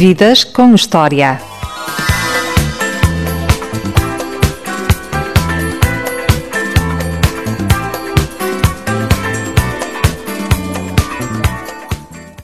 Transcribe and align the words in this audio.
Vidas 0.00 0.44
com 0.44 0.74
História. 0.74 1.38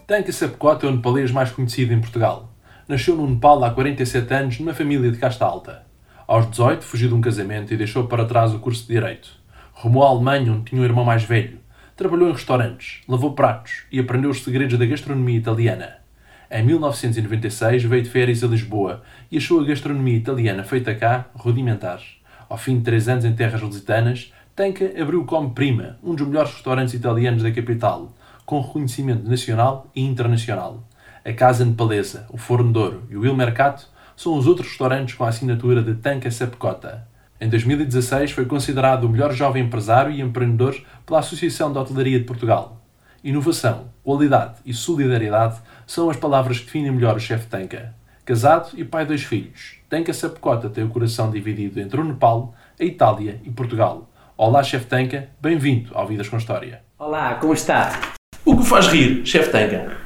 Tanka 0.06 0.30
Sepkot 0.30 0.84
é 0.84 0.88
o 0.90 0.92
nepalês 0.96 1.30
mais 1.30 1.50
conhecido 1.50 1.94
em 1.94 1.98
Portugal. 1.98 2.52
Nasceu 2.86 3.16
no 3.16 3.26
Nepal 3.26 3.64
há 3.64 3.70
47 3.70 4.34
anos 4.34 4.60
numa 4.60 4.74
família 4.74 5.10
de 5.10 5.16
casta 5.16 5.46
alta. 5.46 5.86
Aos 6.26 6.50
18 6.50 6.84
fugiu 6.84 7.08
de 7.08 7.14
um 7.14 7.22
casamento 7.22 7.72
e 7.72 7.78
deixou 7.78 8.06
para 8.06 8.26
trás 8.26 8.52
o 8.52 8.58
curso 8.58 8.82
de 8.82 8.92
Direito. 8.92 9.30
Rumou 9.72 10.04
à 10.04 10.08
Alemanha 10.08 10.52
onde 10.52 10.64
tinha 10.66 10.82
um 10.82 10.84
irmão 10.84 11.06
mais 11.06 11.24
velho. 11.24 11.58
Trabalhou 11.96 12.28
em 12.28 12.32
restaurantes, 12.32 13.00
lavou 13.08 13.32
pratos 13.32 13.84
e 13.90 13.98
aprendeu 13.98 14.28
os 14.28 14.44
segredos 14.44 14.78
da 14.78 14.84
gastronomia 14.84 15.38
italiana. 15.38 16.05
Em 16.50 16.64
1996 16.64 17.82
veio 17.84 18.02
de 18.04 18.08
férias 18.08 18.44
a 18.44 18.46
Lisboa 18.46 19.02
e 19.30 19.36
achou 19.36 19.60
a 19.60 19.64
gastronomia 19.64 20.16
italiana 20.16 20.62
feita 20.62 20.94
cá 20.94 21.26
rudimentar. 21.34 22.00
Ao 22.48 22.56
fim 22.56 22.78
de 22.78 22.84
três 22.84 23.08
anos 23.08 23.24
em 23.24 23.34
terras 23.34 23.60
lusitanas, 23.60 24.32
Tanka 24.54 24.92
abriu 25.00 25.22
o 25.22 25.24
Come 25.24 25.50
Prima, 25.50 25.98
um 26.02 26.14
dos 26.14 26.26
melhores 26.26 26.52
restaurantes 26.52 26.94
italianos 26.94 27.42
da 27.42 27.50
capital, 27.50 28.14
com 28.44 28.60
reconhecimento 28.60 29.28
nacional 29.28 29.90
e 29.94 30.02
internacional. 30.02 30.82
A 31.24 31.32
Casa 31.32 31.64
Nepalesa, 31.64 32.26
o 32.30 32.38
Forno 32.38 32.72
de 32.72 32.78
Ouro 32.78 33.02
e 33.10 33.16
o 33.16 33.26
Il 33.26 33.34
Mercato 33.34 33.88
são 34.16 34.38
os 34.38 34.46
outros 34.46 34.68
restaurantes 34.68 35.16
com 35.16 35.24
a 35.24 35.28
assinatura 35.28 35.82
de 35.82 35.94
Tanka 35.96 36.30
Sepkota. 36.30 37.08
Em 37.40 37.48
2016 37.48 38.30
foi 38.30 38.46
considerado 38.46 39.04
o 39.04 39.08
melhor 39.08 39.32
jovem 39.32 39.64
empresário 39.64 40.12
e 40.12 40.22
empreendedor 40.22 40.80
pela 41.04 41.18
Associação 41.18 41.72
de 41.72 41.78
Hotelaria 41.78 42.18
de 42.18 42.24
Portugal. 42.24 42.80
Inovação, 43.22 43.88
qualidade 44.04 44.54
e 44.64 44.72
solidariedade 44.72 45.58
são 45.86 46.10
as 46.10 46.16
palavras 46.16 46.58
que 46.58 46.64
definem 46.64 46.90
melhor 46.90 47.16
o 47.16 47.20
chefe 47.20 47.46
Tanka. 47.46 47.94
Casado 48.24 48.70
e 48.76 48.84
pai 48.84 49.04
de 49.04 49.08
dois 49.10 49.22
filhos, 49.22 49.76
Tanka 49.88 50.12
Sepkota 50.12 50.68
tem 50.68 50.82
o 50.82 50.88
coração 50.88 51.30
dividido 51.30 51.80
entre 51.80 52.00
o 52.00 52.04
Nepal, 52.04 52.52
a 52.78 52.84
Itália 52.84 53.40
e 53.44 53.50
Portugal. 53.50 54.10
Olá, 54.36 54.64
chefe 54.64 54.86
Tanka, 54.86 55.28
bem-vindo 55.40 55.90
ao 55.94 56.08
Vidas 56.08 56.28
com 56.28 56.36
História. 56.36 56.80
Olá, 56.98 57.36
como 57.36 57.52
está? 57.52 58.00
O 58.44 58.56
que 58.56 58.64
faz 58.64 58.88
rir, 58.88 59.24
chefe 59.24 59.50
Tanka? 59.50 59.96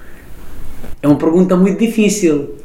É 1.01 1.09
uma 1.09 1.17
pergunta 1.17 1.57
muito 1.57 1.79
difícil. 1.79 2.59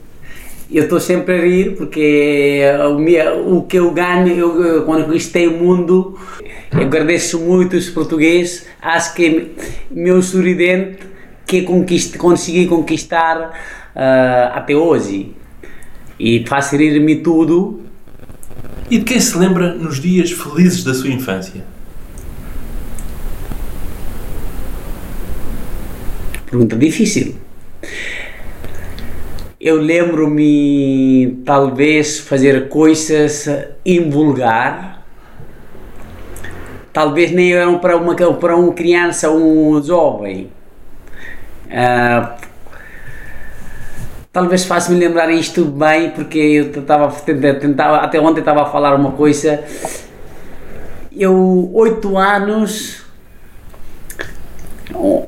Eu 0.70 0.84
estou 0.84 1.00
sempre 1.00 1.38
a 1.38 1.42
rir 1.42 1.78
porque 1.78 2.64
o, 2.90 3.00
meu, 3.00 3.56
o 3.56 3.64
que 3.64 3.80
eu 3.80 3.92
ganho, 3.92 4.28
eu, 4.28 4.84
quando 4.84 5.06
conquistei 5.06 5.48
o 5.48 5.58
mundo, 5.58 6.20
eu 6.74 6.82
agradeço 6.82 7.40
muito 7.40 7.78
os 7.78 7.90
portugueses. 7.90 8.68
Acho 8.82 9.14
que 9.14 9.56
meu 9.90 10.22
sorridente 10.22 11.15
que 11.46 11.62
conquist, 11.62 12.18
consegui 12.18 12.68
conquistar 12.68 13.52
uh, 13.96 14.58
até 14.58 14.76
hoje. 14.76 15.34
E 16.20 16.46
faz 16.48 16.72
rir-me 16.72 17.18
tudo. 17.18 17.82
E 18.90 19.00
de 19.00 19.04
quem 19.04 19.20
se 19.20 19.38
lembra 19.38 19.74
nos 19.74 20.00
dias 20.00 20.32
felizes 20.32 20.84
da 20.84 20.94
sua 20.94 21.10
infância? 21.10 21.64
Pergunta 26.46 26.76
difícil. 26.76 27.36
Eu 29.60 29.82
lembro-me, 29.82 31.40
talvez, 31.44 32.20
fazer 32.20 32.70
coisas 32.70 33.50
invulgar. 33.86 35.04
Talvez 36.94 37.32
nem 37.32 37.54
eram 37.54 37.80
para 37.80 37.98
uma, 37.98 38.16
para 38.16 38.56
uma 38.56 38.74
criança, 38.74 39.30
um 39.32 39.82
jovem. 39.84 40.50
Uh, 41.66 42.46
talvez 44.32 44.66
faça-me 44.66 45.00
lembrar 45.00 45.32
isto 45.32 45.66
bem, 45.66 46.12
porque 46.12 46.38
eu 46.38 46.82
estava 46.82 47.10
tentava, 47.12 47.98
até 47.98 48.20
ontem 48.20 48.40
estava 48.40 48.64
a 48.64 48.66
falar 48.66 48.96
uma 48.96 49.12
coisa. 49.12 49.64
Eu, 51.12 51.72
oito 51.74 52.18
anos, 52.18 53.06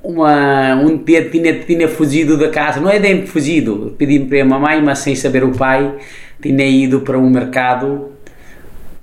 uma, 0.03 0.75
um 0.75 0.97
dia 0.97 1.29
tinha, 1.29 1.53
tinha 1.59 1.87
fugido 1.87 2.37
da 2.37 2.49
casa, 2.49 2.79
não 2.79 2.89
é 2.89 2.99
bem 2.99 3.25
fugido, 3.25 3.95
pedi 3.97 4.19
para 4.19 4.41
a 4.41 4.45
mamãe, 4.45 4.81
mas 4.81 4.99
sem 4.99 5.15
saber 5.15 5.43
o 5.43 5.51
pai, 5.51 5.95
tinha 6.41 6.65
ido 6.65 7.01
para 7.01 7.17
um 7.17 7.29
mercado 7.29 8.11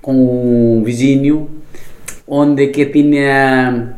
com 0.01 0.77
um 0.77 0.83
vizinho, 0.83 1.49
onde 2.27 2.67
que 2.67 2.85
tinha, 2.85 3.95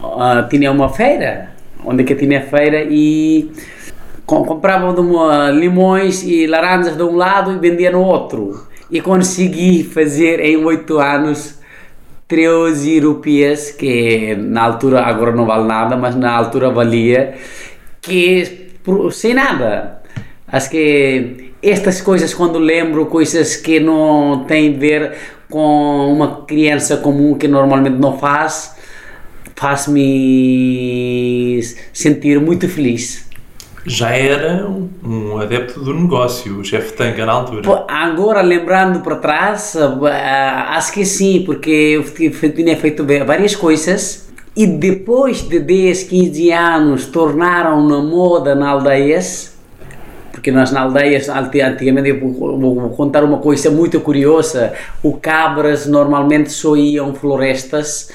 uh, 0.00 0.48
tinha 0.48 0.70
uma 0.70 0.88
feira, 0.88 1.53
onde 1.84 2.04
que 2.04 2.14
tinha 2.14 2.42
feira 2.42 2.86
e 2.88 3.50
compravam 4.26 4.94
limões 5.52 6.22
e 6.22 6.46
laranjas 6.46 6.96
de 6.96 7.02
um 7.02 7.16
lado 7.16 7.52
e 7.52 7.58
vendia 7.58 7.90
no 7.90 8.02
outro. 8.02 8.66
E 8.90 9.00
consegui 9.00 9.82
fazer 9.82 10.40
em 10.40 10.56
oito 10.64 10.98
anos 10.98 11.58
13 12.28 13.00
rupias, 13.00 13.70
que 13.70 14.34
na 14.34 14.62
altura 14.62 15.02
agora 15.02 15.32
não 15.32 15.46
vale 15.46 15.66
nada, 15.66 15.96
mas 15.96 16.14
na 16.14 16.32
altura 16.32 16.70
valia, 16.70 17.34
que 18.00 18.70
sem 19.12 19.34
nada. 19.34 20.02
Acho 20.46 20.70
que 20.70 21.52
estas 21.62 22.00
coisas, 22.00 22.34
quando 22.34 22.58
lembro, 22.58 23.06
coisas 23.06 23.56
que 23.56 23.80
não 23.80 24.44
têm 24.46 24.74
a 24.74 24.78
ver 24.78 25.12
com 25.50 26.12
uma 26.12 26.42
criança 26.44 26.96
comum 26.98 27.34
que 27.34 27.48
normalmente 27.48 27.96
não 27.96 28.18
faz, 28.18 28.73
faz-me 29.54 30.94
sentir 31.92 32.40
muito 32.40 32.68
feliz. 32.68 33.24
Já 33.86 34.10
era 34.10 34.66
um, 34.66 34.88
um 35.04 35.38
adepto 35.38 35.78
do 35.80 35.92
negócio, 35.92 36.58
o 36.58 36.64
chefe 36.64 36.94
Tanca 36.94 37.26
na 37.26 37.32
altura. 37.32 37.84
Agora, 37.86 38.40
lembrando 38.40 39.00
para 39.00 39.16
trás, 39.16 39.76
acho 39.76 40.92
que 40.92 41.04
sim, 41.04 41.42
porque 41.44 41.70
eu 41.70 42.52
tinha 42.52 42.76
feito 42.76 43.04
várias 43.26 43.54
coisas 43.54 44.24
e 44.56 44.66
depois 44.66 45.42
de 45.42 45.58
10, 45.58 46.04
15 46.04 46.50
anos 46.52 47.06
tornaram 47.06 47.86
na 47.86 47.98
moda 47.98 48.54
na 48.54 48.70
aldeias, 48.70 49.52
porque 50.32 50.50
nós 50.50 50.70
na 50.70 50.82
aldeias, 50.82 51.28
antigamente, 51.28 52.12
vou 52.12 52.88
contar 52.90 53.22
uma 53.22 53.38
coisa 53.38 53.70
muito 53.70 54.00
curiosa, 54.00 54.72
o 55.02 55.12
cabras 55.12 55.86
normalmente 55.86 56.50
só 56.50 56.76
iam 56.76 57.14
florestas, 57.14 58.10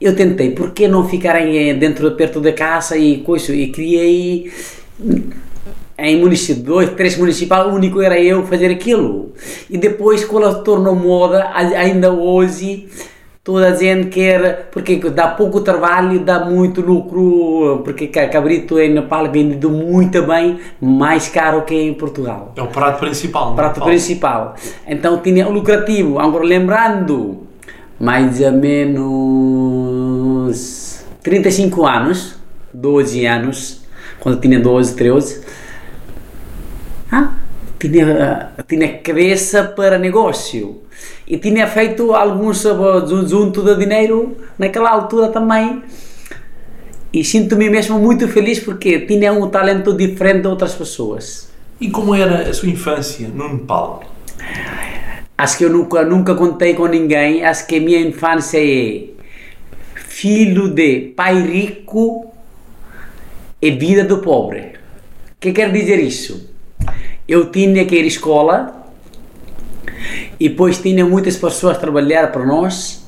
eu 0.00 0.14
tentei, 0.14 0.50
por 0.50 0.70
que 0.70 0.86
não 0.86 1.08
ficarem 1.08 1.76
dentro, 1.78 2.10
perto 2.12 2.40
da 2.40 2.52
casa 2.52 2.96
e 2.96 3.18
coisa, 3.18 3.54
e 3.54 3.68
criei 3.68 4.50
em 5.98 6.20
município, 6.20 6.62
dois, 6.62 6.90
três 6.90 7.16
municipal, 7.16 7.70
o 7.70 7.74
único 7.74 8.00
era 8.00 8.20
eu 8.20 8.46
fazer 8.46 8.70
aquilo. 8.70 9.32
E 9.68 9.76
depois, 9.76 10.24
quando 10.24 10.62
tornou 10.62 10.94
moda, 10.94 11.50
ainda 11.52 12.12
hoje, 12.12 12.86
toda 13.42 13.68
a 13.68 13.74
gente 13.74 14.06
quer, 14.08 14.68
porque 14.70 14.94
dá 15.10 15.26
pouco 15.26 15.60
trabalho, 15.60 16.20
dá 16.20 16.44
muito 16.44 16.80
lucro, 16.80 17.80
porque 17.82 18.06
cabrito 18.06 18.78
em 18.78 18.92
Nepal 18.92 19.26
é 19.26 19.28
vendido 19.28 19.70
muito 19.70 20.22
bem, 20.22 20.60
mais 20.80 21.28
caro 21.28 21.62
que 21.62 21.74
em 21.74 21.94
Portugal. 21.94 22.52
É 22.54 22.62
o 22.62 22.68
prato 22.68 23.00
principal. 23.00 23.56
Prato 23.56 23.80
principal. 23.80 24.54
Então 24.86 25.18
tinha 25.18 25.48
lucrativo. 25.48 26.20
Agora, 26.20 26.44
lembrando, 26.44 27.38
mais 27.98 28.40
ou 28.40 28.52
menos 28.52 29.87
35 31.22 31.86
anos, 31.86 32.36
12 32.72 33.26
anos, 33.26 33.82
quando 34.20 34.40
tinha 34.40 34.60
12, 34.60 34.94
13, 34.94 35.40
ah, 37.10 37.34
tinha, 37.78 38.52
tinha 38.66 38.98
cabeça 38.98 39.64
para 39.64 39.98
negócio 39.98 40.82
e 41.26 41.38
tinha 41.38 41.66
feito 41.66 42.12
alguns 42.12 42.62
junto 43.26 43.62
de 43.62 43.76
dinheiro 43.76 44.36
naquela 44.58 44.90
altura 44.90 45.28
também 45.28 45.82
e 47.12 47.24
sinto-me 47.24 47.70
mesmo 47.70 47.98
muito 47.98 48.28
feliz 48.28 48.60
porque 48.60 49.00
tinha 49.00 49.32
um 49.32 49.48
talento 49.48 49.96
diferente 49.96 50.42
de 50.42 50.48
outras 50.48 50.74
pessoas. 50.74 51.48
E 51.80 51.90
como 51.90 52.14
era 52.14 52.50
a 52.50 52.52
sua 52.52 52.68
infância 52.68 53.28
no 53.28 53.54
Nepal? 53.54 54.02
Acho 55.36 55.58
que 55.58 55.64
eu 55.64 55.70
nunca, 55.70 56.04
nunca 56.04 56.34
contei 56.34 56.74
com 56.74 56.86
ninguém, 56.86 57.44
acho 57.44 57.66
que 57.66 57.76
a 57.76 57.80
minha 57.80 58.00
infância 58.00 58.58
é 58.58 59.04
filho 60.18 60.68
de 60.68 61.12
pai 61.14 61.40
rico 61.40 62.26
e 63.62 63.70
vida 63.70 64.02
do 64.02 64.18
pobre. 64.18 64.72
O 65.30 65.38
que 65.38 65.52
quer 65.52 65.70
dizer 65.70 66.00
isso? 66.00 66.52
Eu 67.28 67.52
tinha 67.52 67.84
que 67.84 67.94
ir 67.94 68.02
à 68.02 68.06
escola 68.06 68.90
e 70.40 70.48
depois 70.48 70.78
tinha 70.78 71.06
muitas 71.06 71.36
pessoas 71.36 71.76
a 71.76 71.80
trabalhar 71.80 72.32
para 72.32 72.44
nós 72.44 73.06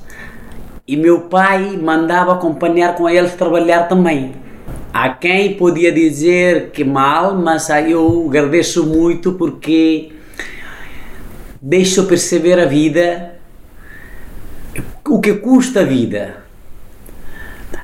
e 0.86 0.96
meu 0.96 1.22
pai 1.22 1.76
mandava 1.76 2.32
acompanhar 2.32 2.94
com 2.94 3.08
eles 3.08 3.34
trabalhar 3.34 3.88
também. 3.88 4.32
Há 4.92 5.08
quem 5.08 5.54
podia 5.54 5.90
dizer 5.90 6.70
que 6.70 6.84
mal, 6.84 7.34
mas 7.34 7.68
eu 7.70 8.26
agradeço 8.28 8.86
muito 8.86 9.32
porque 9.32 10.12
deixo 11.60 12.06
perceber 12.06 12.60
a 12.60 12.66
vida, 12.66 13.34
o 15.08 15.20
que 15.20 15.34
custa 15.34 15.80
a 15.80 15.84
vida. 15.84 16.39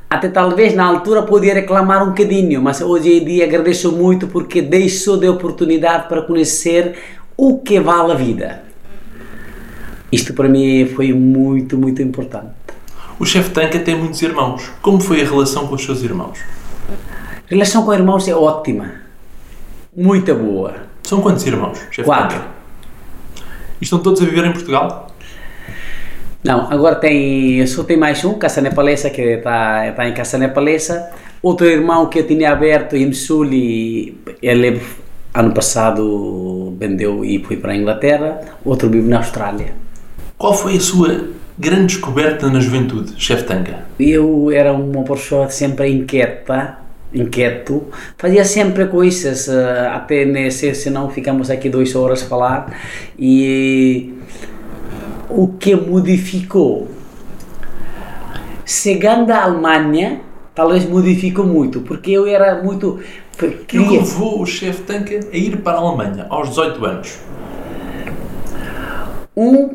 Até 0.08 0.29
talvez 0.29 0.75
na 0.75 0.85
altura 0.85 1.23
podia 1.23 1.55
reclamar 1.55 2.03
um 2.03 2.11
bocadinho, 2.11 2.62
mas 2.62 2.81
hoje 2.81 3.12
em 3.12 3.25
dia 3.25 3.44
agradeço 3.44 3.91
muito 3.91 4.29
porque 4.29 4.62
deixou 4.62 5.17
de 5.17 5.29
oportunidade 5.29 6.08
para 6.08 6.23
conhecer 6.23 6.97
o 7.37 7.58
que 7.58 7.81
vale 7.81 8.12
a 8.12 8.14
vida. 8.14 8.62
Isto 10.11 10.32
para 10.32 10.49
mim 10.49 10.87
foi 10.94 11.12
muito, 11.12 11.76
muito 11.76 12.00
importante. 12.00 12.55
O 13.19 13.25
chefe 13.25 13.50
Tanca 13.50 13.79
tem 13.81 13.97
muitos 13.97 14.23
irmãos. 14.23 14.70
Como 14.81 15.00
foi 15.00 15.23
a 15.23 15.25
relação 15.25 15.67
com 15.67 15.75
os 15.75 15.85
seus 15.85 16.03
irmãos? 16.03 16.38
A 16.88 17.49
relação 17.49 17.85
com 17.85 17.93
irmãos 17.93 18.29
é 18.29 18.35
ótima. 18.35 18.93
Muito 19.97 20.32
boa. 20.35 20.75
São 21.02 21.20
quantos 21.20 21.44
irmãos, 21.47 21.79
chefe 21.91 22.05
Quatro. 22.05 22.41
E 23.81 23.85
estão 23.85 23.99
todos 23.99 24.23
a 24.23 24.25
viver 24.25 24.44
em 24.44 24.52
Portugal? 24.52 25.09
Não, 26.46 26.70
agora 26.70 26.94
tem, 26.94 27.66
só 27.66 27.82
tem 27.82 27.96
mais 27.96 28.25
um, 28.25 28.34
Casa 28.34 28.60
Nepalesa, 28.60 29.10
que 29.10 29.20
está 29.20 29.90
tá 29.90 30.08
em 30.08 30.14
Casa 30.14 30.38
Nepalesa. 30.38 31.10
Outro 31.43 31.66
irmão 31.66 32.06
que 32.06 32.20
eu 32.20 32.26
tinha 32.26 32.52
aberto 32.52 32.94
em 32.94 33.12
Sul 33.12 33.46
e 33.52 34.16
ele 34.40 34.81
ano 35.34 35.52
passado 35.52 36.72
vendeu 36.78 37.25
e 37.25 37.43
foi 37.43 37.56
para 37.56 37.72
a 37.72 37.76
Inglaterra. 37.76 38.40
Outro 38.64 38.88
vive 38.88 39.08
na 39.08 39.16
Austrália. 39.16 39.75
Qual 40.38 40.54
foi 40.54 40.76
a 40.76 40.81
sua 40.81 41.31
grande 41.58 41.94
descoberta 41.94 42.49
na 42.49 42.60
juventude, 42.60 43.14
chefe 43.16 43.42
Tanca? 43.42 43.81
Eu 43.99 44.49
era 44.52 44.72
uma 44.72 45.02
pessoa 45.02 45.49
sempre 45.49 45.90
inquieta, 45.90 46.78
inquieto, 47.12 47.87
fazia 48.16 48.44
sempre 48.44 48.87
coisas, 48.87 49.49
eh, 49.49 49.90
até 49.92 50.25
nesse, 50.25 50.75
senão 50.75 51.10
ficamos 51.10 51.50
aqui 51.50 51.69
duas 51.70 51.94
horas 51.96 52.22
a 52.22 52.26
falar, 52.26 52.78
e 53.19 54.12
o 55.28 55.49
que 55.49 55.75
modificou? 55.75 56.88
Chegando 58.64 59.31
à 59.31 59.44
Alemanha, 59.44 60.20
talvez 60.55 60.88
modificou 60.88 61.46
muito, 61.46 61.81
porque 61.81 62.11
eu 62.11 62.26
era 62.26 62.62
muito... 62.62 63.00
O 63.40 63.64
que 63.67 63.78
levou 63.78 64.40
o 64.40 64.46
chefe 64.46 64.82
Tanca 64.82 65.14
a 65.14 65.37
ir 65.37 65.58
para 65.58 65.78
a 65.78 65.81
Alemanha 65.81 66.26
aos 66.31 66.49
18 66.49 66.84
anos? 66.84 67.19
um, 69.37 69.69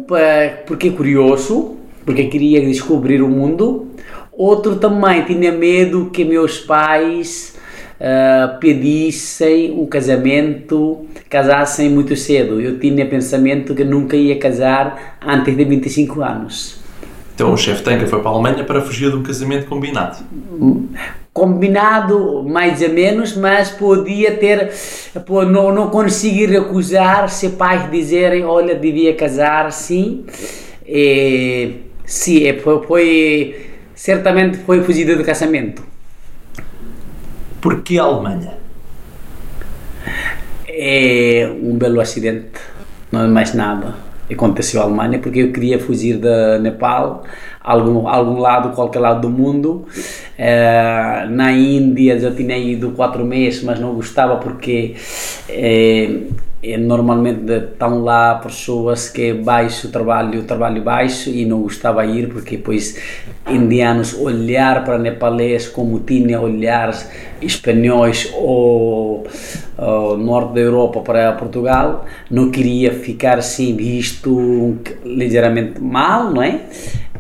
porque 0.65 0.87
é 0.87 0.91
curioso, 0.91 1.77
porque 2.03 2.25
queria 2.25 2.59
descobrir 2.61 3.21
o 3.21 3.29
mundo, 3.29 3.91
outro 4.31 4.77
também 4.77 5.23
tinha 5.23 5.51
medo 5.51 6.09
que 6.11 6.25
meus 6.25 6.57
pais 6.57 7.55
ah, 8.03 8.57
pedissem 8.59 9.71
um 9.79 9.85
casamento, 9.85 11.05
casassem 11.29 11.87
muito 11.87 12.15
cedo. 12.15 12.59
Eu 12.59 12.79
tinha 12.79 13.05
pensamento 13.05 13.75
que 13.75 13.83
nunca 13.83 14.15
ia 14.15 14.39
casar 14.39 15.19
antes 15.23 15.55
de 15.55 15.63
25 15.63 16.23
anos. 16.23 16.81
Então 17.35 17.53
o 17.53 17.57
chefe 17.57 17.83
Tanca 17.83 18.07
foi 18.07 18.19
para 18.19 18.29
a 18.29 18.33
Alemanha 18.33 18.63
para 18.63 18.81
fugir 18.81 19.11
de 19.11 19.17
um 19.17 19.21
casamento 19.21 19.67
combinado. 19.67 20.17
Combinado 21.31 22.43
mais 22.43 22.81
ou 22.81 22.89
menos, 22.89 23.37
mas 23.37 23.69
podia 23.69 24.35
ter, 24.35 24.71
não, 25.29 25.71
não 25.71 25.89
consegui 25.89 26.47
recusar 26.47 27.29
se 27.29 27.49
pais 27.49 27.89
dizerem, 27.91 28.43
olha, 28.43 28.73
devia 28.73 29.15
casar, 29.15 29.71
sim. 29.71 30.25
E, 30.87 31.75
sim, 32.03 32.47
é, 32.47 32.57
foi, 32.57 32.83
foi, 32.83 33.55
certamente 33.93 34.57
foi 34.57 34.83
fugido 34.83 35.15
do 35.15 35.23
casamento. 35.23 35.90
Porquê 37.61 37.99
a 37.99 38.03
Alemanha? 38.03 38.53
É 40.67 41.47
um 41.61 41.77
belo 41.77 42.01
acidente, 42.01 42.59
não 43.11 43.21
é 43.23 43.27
mais 43.27 43.53
nada. 43.53 43.93
Aconteceu 44.31 44.81
à 44.81 44.85
Alemanha 44.85 45.19
porque 45.19 45.39
eu 45.39 45.51
queria 45.51 45.77
fugir 45.77 46.17
da 46.17 46.57
Nepal, 46.57 47.23
algum, 47.61 48.07
algum 48.07 48.39
lado, 48.39 48.73
qualquer 48.73 48.99
lado 48.99 49.21
do 49.21 49.29
mundo. 49.29 49.85
Eh, 50.37 51.27
na 51.29 51.51
Índia 51.51 52.19
já 52.19 52.31
tinha 52.31 52.57
ido 52.57 52.91
quatro 52.91 53.23
meses, 53.23 53.61
mas 53.61 53.79
não 53.79 53.93
gostava 53.93 54.37
porque 54.37 54.95
eh, 55.47 56.21
é, 56.63 56.77
normalmente 56.77 57.51
estão 57.51 58.03
lá 58.03 58.35
pessoas 58.35 59.09
que 59.09 59.33
baixo 59.33 59.89
trabalho, 59.89 60.43
trabalho 60.43 60.81
baixo 60.83 61.29
e 61.29 61.43
não 61.43 61.61
gostava 61.63 62.05
de 62.05 62.19
ir 62.19 62.29
porque 62.29 62.57
depois 62.57 62.99
indianos 63.49 64.13
olhar 64.13 64.83
para 64.83 64.99
nepalês 64.99 65.67
como 65.67 65.99
tinha 66.01 66.39
olhar 66.39 66.93
espanhóis 67.41 68.31
ou, 68.35 69.25
ou 69.75 70.17
norte 70.17 70.53
da 70.53 70.59
Europa 70.61 71.01
para 71.01 71.31
Portugal, 71.31 72.05
não 72.29 72.51
queria 72.51 72.93
ficar 72.93 73.39
assim 73.39 73.75
visto 73.75 74.77
ligeiramente 75.03 75.81
mal, 75.81 76.31
não 76.31 76.43
é? 76.43 76.61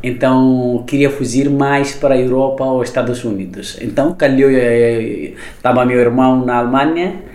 Então 0.03 0.83
queria 0.85 1.09
fugir 1.09 1.49
mais 1.49 1.93
para 1.93 2.13
a 2.13 2.17
Europa 2.19 2.63
ou 2.63 2.83
Estados 2.83 3.23
Unidos. 3.23 3.77
Então 3.81 4.13
calhou, 4.13 4.49
eh, 4.51 5.33
estava 5.55 5.85
meu 5.85 5.99
irmão 5.99 6.43
na 6.43 6.57
Alemanha, 6.57 7.30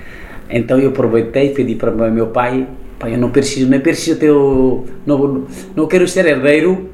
então 0.50 0.78
eu 0.78 0.90
aproveitei 0.90 1.48
e 1.48 1.54
pedi 1.54 1.74
para 1.74 1.90
o 1.90 2.10
meu 2.10 2.28
pai, 2.28 2.66
pai, 2.98 3.14
eu 3.14 3.18
não 3.18 3.30
preciso, 3.30 3.68
não 3.70 3.80
preciso 3.80 4.18
ter, 4.18 4.30
o- 4.30 4.84
não, 5.06 5.44
não 5.74 5.86
quero 5.86 6.06
ser 6.08 6.26
herdeiro, 6.26 6.88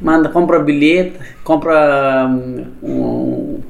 manda, 0.00 0.28
compra 0.28 0.58
bilhete, 0.58 1.14
compra 1.44 2.26
hum, 2.28 2.64
um, 2.82 3.60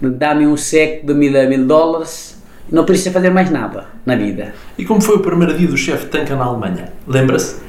dá-me 0.00 0.46
um 0.46 0.56
cheque 0.56 1.06
de 1.06 1.14
mil, 1.14 1.32
mil 1.48 1.64
dólares, 1.66 2.40
não 2.70 2.84
precisa 2.84 3.10
fazer 3.10 3.30
mais 3.30 3.50
nada 3.50 3.86
na 4.04 4.14
vida. 4.14 4.54
E 4.78 4.84
como 4.84 5.00
foi 5.00 5.16
o 5.16 5.20
primeiro 5.20 5.56
dia 5.56 5.66
do 5.68 5.76
chefe 5.76 6.06
Tanca 6.06 6.36
na 6.36 6.44
Alemanha? 6.44 6.92
Lembra-se? 7.06 7.60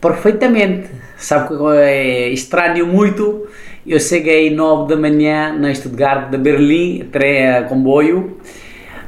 Perfeitamente. 0.00 0.88
Sabe 1.16 1.48
que 1.48 1.54
é 1.76 2.28
estranho 2.30 2.86
muito. 2.86 3.46
Eu 3.86 3.98
cheguei 4.00 4.54
9 4.54 4.88
da 4.94 5.00
manhã 5.00 5.52
na 5.58 5.72
Stuttgart 5.74 6.30
de 6.30 6.36
Berlim, 6.36 7.08
trem, 7.12 7.64
comboio, 7.68 8.36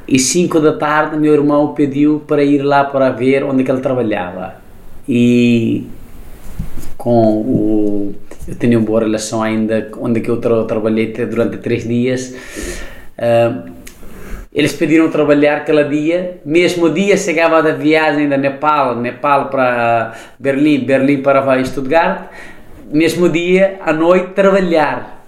e 0.06 0.18
5 0.18 0.60
da 0.60 0.74
tarde 0.74 1.16
meu 1.16 1.32
irmão 1.32 1.74
pediu 1.74 2.22
para 2.26 2.42
ir 2.44 2.62
lá 2.62 2.84
para 2.84 3.10
ver 3.10 3.42
onde 3.44 3.64
que 3.64 3.70
ele 3.70 3.80
trabalhava. 3.80 4.54
E 5.08 5.86
com 6.96 7.40
o 7.40 8.14
eu 8.46 8.54
tenho 8.56 8.78
uma 8.78 8.86
boa 8.86 9.00
relação 9.00 9.42
ainda 9.42 9.90
onde 9.98 10.20
que 10.20 10.28
eu 10.30 10.36
tra 10.38 10.64
trabalhei 10.64 11.12
te- 11.12 11.24
durante 11.24 11.56
três 11.58 11.86
dias. 11.88 12.34
Ah, 13.16 13.64
eles 14.54 14.72
pediram 14.74 15.10
trabalhar 15.10 15.56
aquele 15.58 15.84
dia. 15.84 16.40
Mesmo 16.44 16.88
dia 16.90 17.16
chegava 17.16 17.62
da 17.62 17.72
viagem 17.72 18.28
da 18.28 18.36
Nepal, 18.36 18.96
Nepal 18.96 19.48
para 19.48 20.14
Berlim, 20.38 20.84
Berlim 20.84 21.22
para 21.22 21.64
Stuttgart. 21.64 22.28
Mesmo 22.92 23.28
dia, 23.28 23.78
à 23.84 23.92
noite, 23.92 24.28
trabalhar. 24.34 25.24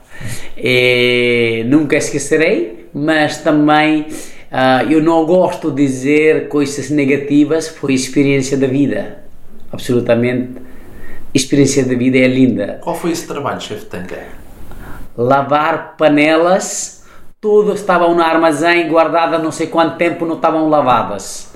E 0.56 1.64
nunca 1.66 1.96
esquecerei, 1.96 2.86
mas 2.94 3.38
também 3.38 4.06
ah, 4.50 4.84
eu 4.84 5.02
não 5.02 5.24
gosto 5.26 5.70
de 5.70 5.84
dizer 5.86 6.48
coisas 6.48 6.90
negativas, 6.90 7.68
foi 7.68 7.94
experiência 7.94 8.56
da 8.56 8.66
vida. 8.66 9.24
Absolutamente. 9.72 10.62
Experiência 11.34 11.84
da 11.84 11.94
vida 11.94 12.16
é 12.16 12.26
linda 12.28 12.78
Qual 12.82 12.96
foi 12.96 13.10
esse 13.10 13.26
trabalho, 13.26 13.60
chefe 13.60 13.84
Tanca? 13.86 14.16
lavar 15.16 15.96
panelas, 15.96 17.04
tudo 17.40 17.72
estavam 17.74 18.14
no 18.14 18.22
armazém 18.22 18.88
guardadas 18.88 19.42
não 19.42 19.50
sei 19.50 19.66
quanto 19.68 19.96
tempo 19.96 20.26
não 20.26 20.36
estavam 20.36 20.68
lavadas. 20.68 21.54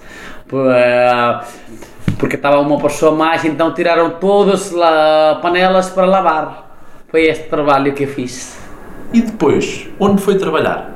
Eh, 0.53 1.41
Porque 2.19 2.37
estava 2.37 2.59
uma 2.61 2.79
pessoa 2.81 3.13
mais, 3.13 3.45
então 3.45 3.73
tiraram 3.73 4.11
todas 4.19 4.75
as 4.75 5.41
panelas 5.41 5.89
para 5.91 6.07
lavar. 6.07 6.77
Foi 7.11 7.23
este 7.27 7.49
trabalho 7.49 7.95
que 7.95 8.05
eu 8.05 8.09
fiz. 8.09 8.59
E 9.13 9.23
depois, 9.23 9.89
onde 9.99 10.23
foi 10.23 10.39
trabalhar? 10.39 10.95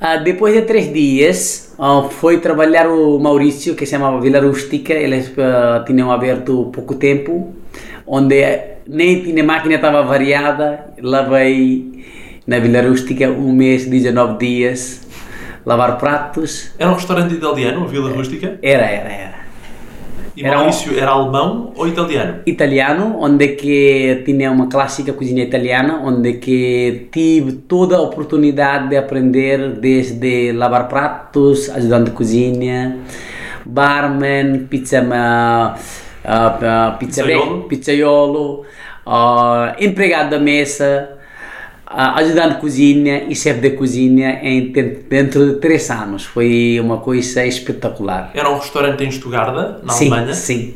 Ah, 0.00 0.16
depois 0.16 0.54
de 0.54 0.62
três 0.62 0.92
dias, 0.92 1.74
ah, 1.78 2.08
foi 2.10 2.38
trabalhar 2.38 2.88
o 2.88 3.18
Maurício, 3.18 3.74
que 3.74 3.86
se 3.86 3.92
chamava 3.92 4.20
Vila 4.20 4.40
Rústica. 4.40 4.92
Eles 4.92 5.32
ah, 5.38 5.84
tinham 5.86 6.10
aberto 6.10 6.70
pouco 6.72 6.94
tempo, 6.94 7.54
onde 8.06 8.36
nem 8.86 9.22
tinha 9.22 9.44
máquina, 9.44 9.76
estava 9.76 10.02
variada. 10.02 10.86
Lavei 11.00 12.04
na 12.46 12.58
Vila 12.58 12.82
Rústica 12.82 13.28
um 13.30 13.52
mês, 13.52 13.86
19 13.86 14.38
dias, 14.38 15.06
lavar 15.64 15.98
pratos. 15.98 16.72
Era 16.78 16.90
um 16.90 16.94
restaurante 16.94 17.34
italiano, 17.34 17.84
a 17.84 17.86
Vila 17.86 18.10
Rústica? 18.10 18.58
Era, 18.62 18.86
era, 18.86 19.12
era. 19.12 19.39
E 20.36 20.44
Era 20.44 20.56
Maurício 20.58 20.96
era 20.98 21.10
alemão 21.10 21.72
ou 21.76 21.86
italiano? 21.88 22.40
italiano, 22.46 23.16
onde 23.20 23.48
que 23.56 24.22
tinha 24.24 24.50
uma 24.50 24.68
clássica 24.68 25.12
cozinha 25.12 25.42
italiana, 25.44 26.00
onde 26.04 26.34
que 26.34 27.08
tive 27.12 27.52
toda 27.68 27.96
a 27.96 28.00
oportunidade 28.00 28.88
de 28.88 28.96
aprender 28.96 29.80
desde 29.80 30.52
lavar 30.52 30.88
pratos, 30.88 31.68
ajudante 31.70 32.10
de 32.10 32.16
cozinha, 32.16 32.98
barman, 33.66 34.66
pizza, 34.70 35.02
ah, 36.24 36.96
pizza 36.98 37.22
Pizzaiolo. 37.22 37.62
pizzaiolo, 37.68 38.64
ah, 39.06 39.74
empregado 39.80 40.30
da 40.30 40.38
mesa, 40.38 41.18
ah, 41.92 42.20
ajudante 42.20 42.54
de 42.54 42.60
cozinha 42.60 43.24
e 43.28 43.34
chefe 43.34 43.60
de 43.60 43.70
cozinha 43.70 44.38
em, 44.42 44.70
dentro 44.70 45.54
de 45.54 45.54
três 45.60 45.90
anos. 45.90 46.24
Foi 46.24 46.78
uma 46.80 46.98
coisa 46.98 47.44
espetacular. 47.44 48.30
Era 48.32 48.48
um 48.48 48.58
restaurante 48.58 49.02
em 49.02 49.08
Estugarda, 49.08 49.80
na 49.82 49.92
sim, 49.92 50.06
Alemanha? 50.12 50.34
sim. 50.34 50.74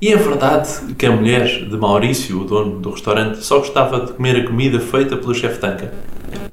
E 0.00 0.12
é 0.12 0.16
verdade 0.16 0.94
que 0.96 1.04
a 1.04 1.10
mulher 1.10 1.46
de 1.46 1.76
Maurício, 1.76 2.42
o 2.42 2.44
dono 2.44 2.78
do 2.78 2.90
restaurante, 2.90 3.42
só 3.42 3.58
gostava 3.58 4.06
de 4.06 4.12
comer 4.12 4.36
a 4.36 4.46
comida 4.46 4.78
feita 4.78 5.16
pelo 5.16 5.34
chefe 5.34 5.58
Tanca? 5.58 5.92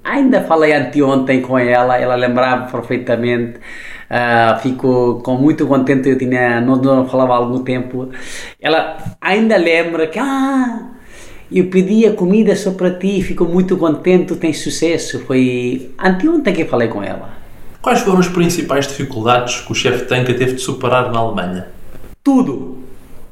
Ainda 0.03 0.41
falei 0.41 0.73
anteontem 0.73 1.41
com 1.41 1.59
ela, 1.59 1.97
ela 1.97 2.15
lembrava 2.15 2.71
perfeitamente. 2.71 3.59
Uh, 4.09 4.59
fico 4.61 5.21
com 5.23 5.35
muito 5.35 5.67
contente, 5.67 6.09
eu 6.09 6.17
tinha, 6.17 6.61
não, 6.61 6.77
não 6.77 7.07
falava 7.07 7.33
há 7.33 7.37
algum 7.37 7.63
tempo. 7.63 8.09
Ela 8.59 8.97
ainda 9.21 9.57
lembra 9.57 10.07
que, 10.07 10.17
ah, 10.19 10.92
eu 11.53 11.67
pedi 11.67 12.05
a 12.05 12.13
comida 12.13 12.55
só 12.55 12.71
para 12.71 12.91
ti, 12.91 13.21
fico 13.21 13.45
muito 13.45 13.77
contente, 13.77 14.35
tem 14.35 14.51
sucesso. 14.51 15.19
Foi 15.19 15.91
anteontem 15.99 16.53
que 16.53 16.65
falei 16.65 16.87
com 16.87 17.03
ela. 17.03 17.29
Quais 17.79 17.99
foram 17.99 18.19
as 18.19 18.27
principais 18.27 18.87
dificuldades 18.87 19.61
que 19.61 19.71
o 19.71 19.75
chefe 19.75 20.05
Tanca 20.05 20.33
teve 20.33 20.53
de 20.53 20.61
superar 20.61 21.11
na 21.11 21.19
Alemanha? 21.19 21.67
Tudo. 22.23 22.79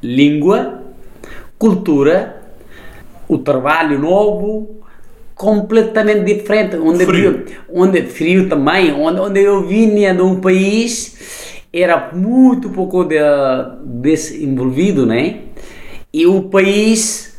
Língua, 0.04 0.84
cultura, 1.58 2.42
o 3.28 3.38
trabalho 3.38 3.98
novo, 3.98 4.82
completamente 5.34 6.26
diferente. 6.26 6.76
Onde 6.76 7.06
frio. 7.06 7.46
onde, 7.74 8.04
frio 8.04 8.48
também, 8.48 8.94
onde, 8.94 9.20
onde 9.20 9.40
eu 9.40 9.66
vinha 9.66 10.14
de 10.14 10.22
um 10.22 10.40
país, 10.40 11.64
era 11.74 12.12
muito 12.14 12.70
pouco 12.70 13.04
de, 13.06 13.18
desenvolvido, 13.84 15.06
né? 15.06 15.40
E 16.14 16.28
o 16.28 16.44
país 16.44 17.31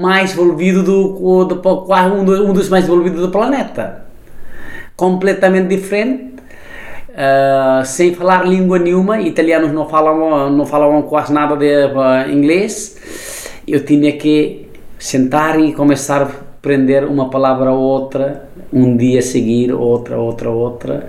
mais 0.00 0.32
envolvido 0.32 0.82
do, 0.82 1.44
do, 1.44 1.54
do, 1.54 2.44
um 2.44 2.52
dos 2.52 2.68
mais 2.68 2.84
envolvidos 2.84 3.20
do 3.20 3.30
planeta. 3.30 4.06
Completamente 4.96 5.68
diferente. 5.68 6.32
Uh, 7.10 7.84
sem 7.84 8.14
falar 8.14 8.46
língua 8.46 8.78
nenhuma, 8.78 9.20
italianos 9.20 9.70
não 9.70 9.86
falavam, 9.86 10.48
não 10.48 10.64
falavam 10.64 11.02
quase 11.02 11.30
nada 11.32 11.56
de 11.56 11.66
uh, 11.66 12.30
inglês. 12.30 13.50
Eu 13.68 13.84
tinha 13.84 14.12
que 14.12 14.68
sentar 14.98 15.60
e 15.60 15.74
começar 15.74 16.22
aprender 16.62 17.02
uma 17.02 17.28
palavra 17.28 17.72
ou 17.72 17.80
outra, 17.80 18.48
um 18.72 18.96
dia 18.96 19.20
seguir, 19.20 19.72
outra, 19.72 20.16
outra, 20.16 20.48
outra. 20.48 21.08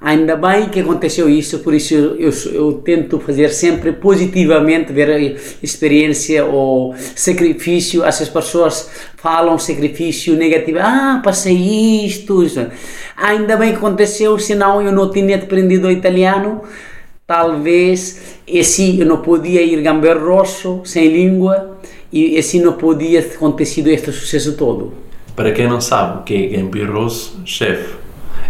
Ainda 0.00 0.36
bem 0.36 0.68
que 0.68 0.78
aconteceu 0.78 1.28
isso, 1.28 1.58
por 1.58 1.74
isso 1.74 1.92
eu, 1.92 2.30
eu, 2.52 2.72
tento 2.84 3.18
fazer 3.18 3.50
sempre 3.50 3.90
positivamente, 3.92 4.92
ver 4.92 5.10
a 5.10 5.18
experiência 5.60 6.44
ou 6.44 6.94
sacrifício. 7.16 8.04
Essas 8.04 8.28
pessoas 8.28 8.88
falam 9.16 9.58
sacrifício 9.58 10.36
negativo, 10.36 10.78
ah, 10.80 11.20
passei 11.22 12.06
isto. 12.06 12.44
Ainda 13.16 13.56
bem 13.56 13.72
que 13.72 13.78
aconteceu, 13.78 14.38
senão 14.38 14.80
eu 14.80 14.92
não 14.92 15.10
tinha 15.10 15.36
aprendido 15.36 15.90
italiano. 15.90 16.62
Talvez 17.26 18.38
esse 18.46 19.00
eu 19.00 19.04
não 19.06 19.18
podia 19.18 19.62
ir 19.62 19.82
gamberroso, 19.82 20.80
sem 20.84 21.08
língua 21.08 21.76
e 22.12 22.38
assim 22.38 22.60
não 22.60 22.74
podia 22.74 23.20
ter 23.20 23.34
acontecido 23.34 23.88
este 23.88 24.12
sucesso 24.12 24.56
todo. 24.56 24.94
Para 25.34 25.52
quem 25.52 25.68
não 25.68 25.80
sabe 25.80 26.20
o 26.20 26.22
que 26.22 26.34
é 26.34 26.56
Gambirroso, 26.56 27.40
chefe, 27.44 27.96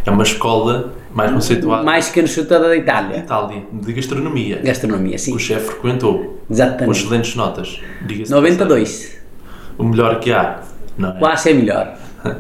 é 0.07 0.11
uma 0.11 0.23
escola 0.23 0.98
mais 1.12 1.33
conceituada. 1.33 1.83
Mais 1.83 2.11
conceituada 2.11 2.69
da 2.69 2.77
Itália. 2.77 3.19
Itália, 3.19 3.62
de 3.73 3.93
gastronomia. 3.93 4.61
Gastronomia, 4.62 5.19
sim. 5.19 5.33
Que 5.33 5.37
o 5.37 5.41
chefe 5.41 5.67
frequentou. 5.67 6.43
Exatamente. 6.50 6.85
Com 6.85 6.93
excelentes 6.93 7.35
notas. 7.35 7.81
92. 8.29 9.19
O 9.77 9.85
melhor 9.85 10.21
que 10.21 10.33
há, 10.33 10.62
não 10.97 11.11
é? 11.11 11.19
Quase 11.19 11.50
é 11.50 11.55
melhor. 11.55 11.97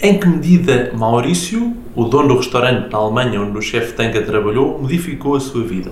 em 0.00 0.18
que 0.18 0.28
medida 0.28 0.92
Maurício, 0.94 1.76
o 1.94 2.04
dono 2.04 2.28
do 2.28 2.36
restaurante 2.36 2.90
na 2.90 2.98
Alemanha 2.98 3.40
onde 3.40 3.56
o 3.58 3.62
chefe 3.62 3.92
Tanca 3.94 4.22
trabalhou, 4.22 4.78
modificou 4.78 5.34
a 5.34 5.40
sua 5.40 5.64
vida? 5.64 5.90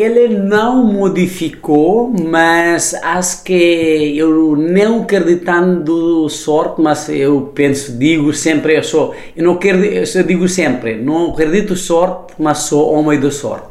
Ele 0.00 0.28
não 0.28 0.84
modificou, 0.84 2.08
mas 2.08 2.94
acho 3.02 3.42
que 3.42 4.16
eu 4.16 4.54
não 4.54 5.02
acreditando 5.02 6.28
sorte, 6.28 6.80
mas 6.80 7.08
eu 7.08 7.50
penso, 7.52 7.98
digo 7.98 8.32
sempre, 8.32 8.76
eu 8.76 8.84
sou, 8.84 9.12
eu 9.36 9.42
não 9.42 9.54
acredito, 9.54 10.16
eu 10.16 10.22
digo 10.22 10.46
sempre, 10.48 10.94
não 10.94 11.32
acredito 11.32 11.74
sorte, 11.74 12.34
mas 12.38 12.58
sou 12.58 12.94
homem 12.94 13.18
de 13.18 13.28
sorte. 13.32 13.66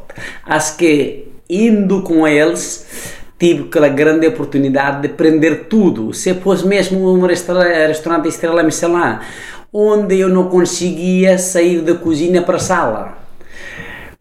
Acho 0.45 0.75
que 0.75 1.29
indo 1.49 2.01
com 2.01 2.27
eles 2.27 2.85
tive 3.39 3.63
aquela 3.69 3.87
grande 3.87 4.27
oportunidade 4.27 5.03
de 5.03 5.07
aprender 5.07 5.67
tudo. 5.69 6.13
Se 6.13 6.33
fosse 6.33 6.67
mesmo 6.67 7.09
um 7.09 7.25
restaurante 7.25 8.27
Estrela 8.27 8.63
Michelin, 8.63 9.19
onde 9.71 10.19
eu 10.19 10.27
não 10.27 10.49
conseguia 10.49 11.37
sair 11.37 11.79
da 11.79 11.95
cozinha 11.95 12.41
para 12.41 12.57
a 12.57 12.59
sala. 12.59 13.17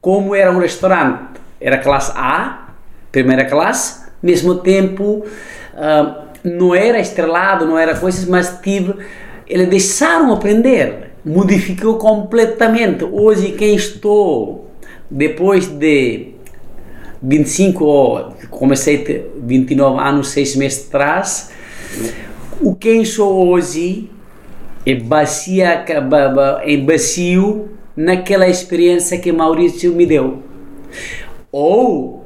Como 0.00 0.36
era 0.36 0.52
um 0.52 0.60
restaurante 0.60 1.36
era 1.60 1.78
classe 1.78 2.12
A, 2.14 2.68
primeira 3.10 3.44
classe, 3.44 4.06
mesmo 4.22 4.56
tempo 4.56 5.24
uh, 5.74 6.26
não 6.44 6.74
era 6.74 6.98
estrelado, 7.00 7.66
não 7.66 7.78
era 7.78 7.94
coisas, 7.96 8.24
mas 8.26 8.60
tive, 8.62 8.94
eles 9.46 9.68
deixaram 9.68 10.32
aprender, 10.32 11.12
modificou 11.24 11.96
completamente. 11.96 13.04
Hoje 13.04 13.52
quem 13.52 13.74
estou, 13.74 14.70
depois 15.10 15.66
de 15.66 16.34
25 17.22 17.84
ou 17.84 18.34
comecei 18.50 19.30
29 19.42 20.00
anos, 20.00 20.28
6 20.28 20.56
meses 20.56 20.86
atrás, 20.88 21.50
o 22.60 22.74
quem 22.74 23.04
sou 23.04 23.48
hoje 23.48 24.10
é 24.84 24.94
bacia, 24.94 25.84
é 26.64 26.76
bacio 26.76 27.70
naquela 27.96 28.46
experiência 28.46 29.18
que 29.18 29.32
Maurício 29.32 29.92
me 29.94 30.06
deu. 30.06 30.42
Ou 31.58 32.22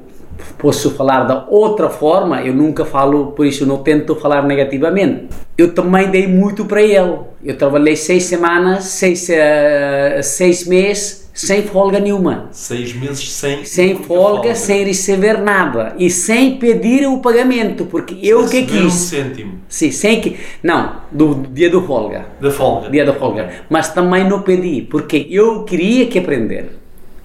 posso 0.58 0.90
falar 0.96 1.22
da 1.22 1.46
outra 1.48 1.88
forma, 1.88 2.42
eu 2.42 2.52
nunca 2.52 2.84
falo, 2.84 3.28
por 3.28 3.46
isso 3.46 3.64
não 3.64 3.78
tento 3.78 4.16
falar 4.16 4.44
negativamente. 4.44 5.28
Eu 5.56 5.72
também 5.72 6.10
dei 6.10 6.26
muito 6.26 6.64
para 6.64 6.82
ele. 6.82 7.18
Eu 7.44 7.56
trabalhei 7.56 7.94
seis 7.94 8.24
semanas, 8.24 8.86
seis, 8.86 9.28
uh, 9.28 10.20
seis 10.20 10.66
meses, 10.66 11.30
sem 11.32 11.62
folga 11.62 12.00
nenhuma. 12.00 12.48
Seis 12.50 12.92
meses 12.92 13.30
sem 13.30 13.64
Sem 13.64 13.94
folga, 13.94 14.04
folga, 14.04 14.54
sem 14.56 14.84
receber 14.84 15.40
nada. 15.40 15.94
E 15.96 16.10
sem 16.10 16.56
pedir 16.56 17.06
o 17.06 17.20
pagamento, 17.20 17.84
porque 17.84 18.16
sem 18.16 18.24
eu 18.24 18.48
que 18.48 18.64
quis. 18.64 18.82
um 18.82 18.90
cêntimo. 18.90 19.52
Sim, 19.68 19.92
sem 19.92 20.20
que... 20.20 20.38
Não, 20.60 21.02
do, 21.12 21.36
do 21.36 21.48
dia 21.50 21.70
do 21.70 21.82
folga. 21.82 22.26
Da 22.40 22.50
folga. 22.50 22.90
Dia 22.90 23.04
da 23.04 23.14
folga. 23.14 23.48
Mas 23.70 23.94
também 23.94 24.28
não 24.28 24.42
pedi, 24.42 24.82
porque 24.82 25.28
eu 25.30 25.62
queria 25.62 26.06
que 26.06 26.18
aprender. 26.18 26.79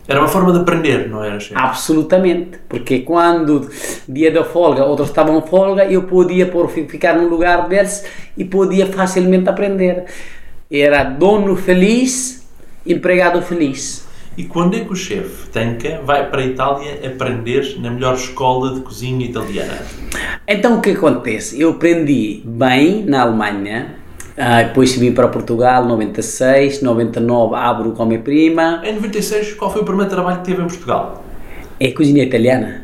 Era 0.08 0.20
uma 0.20 0.28
forma 0.28 0.52
de 0.52 0.60
aprender, 0.60 1.10
não 1.10 1.24
era, 1.24 1.40
chefe? 1.40 1.60
Absolutamente, 1.60 2.60
porque 2.70 3.00
quando 3.00 3.68
dia 4.08 4.32
da 4.32 4.44
folga, 4.44 4.86
outros 4.86 5.10
estavam 5.10 5.42
folga, 5.42 5.86
eu 5.86 6.04
podia 6.04 6.46
por 6.46 6.70
ficar 6.70 7.14
no 7.16 7.28
lugar 7.28 7.68
deles 7.68 8.06
e 8.38 8.46
podia 8.46 8.86
facilmente 8.86 9.50
aprender. 9.50 10.06
Era 10.70 11.04
dono 11.04 11.56
feliz, 11.56 12.48
empregado 12.86 13.42
feliz. 13.42 14.06
E 14.38 14.44
quando 14.44 14.76
é 14.76 14.82
que 14.82 14.92
o 14.92 14.96
chefe 14.96 15.48
Tanca 15.50 16.02
vai 16.04 16.30
para 16.30 16.42
a 16.42 16.46
Itália 16.46 17.00
aprender 17.08 17.78
na 17.80 17.90
melhor 17.90 18.16
escola 18.16 18.76
de 18.76 18.82
cozinha 18.82 19.26
italiana? 19.26 19.82
Então 20.48 20.78
o 20.78 20.82
que 20.82 20.92
acontece? 20.92 21.60
Eu 21.60 21.72
aprendi 21.72 22.44
bem 22.46 23.04
na 23.06 23.22
Alemanha, 23.22 23.96
ah, 24.38 24.64
depois 24.64 24.96
vim 24.96 25.14
para 25.14 25.30
Portugal, 25.30 25.86
96, 25.86 26.82
99 26.82 27.56
abro 27.56 27.92
com 27.92 28.04
a 28.04 28.06
minha 28.06 28.20
prima. 28.20 28.82
Em 28.84 28.94
96, 28.94 29.54
qual 29.54 29.72
foi 29.72 29.82
o 29.82 29.86
primeiro 29.86 30.10
trabalho 30.10 30.40
que 30.40 30.46
teve 30.46 30.62
em 30.62 30.68
Portugal? 30.68 31.24
É 31.80 31.92
cozinha 31.92 32.24
italiana. 32.24 32.84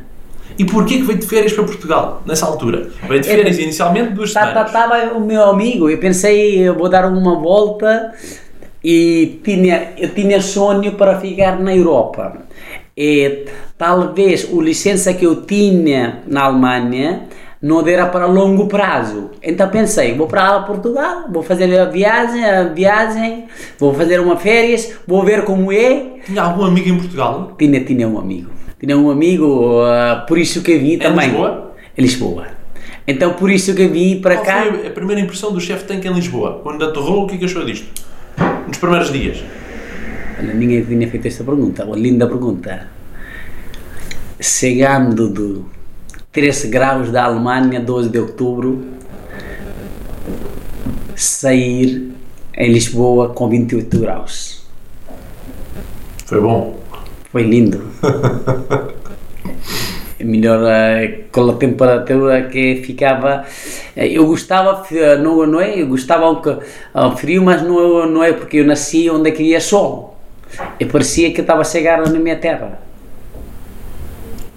E 0.57 0.65
porquê 0.65 0.97
que 0.97 1.03
veio 1.03 1.19
de 1.19 1.25
férias 1.25 1.53
para 1.53 1.63
Portugal, 1.63 2.21
nessa 2.25 2.45
altura? 2.45 2.89
Veio 3.07 3.21
de 3.21 3.29
é, 3.29 3.35
férias 3.35 3.57
é, 3.57 3.61
inicialmente 3.63 4.13
duas 4.13 4.31
tá, 4.31 4.47
semanas. 4.47 4.67
Estava 4.67 5.17
o 5.17 5.19
meu 5.19 5.43
amigo, 5.43 5.89
eu 5.89 5.97
pensei, 5.97 6.59
eu 6.59 6.75
vou 6.75 6.87
dar 6.87 7.05
uma 7.05 7.35
volta 7.35 8.13
e 8.83 9.39
tinha, 9.43 9.93
eu 9.97 10.09
tinha 10.09 10.41
sonho 10.41 10.93
para 10.93 11.19
ficar 11.19 11.59
na 11.59 11.75
Europa. 11.75 12.37
E 12.95 13.45
talvez 13.77 14.47
o 14.51 14.61
licença 14.61 15.13
que 15.13 15.25
eu 15.25 15.41
tinha 15.41 16.19
na 16.27 16.43
Alemanha 16.43 17.27
não 17.61 17.87
era 17.87 18.07
para 18.07 18.25
longo 18.25 18.67
prazo. 18.67 19.29
Então 19.43 19.69
pensei, 19.69 20.15
vou 20.15 20.25
para 20.25 20.61
Portugal, 20.61 21.25
vou 21.31 21.43
fazer 21.43 21.79
a 21.79 21.85
viagem, 21.85 22.43
a 22.43 22.63
viagem, 22.63 23.45
vou 23.77 23.93
fazer 23.93 24.19
uma 24.19 24.35
férias, 24.35 24.93
vou 25.05 25.23
ver 25.23 25.43
como 25.43 25.71
é. 25.71 26.17
Tinha 26.25 26.41
algum 26.41 26.65
amigo 26.65 26.89
em 26.89 26.97
Portugal? 26.97 27.53
Tinha, 27.57 27.83
tinha 27.83 28.07
um 28.07 28.17
amigo. 28.17 28.49
Tinha 28.79 28.97
um 28.97 29.11
amigo, 29.11 29.45
uh, 29.45 30.25
por 30.27 30.39
isso 30.39 30.63
que 30.63 30.77
vim 30.79 30.93
em 30.93 30.97
também. 30.97 31.27
Lisboa? 31.27 31.73
Em 31.95 32.01
Lisboa. 32.01 32.47
Então 33.05 33.33
por 33.33 33.51
isso 33.51 33.75
que 33.75 33.87
vim 33.87 34.21
para 34.21 34.35
Qual 34.37 34.45
cá. 34.45 34.63
foi 34.63 34.87
a 34.87 34.89
primeira 34.89 35.21
impressão 35.21 35.51
do 35.51 35.61
chefe 35.61 35.85
Tanque 35.85 36.07
em 36.07 36.13
Lisboa? 36.13 36.61
Quando 36.63 36.83
aterrou, 36.83 37.25
o 37.25 37.27
que 37.27 37.35
é 37.35 37.37
que 37.37 37.45
achou 37.45 37.63
disto? 37.63 37.87
Nos 38.67 38.77
primeiros 38.77 39.11
dias? 39.11 39.43
Ninguém 40.55 40.83
tinha 40.83 41.07
feito 41.07 41.27
esta 41.27 41.43
pergunta, 41.43 41.85
uma 41.85 41.95
linda 41.95 42.25
pergunta. 42.25 42.87
Chegando 44.39 45.29
do 45.29 45.65
13 46.31 46.69
graus 46.69 47.11
da 47.11 47.25
Alemanha, 47.25 47.79
12 47.79 48.09
de 48.09 48.17
outubro, 48.19 48.85
sair 51.15 52.11
em 52.55 52.71
Lisboa 52.71 53.29
com 53.29 53.49
28 53.49 53.99
graus. 53.99 54.63
Foi 56.25 56.39
bom. 56.39 56.79
Foi 57.31 57.43
lindo. 57.43 57.83
Melhor 60.19 60.63
eh, 60.69 61.21
com 61.31 61.49
a 61.49 61.53
temperatura 61.55 62.43
que 62.43 62.75
ficava. 62.85 63.43
eh, 63.95 64.07
Eu 64.07 64.25
gostava, 64.27 64.85
eh, 64.95 65.17
não, 65.17 65.45
não 65.45 65.59
é? 65.59 65.81
Eu 65.81 65.87
gostava 65.87 66.29
um 66.29 67.17
frio, 67.17 67.43
mas 67.43 67.61
não, 67.63 68.05
não 68.05 68.23
é 68.23 68.31
porque 68.31 68.57
eu 68.57 68.65
nasci 68.65 69.09
onde 69.09 69.31
queria 69.31 69.59
sol. 69.59 70.17
E 70.79 70.85
parecia 70.85 71.33
que 71.33 71.41
estava 71.41 71.61
a 71.61 71.63
chegar 71.65 72.01
na 72.07 72.19
minha 72.19 72.35
terra. 72.35 72.79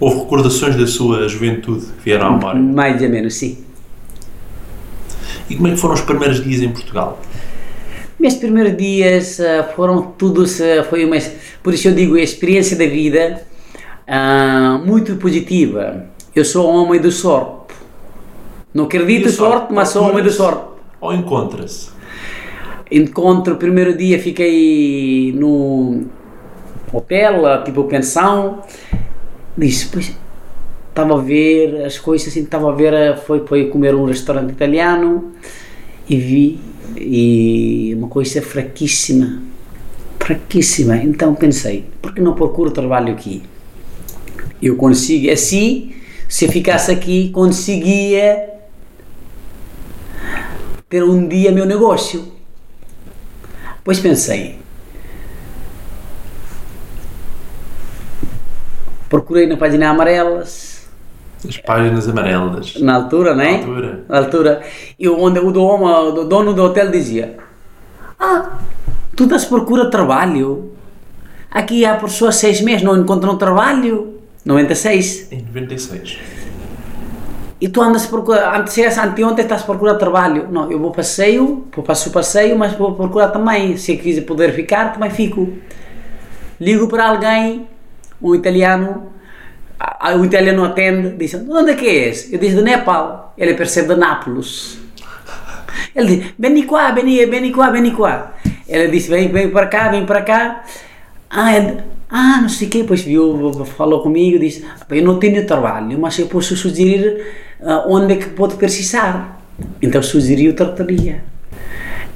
Houve 0.05 0.19
recordações 0.19 0.75
da 0.75 0.85
sua 0.85 1.27
juventude 1.27 1.87
que 1.87 2.03
vieram 2.03 2.27
à 2.27 2.31
memória. 2.33 2.61
Mais 2.61 3.01
ou 3.01 3.09
menos, 3.09 3.33
sim. 3.33 3.57
E 5.49 5.55
como 5.55 5.67
é 5.67 5.71
que 5.71 5.77
foram 5.77 5.95
os 5.95 6.01
primeiros 6.01 6.43
dias 6.43 6.61
em 6.61 6.69
Portugal? 6.69 7.19
Meus 8.19 8.35
primeiros 8.35 8.77
dias 8.77 9.39
ah, 9.39 9.63
foram 9.75 10.03
todos, 10.15 10.59
foi 10.91 11.05
uma, 11.05 11.17
por 11.63 11.73
isso 11.73 11.87
eu 11.87 11.95
digo, 11.95 12.17
a 12.17 12.21
experiência 12.21 12.77
da 12.77 12.85
vida 12.85 13.41
ah, 14.07 14.79
muito 14.85 15.15
positiva. 15.15 16.05
Eu 16.35 16.45
sou 16.45 16.69
homem 16.69 17.01
de 17.01 17.11
sorte. 17.11 17.73
Não 18.75 18.83
acredito 18.83 19.31
sorte? 19.31 19.53
sorte, 19.53 19.73
mas 19.73 19.89
sou 19.89 20.03
homem 20.07 20.23
de 20.23 20.29
sorte. 20.29 20.65
Ou 21.01 21.15
encontra-se? 21.15 21.89
Encontro, 22.91 23.55
primeiro 23.55 23.97
dia 23.97 24.19
fiquei 24.19 25.33
no 25.35 26.05
hotel, 26.93 27.63
tipo 27.63 27.85
pensão. 27.85 28.61
Disse, 29.57 29.87
pois, 29.87 30.11
estava 30.89 31.17
a 31.17 31.21
ver 31.21 31.85
as 31.85 31.97
coisas 31.97 32.27
assim, 32.27 32.43
estava 32.43 32.71
a 32.71 32.75
ver, 32.75 32.93
ah, 32.93 33.17
foi, 33.17 33.45
foi 33.45 33.67
comer 33.69 33.95
um 33.95 34.05
restaurante 34.05 34.51
italiano 34.51 35.33
e 36.09 36.15
vi 36.17 36.59
e 36.97 37.93
uma 37.97 38.07
coisa 38.07 38.41
fraquíssima, 38.41 39.41
fraquíssima. 40.19 40.97
Então 40.97 41.33
pensei, 41.35 41.85
por 42.01 42.13
que 42.13 42.21
não 42.21 42.33
procuro 42.33 42.71
trabalho 42.71 43.13
aqui? 43.13 43.43
Eu 44.61 44.75
consigo, 44.75 45.31
assim, 45.31 45.93
se 46.27 46.45
eu 46.45 46.51
ficasse 46.51 46.91
aqui, 46.91 47.29
conseguia 47.29 48.49
ter 50.89 51.03
um 51.03 51.27
dia 51.27 51.51
meu 51.51 51.65
negócio. 51.65 52.33
Pois 53.83 53.99
pensei, 53.99 54.57
procurei 59.15 59.47
na 59.47 59.55
página 59.55 59.89
amarelas, 59.89 60.85
As 61.47 61.57
páginas 61.57 62.07
amarelas. 62.09 62.75
na 62.81 62.95
altura, 62.95 63.33
né? 63.33 63.51
Na 63.51 63.57
altura. 63.59 64.05
Na 64.09 64.17
altura. 64.17 64.61
E 64.99 65.07
onde 65.07 65.39
o 65.39 65.51
dono, 65.51 65.85
o 66.21 66.25
dono 66.25 66.53
do 66.53 66.63
hotel 66.63 66.91
dizia: 66.91 67.37
Ah, 68.19 68.57
tu 69.15 69.23
estás 69.23 69.45
procura 69.45 69.89
trabalho? 69.89 70.71
Aqui 71.49 71.85
há 71.85 71.95
pessoas 71.95 72.35
seis 72.35 72.59
meses 72.59 72.83
não 72.83 72.97
encontram 72.97 73.37
trabalho. 73.37 74.15
96. 74.43 75.31
Em 75.31 75.41
96. 75.41 76.19
E 77.61 77.69
tu 77.69 77.81
andas 77.81 78.05
procura, 78.05 78.53
antes, 78.57 78.77
anteontem 78.97 79.43
estás 79.45 79.61
a 79.61 79.65
procurar 79.65 79.95
trabalho. 79.95 80.49
Não, 80.51 80.69
eu 80.69 80.77
vou 80.77 80.91
passeio, 80.91 81.65
vou 81.73 81.83
passo 81.85 82.09
o 82.09 82.11
passeio, 82.11 82.57
mas 82.59 82.73
vou 82.73 82.93
procurar 82.93 83.29
também. 83.29 83.77
Se 83.77 83.95
quiser 83.95 84.21
poder 84.21 84.53
ficar, 84.53 84.91
também 84.93 85.09
fico. 85.09 85.53
Ligo 86.59 86.87
para 86.89 87.07
alguém, 87.09 87.65
um 88.21 88.35
italiano, 88.35 89.11
o 90.17 90.25
italiano 90.25 90.63
atende, 90.65 91.15
diz, 91.17 91.31
de 91.31 91.49
onde 91.49 91.71
é 91.71 91.75
que 91.75 91.87
és? 91.87 92.31
Eu 92.31 92.39
disse, 92.39 92.55
de 92.55 92.61
Nepal. 92.61 93.33
Ele 93.37 93.53
percebe 93.53 93.93
de 93.93 93.99
Nápoles. 93.99 94.79
Ele 95.95 96.17
diz, 96.17 96.33
vem 96.37 96.65
cá, 96.65 96.91
vem, 96.91 97.51
cá, 97.51 97.69
vem 97.71 97.95
cá. 97.95 98.33
Ele 98.67 98.87
disse, 98.87 99.09
vem, 99.09 99.31
vem 99.31 99.49
para 99.49 99.67
cá, 99.67 99.89
vem 99.89 100.05
para 100.05 100.21
cá. 100.21 100.63
Ah, 101.29 101.55
ele, 101.55 101.77
ah, 102.09 102.39
não 102.41 102.49
sei 102.49 102.67
o 102.67 102.71
quê, 102.71 102.81
depois 102.81 103.01
viu, 103.01 103.65
falou 103.65 104.01
comigo, 104.01 104.39
disse, 104.39 104.65
eu 104.89 105.03
não 105.03 105.19
tenho 105.19 105.45
trabalho, 105.45 105.99
mas 105.99 106.17
eu 106.17 106.27
posso 106.27 106.55
sugerir 106.55 107.25
ah, 107.61 107.85
onde 107.87 108.13
é 108.13 108.15
que 108.17 108.29
pode 108.29 108.55
precisar. 108.55 109.41
Então 109.81 110.01
sugeriu 110.01 110.55
tratoria. 110.55 111.23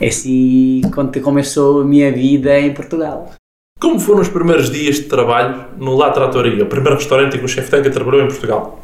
Assim 0.01 0.81
quando 0.93 1.19
começou 1.21 1.81
a 1.81 1.85
minha 1.85 2.11
vida 2.11 2.57
em 2.59 2.73
Portugal. 2.73 3.33
Como 3.79 3.99
foram 3.99 4.21
os 4.21 4.27
primeiros 4.27 4.69
dias 4.69 4.95
de 4.97 5.03
trabalho 5.03 5.65
no 5.77 5.95
La 5.95 6.09
Trattoria, 6.11 6.63
o 6.63 6.67
primeiro 6.67 6.95
restaurante 6.97 7.35
em 7.35 7.39
que 7.39 7.45
o 7.45 7.47
chefe 7.47 7.69
Tanca 7.71 7.89
trabalhou 7.89 8.21
em 8.23 8.27
Portugal? 8.27 8.83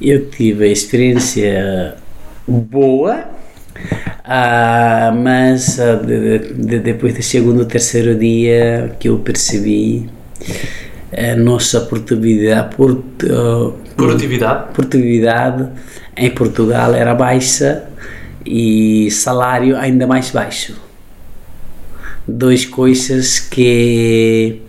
Eu 0.00 0.28
tive 0.30 0.64
a 0.64 0.68
experiência 0.68 1.94
boa, 2.46 3.24
ah, 4.24 5.14
mas 5.16 5.78
ah, 5.78 5.94
de- 5.94 6.38
de- 6.54 6.78
depois 6.80 7.14
do 7.14 7.22
segundo 7.22 7.60
ou 7.60 7.64
terceiro 7.64 8.16
dia 8.16 8.96
que 8.98 9.08
eu 9.08 9.18
percebi 9.20 10.10
a 11.16 11.36
nossa 11.36 11.82
produtividade, 11.82 12.74
port, 12.74 12.98
ah, 13.30 13.72
Produtividade? 13.96 14.72
produtividade 14.72 15.68
em 16.16 16.30
Portugal 16.30 16.94
era 16.94 17.14
baixa 17.14 17.84
e 18.44 19.08
salário 19.12 19.76
ainda 19.76 20.04
mais 20.04 20.30
baixo. 20.32 20.74
Duas 22.26 22.64
coisas 22.64 23.40
que 23.40 24.60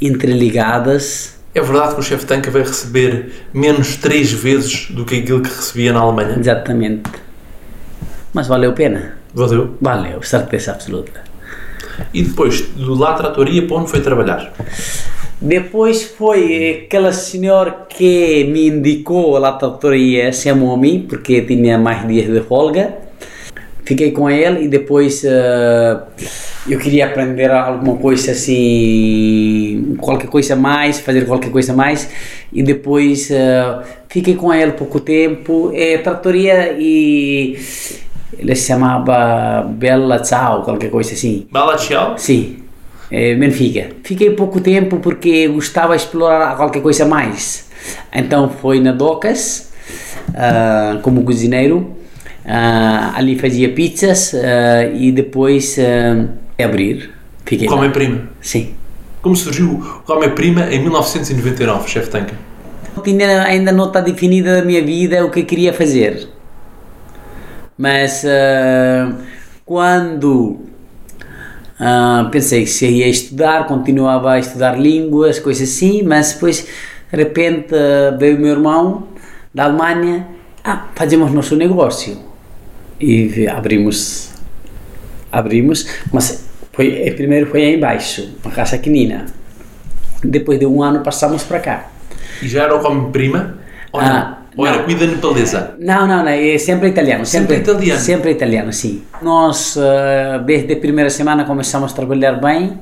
interligadas 0.00 1.34
É 1.54 1.60
verdade 1.60 1.94
que 1.94 2.00
o 2.00 2.02
chefe 2.02 2.26
Tanca 2.26 2.50
vai 2.50 2.62
receber 2.62 3.46
menos 3.52 3.96
três 3.96 4.32
vezes 4.32 4.90
do 4.90 5.04
que 5.04 5.20
aquilo 5.20 5.40
que 5.40 5.48
recebia 5.48 5.92
na 5.92 6.00
Alemanha? 6.00 6.36
exatamente. 6.38 7.10
Mas 8.32 8.48
valeu 8.48 8.70
a 8.70 8.74
pena. 8.74 9.16
Valeu. 9.32 9.76
Valeu, 9.80 10.22
certeza 10.22 10.72
absoluta. 10.72 11.22
E 12.12 12.22
depois, 12.22 12.62
do 12.62 12.94
La 12.94 13.14
Trattoria, 13.14 13.66
para 13.66 13.76
onde 13.76 13.90
foi 13.90 14.00
trabalhar? 14.00 14.52
Depois 15.40 16.02
foi 16.02 16.86
aquela 16.86 17.12
senhora 17.12 17.86
que 17.88 18.44
me 18.44 18.68
indicou 18.68 19.36
a 19.36 19.52
tratoria 19.52 20.32
chamou-me 20.32 21.00
porque 21.00 21.42
tinha 21.42 21.76
mais 21.76 22.06
dias 22.08 22.32
de 22.32 22.40
folga. 22.40 23.03
Fiquei 23.84 24.12
com 24.12 24.30
ele 24.30 24.64
e 24.64 24.68
depois 24.68 25.22
eh, 25.24 25.98
eu 26.66 26.78
queria 26.78 27.04
aprender 27.06 27.50
alguma 27.50 27.96
coisa 27.98 28.30
assim, 28.30 29.94
qualquer 29.98 30.28
coisa 30.28 30.56
mais, 30.56 31.00
fazer 31.00 31.26
qualquer 31.26 31.50
coisa 31.50 31.74
mais 31.74 32.08
e 32.50 32.62
depois 32.62 33.30
eh, 33.30 33.82
fiquei 34.08 34.36
com 34.36 34.54
ele 34.54 34.72
pouco 34.72 35.00
tempo. 35.00 35.70
É 35.74 35.98
tratoria 35.98 36.74
e 36.78 37.58
ele 38.38 38.54
se 38.54 38.68
chamava 38.68 39.62
Bella 39.62 40.24
Ciao, 40.24 40.62
qualquer 40.62 40.90
coisa 40.90 41.12
assim. 41.12 41.46
Bala 41.50 41.76
Tchau? 41.76 42.16
Sim, 42.16 42.56
é, 43.10 43.34
Benfica. 43.34 43.88
Fiquei 44.02 44.30
pouco 44.30 44.60
tempo 44.60 44.98
porque 44.98 45.46
gostava 45.48 45.94
de 45.94 46.02
explorar 46.02 46.56
qualquer 46.56 46.80
coisa 46.80 47.04
mais. 47.04 47.68
Então 48.12 48.48
foi 48.48 48.80
na 48.80 48.92
Docas, 48.92 49.70
ah, 50.34 50.98
como 51.02 51.22
cozinheiro. 51.22 52.03
Ah, 52.46 53.12
ali 53.16 53.38
fazia 53.38 53.70
pizzas 53.70 54.34
ah, 54.34 54.84
e 54.92 55.10
depois 55.10 55.78
ah, 55.78 56.28
abrir. 56.62 57.10
Fiquei 57.44 57.68
lá. 57.68 57.76
Come 57.76 57.90
Prima. 57.90 58.28
Sim. 58.40 58.74
Como 59.22 59.34
surgiu 59.34 59.70
o 59.70 60.02
Come 60.04 60.28
Prima 60.30 60.62
em 60.70 60.80
1999, 60.80 61.88
chefe 61.88 62.10
Tanca? 62.10 62.34
Ainda 63.46 63.72
não 63.72 63.86
está 63.86 64.00
definida 64.00 64.56
da 64.56 64.64
minha 64.64 64.84
vida 64.84 65.24
o 65.24 65.30
que 65.30 65.40
eu 65.40 65.44
queria 65.46 65.72
fazer. 65.72 66.28
Mas 67.76 68.24
ah, 68.26 69.12
quando 69.64 70.60
ah, 71.80 72.28
pensei 72.30 72.64
que 72.64 72.70
se 72.70 72.86
ia 72.86 73.08
estudar, 73.08 73.66
continuava 73.66 74.32
a 74.32 74.38
estudar 74.38 74.78
línguas, 74.78 75.38
coisas 75.38 75.68
assim, 75.68 76.02
mas 76.02 76.34
depois 76.34 76.66
de 77.10 77.16
repente 77.16 77.74
veio 78.18 78.36
o 78.36 78.40
meu 78.40 78.50
irmão 78.52 79.08
da 79.54 79.64
Alemanha, 79.64 80.26
ah, 80.62 80.88
fazemos 80.94 81.32
nosso 81.32 81.56
negócio 81.56 82.33
e 83.04 83.48
abrimos, 83.48 84.30
abrimos, 85.30 85.86
mas 86.12 86.44
foi, 86.72 87.02
eh, 87.02 87.12
primeiro 87.12 87.46
foi 87.46 87.64
aí 87.64 87.74
embaixo, 87.76 88.36
uma 88.42 88.52
casa 88.52 88.78
pequenina. 88.78 89.26
Depois 90.22 90.58
de 90.58 90.66
um 90.66 90.82
ano 90.82 91.00
passamos 91.00 91.42
para 91.44 91.60
cá. 91.60 91.90
E 92.42 92.48
já 92.48 92.64
era 92.64 92.74
o 92.74 92.80
Come 92.80 93.12
Prima? 93.12 93.58
Ou 93.92 94.00
não? 94.00 94.08
Ah, 94.08 94.38
Ou 94.56 94.66
era 94.66 94.78
comida 94.82 95.06
nepalesa? 95.06 95.74
Não, 95.78 96.06
não, 96.06 96.24
não, 96.24 96.28
é 96.28 96.56
sempre 96.58 96.88
italiano. 96.88 97.26
Sempre 97.26 97.56
italiano. 97.58 98.00
Sempre 98.00 98.30
italiano, 98.30 98.72
sim. 98.72 99.02
Nós, 99.20 99.76
eh, 99.76 100.40
desde 100.44 100.72
a 100.72 100.76
primeira 100.76 101.10
semana, 101.10 101.44
começamos 101.44 101.92
a 101.92 101.94
trabalhar 101.94 102.40
bem, 102.40 102.78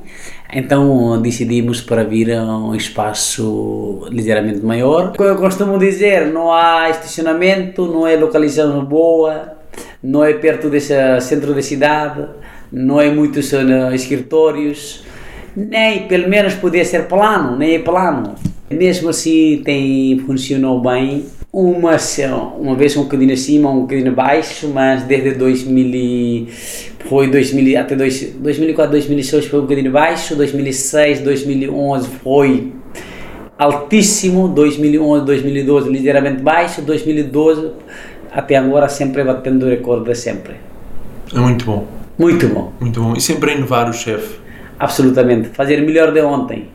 então 0.53 1.21
decidimos 1.21 1.81
para 1.81 2.03
vir 2.03 2.31
a 2.33 2.43
um 2.43 2.75
espaço 2.75 4.07
ligeiramente 4.09 4.61
maior. 4.65 5.13
Como 5.15 5.27
eu 5.27 5.35
costumo 5.35 5.77
dizer, 5.77 6.27
não 6.27 6.53
há 6.53 6.89
estacionamento, 6.89 7.85
não 7.85 8.07
é 8.07 8.15
localização 8.15 8.85
boa, 8.85 9.62
não 10.03 10.23
é 10.23 10.33
perto 10.33 10.69
desse 10.69 10.93
centro 11.21 11.53
da 11.53 11.61
cidade, 11.61 12.25
não 12.71 12.99
é 12.99 13.09
muitos 13.09 13.53
eh, 13.53 13.95
escritórios, 13.95 15.03
nem 15.55 16.07
pelo 16.07 16.27
menos 16.27 16.55
podia 16.55 16.83
ser 16.83 17.07
plano, 17.07 17.57
nem 17.57 17.75
é 17.75 17.79
plano. 17.79 18.35
Mesmo 18.69 19.09
assim 19.09 19.61
tem, 19.63 20.19
funcionou 20.25 20.81
bem. 20.81 21.25
Uma, 21.51 21.97
uma 22.57 22.75
vez 22.75 22.97
um 22.97 23.03
bocadinho 23.03 23.31
acima, 23.33 23.69
um 23.69 23.81
bocadinho 23.81 24.09
abaixo, 24.11 24.67
mas 24.73 25.03
desde 25.03 25.31
2000 25.35 25.85
e- 25.95 26.47
foi 27.07 27.29
2000, 27.29 27.79
até 27.79 27.95
dois- 27.95 28.33
2004, 28.39 28.91
2006 28.91 29.45
foi 29.45 29.59
um 29.59 29.63
bocadinho 29.63 29.91
baixo, 29.91 30.35
2006, 30.35 31.19
2011 31.19 32.07
foi 32.23 32.73
altíssimo, 33.57 34.47
2011, 34.47 35.25
2012 35.25 35.89
ligeiramente 35.89 36.41
baixo, 36.41 36.81
2012 36.81 37.69
até 38.33 38.55
agora 38.55 38.89
sempre 38.89 39.23
batendo 39.23 39.65
o 39.65 39.69
recorde 39.69 40.05
de 40.05 40.15
sempre. 40.15 40.55
É 41.33 41.39
muito 41.39 41.65
bom. 41.65 41.87
Muito 42.17 42.47
bom. 42.47 42.73
Muito 42.79 43.01
bom. 43.01 43.13
E 43.15 43.21
sempre 43.21 43.51
a 43.51 43.55
inovar 43.55 43.89
o 43.89 43.93
chefe. 43.93 44.39
Absolutamente. 44.79 45.49
Fazer 45.49 45.81
melhor 45.81 46.11
de 46.11 46.21
ontem. 46.21 46.67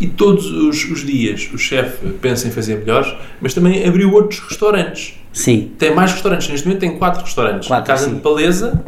E 0.00 0.06
todos 0.06 0.46
os, 0.46 0.84
os 0.90 1.04
dias 1.04 1.48
o 1.52 1.58
chefe 1.58 2.08
pensa 2.20 2.46
em 2.46 2.50
fazer 2.50 2.76
melhores, 2.76 3.12
mas 3.40 3.52
também 3.52 3.86
abriu 3.86 4.12
outros 4.12 4.40
restaurantes. 4.40 5.14
Sim. 5.32 5.72
Tem 5.78 5.94
mais 5.94 6.12
restaurantes. 6.12 6.48
Neste 6.48 6.66
momento 6.66 6.80
tem 6.80 6.98
quatro 6.98 7.22
restaurantes. 7.22 7.68
Quatro, 7.68 7.86
Casa 7.86 8.06
sim. 8.06 8.14
de 8.14 8.20
Paleza, 8.20 8.84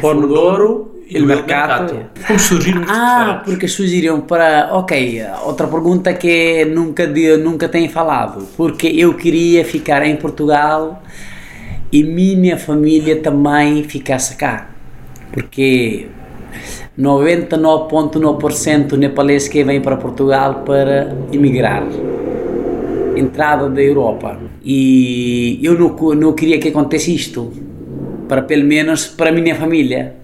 Forno 0.00 0.28
de 0.28 0.34
Ouro, 0.34 0.95
Il 1.08 1.22
o 1.22 1.26
Mercato. 1.26 1.94
Como 2.26 2.38
surgiram 2.38 2.80
estes 2.82 2.96
Ah, 2.98 3.42
porque 3.44 3.68
surgiram 3.68 4.20
para. 4.22 4.70
Ok, 4.72 5.22
outra 5.44 5.66
pergunta 5.68 6.12
que 6.14 6.64
nunca, 6.64 7.06
de- 7.06 7.36
nunca 7.36 7.68
tenho 7.68 7.88
falado. 7.90 8.44
Porque 8.56 8.88
eu 8.88 9.14
queria 9.14 9.64
ficar 9.64 10.04
em 10.04 10.16
Portugal 10.16 11.00
e 11.92 12.02
minha 12.02 12.56
família 12.58 13.16
também 13.20 13.84
ficasse 13.84 14.34
cá. 14.36 14.70
Porque 15.32 16.08
99,9% 16.98 18.96
nepalês 18.96 19.46
que 19.48 19.62
vem 19.62 19.80
para 19.80 19.96
Portugal 19.96 20.62
para 20.64 21.16
emigrar. 21.32 21.84
Entrada 23.16 23.68
da 23.70 23.80
Europa. 23.82 24.38
E 24.64 25.58
eu 25.62 25.78
não, 25.78 25.96
não 26.14 26.32
queria 26.32 26.58
que 26.58 26.68
acontecesse 26.68 27.14
isto. 27.14 27.52
Para 28.28 28.42
pelo 28.42 28.64
menos 28.64 29.06
para 29.06 29.30
a 29.30 29.32
minha 29.32 29.54
família. 29.54 30.16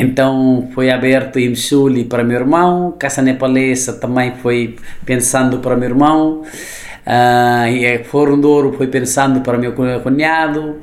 Então 0.00 0.68
foi 0.74 0.90
aberto 0.90 1.38
em 1.38 1.50
Msuli 1.50 2.04
para 2.04 2.24
meu 2.24 2.38
irmão, 2.40 2.94
Casa 2.98 3.20
Nepalesa 3.20 3.92
também 3.92 4.32
foi 4.36 4.76
pensando 5.04 5.58
para 5.58 5.76
meu 5.76 5.90
irmão, 5.90 6.42
ah, 7.04 7.70
e 7.70 8.02
Forno 8.04 8.40
de 8.40 8.46
Ouro 8.46 8.72
foi 8.72 8.86
pensando 8.86 9.40
para 9.42 9.58
meu 9.58 9.72
cu- 9.72 10.00
cunhado, 10.02 10.76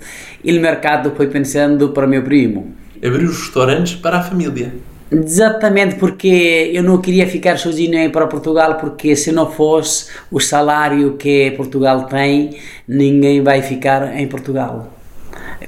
e 0.44 0.56
o 0.56 0.62
Mercado 0.62 1.14
foi 1.18 1.28
pensando 1.28 1.90
para 1.90 2.06
meu 2.06 2.22
primo. 2.22 2.76
Abriu 3.04 3.28
os 3.28 3.40
restaurantes 3.40 3.96
para 3.96 4.20
a 4.20 4.22
família. 4.22 4.72
Exatamente 5.10 5.96
porque 5.96 6.70
eu 6.74 6.84
não 6.84 6.98
queria 7.00 7.26
ficar 7.26 7.58
sozinho 7.58 8.12
para 8.12 8.28
Portugal, 8.28 8.76
porque 8.76 9.16
se 9.16 9.32
não 9.32 9.50
fosse 9.50 10.12
o 10.30 10.40
salário 10.40 11.14
que 11.14 11.52
Portugal 11.52 12.04
tem, 12.04 12.58
ninguém 12.88 13.42
vai 13.42 13.62
ficar 13.62 14.16
em 14.16 14.28
Portugal. 14.28 14.94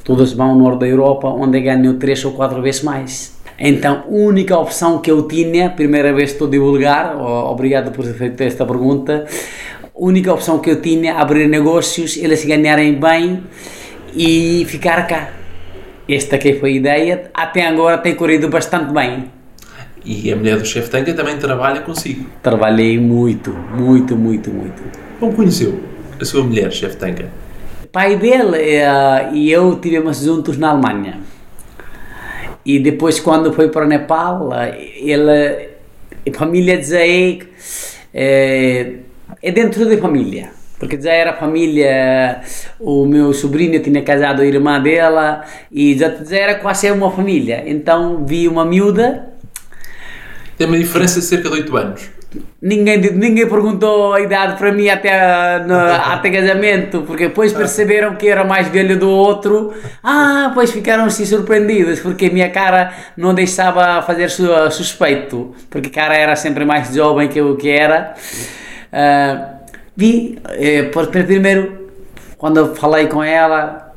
Todos 0.04 0.34
vão 0.34 0.56
no 0.56 0.64
norte 0.64 0.82
da 0.82 0.88
Europa, 0.88 1.28
onde 1.30 1.60
ganham 1.62 1.98
três 1.98 2.24
ou 2.26 2.34
quatro 2.34 2.62
vezes 2.62 2.84
mais. 2.84 3.39
Então, 3.60 4.06
única 4.08 4.58
opção 4.58 5.00
que 5.00 5.12
eu 5.12 5.28
tinha, 5.28 5.70
primeira 5.70 6.14
vez 6.14 6.32
estou 6.32 6.48
a 6.48 6.52
divulgar, 6.52 7.18
obrigado 7.18 7.92
por 7.92 8.06
ter 8.06 8.14
feito 8.14 8.42
esta 8.42 8.66
pergunta, 8.66 9.26
única 9.94 10.34
opção 10.34 10.60
que 10.60 10.70
eu 10.70 10.82
tinha, 10.82 11.16
abrir 11.16 11.48
negócios, 11.50 12.16
eles 12.16 12.46
ganharem 12.46 12.94
bem 12.94 13.44
e 14.16 14.66
ficar 14.66 15.06
cá. 15.08 15.32
Esta 16.08 16.38
que 16.38 16.54
foi 16.54 16.72
a 16.72 16.74
ideia, 16.74 17.32
até 17.34 17.68
agora 17.68 17.98
tem 17.98 18.16
corrido 18.16 18.48
bastante 18.48 18.94
bem. 18.94 19.26
E 20.06 20.32
a 20.32 20.36
mulher 20.36 20.58
do 20.58 20.66
chefe 20.66 20.90
Tanca 20.90 21.14
também 21.14 21.38
trabalha 21.38 21.82
consigo. 21.82 22.26
Trabalhei 22.42 22.98
muito, 22.98 23.52
muito, 23.52 24.16
muito, 24.16 24.50
muito. 24.50 24.82
Como 25.20 25.34
conheceu 25.34 25.84
a 26.20 26.24
sua 26.24 26.44
mulher, 26.44 26.72
chefe 26.72 26.96
Tanca? 26.96 27.30
O 27.84 27.88
pai 27.88 28.16
dele 28.16 28.58
eh, 28.58 29.30
e 29.34 29.52
eu 29.52 29.76
tivemos 29.76 30.24
juntos 30.24 30.58
na 30.58 30.70
Alemanha. 30.70 31.20
E 32.66 32.80
depois, 32.80 33.20
quando 33.20 33.54
foi 33.54 33.70
para 33.70 33.86
o 33.86 33.88
Nepal, 33.88 34.54
eh, 34.54 34.92
ele, 34.98 35.70
a 36.28 36.38
família 36.38 36.82
Zé 36.82 37.40
é, 38.14 38.94
é 39.42 39.52
dentro 39.52 39.88
da 39.90 39.98
família. 39.98 40.52
Porque 40.80 41.00
já 41.00 41.12
era 41.12 41.34
família, 41.34 42.42
o 42.80 43.06
meu 43.06 43.34
sobrinho 43.34 43.82
tinha 43.84 44.02
casado 44.02 44.42
a 44.42 44.46
irmã 44.46 44.82
dela 44.82 45.44
e 45.70 45.98
já, 45.98 46.10
já 46.24 46.38
era 46.38 46.56
quase 46.56 46.90
uma 46.90 47.12
família. 47.12 47.64
Então 47.68 48.26
vi 48.26 48.48
uma 48.48 48.64
miúda 48.64 49.28
Tem 50.58 50.66
uma 50.66 50.78
diferença 50.78 51.20
de 51.20 51.26
cerca 51.26 51.50
de 51.50 51.56
8 51.56 51.78
anos. 51.78 52.19
Ninguém, 52.62 53.00
ninguém 53.00 53.48
perguntou 53.48 54.14
a 54.14 54.22
idade 54.22 54.56
para 54.58 54.72
mim 54.72 54.88
até, 54.88 55.64
no, 55.66 55.74
até 55.76 56.30
casamento, 56.30 57.02
porque 57.02 57.28
depois 57.28 57.52
perceberam 57.52 58.16
que 58.16 58.28
era 58.28 58.44
mais 58.44 58.68
velho 58.68 59.00
do 59.00 59.10
outro. 59.10 59.74
Ah, 60.04 60.52
pois 60.54 60.72
ficaram 60.72 61.06
assim 61.06 61.26
surpreendidos, 61.26 62.00
porque 62.00 62.28
a 62.28 62.32
minha 62.32 62.50
cara 62.52 62.94
não 63.18 63.34
deixava 63.34 64.02
fazer 64.04 64.30
su, 64.30 64.46
suspeito, 64.70 65.56
porque 65.70 65.90
a 65.90 65.92
cara 66.04 66.16
era 66.16 66.36
sempre 66.36 66.66
mais 66.66 66.94
jovem 66.94 67.28
que 67.28 67.40
eu 67.40 67.56
que 67.58 67.70
era. 67.70 68.14
Ah, 68.94 69.56
vi, 69.96 70.38
eh, 70.50 70.84
por, 70.84 71.08
primeiro, 71.08 71.90
quando 72.38 72.76
falei 72.76 73.08
com 73.08 73.24
ela, 73.24 73.90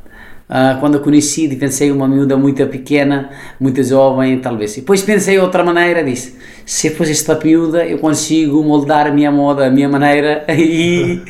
ah, 0.54 0.76
quando 0.80 0.96
eu 0.96 1.00
conheci, 1.00 1.48
pensei 1.56 1.90
uma 1.90 2.06
miúda 2.06 2.36
muito 2.36 2.66
pequena, 2.66 3.30
muito 3.58 3.82
jovem, 3.82 4.38
talvez. 4.38 4.76
Depois 4.76 5.00
pensei 5.02 5.38
outra 5.38 5.64
maneira, 5.64 6.04
disse, 6.04 6.36
se 6.64 6.90
fosse 6.90 7.12
esta 7.12 7.38
miúda, 7.42 7.84
eu 7.84 7.98
consigo 7.98 8.62
moldar 8.62 9.06
a 9.06 9.10
minha 9.10 9.30
moda, 9.30 9.66
a 9.66 9.70
minha 9.70 9.88
maneira, 9.88 10.44
e, 10.50 11.20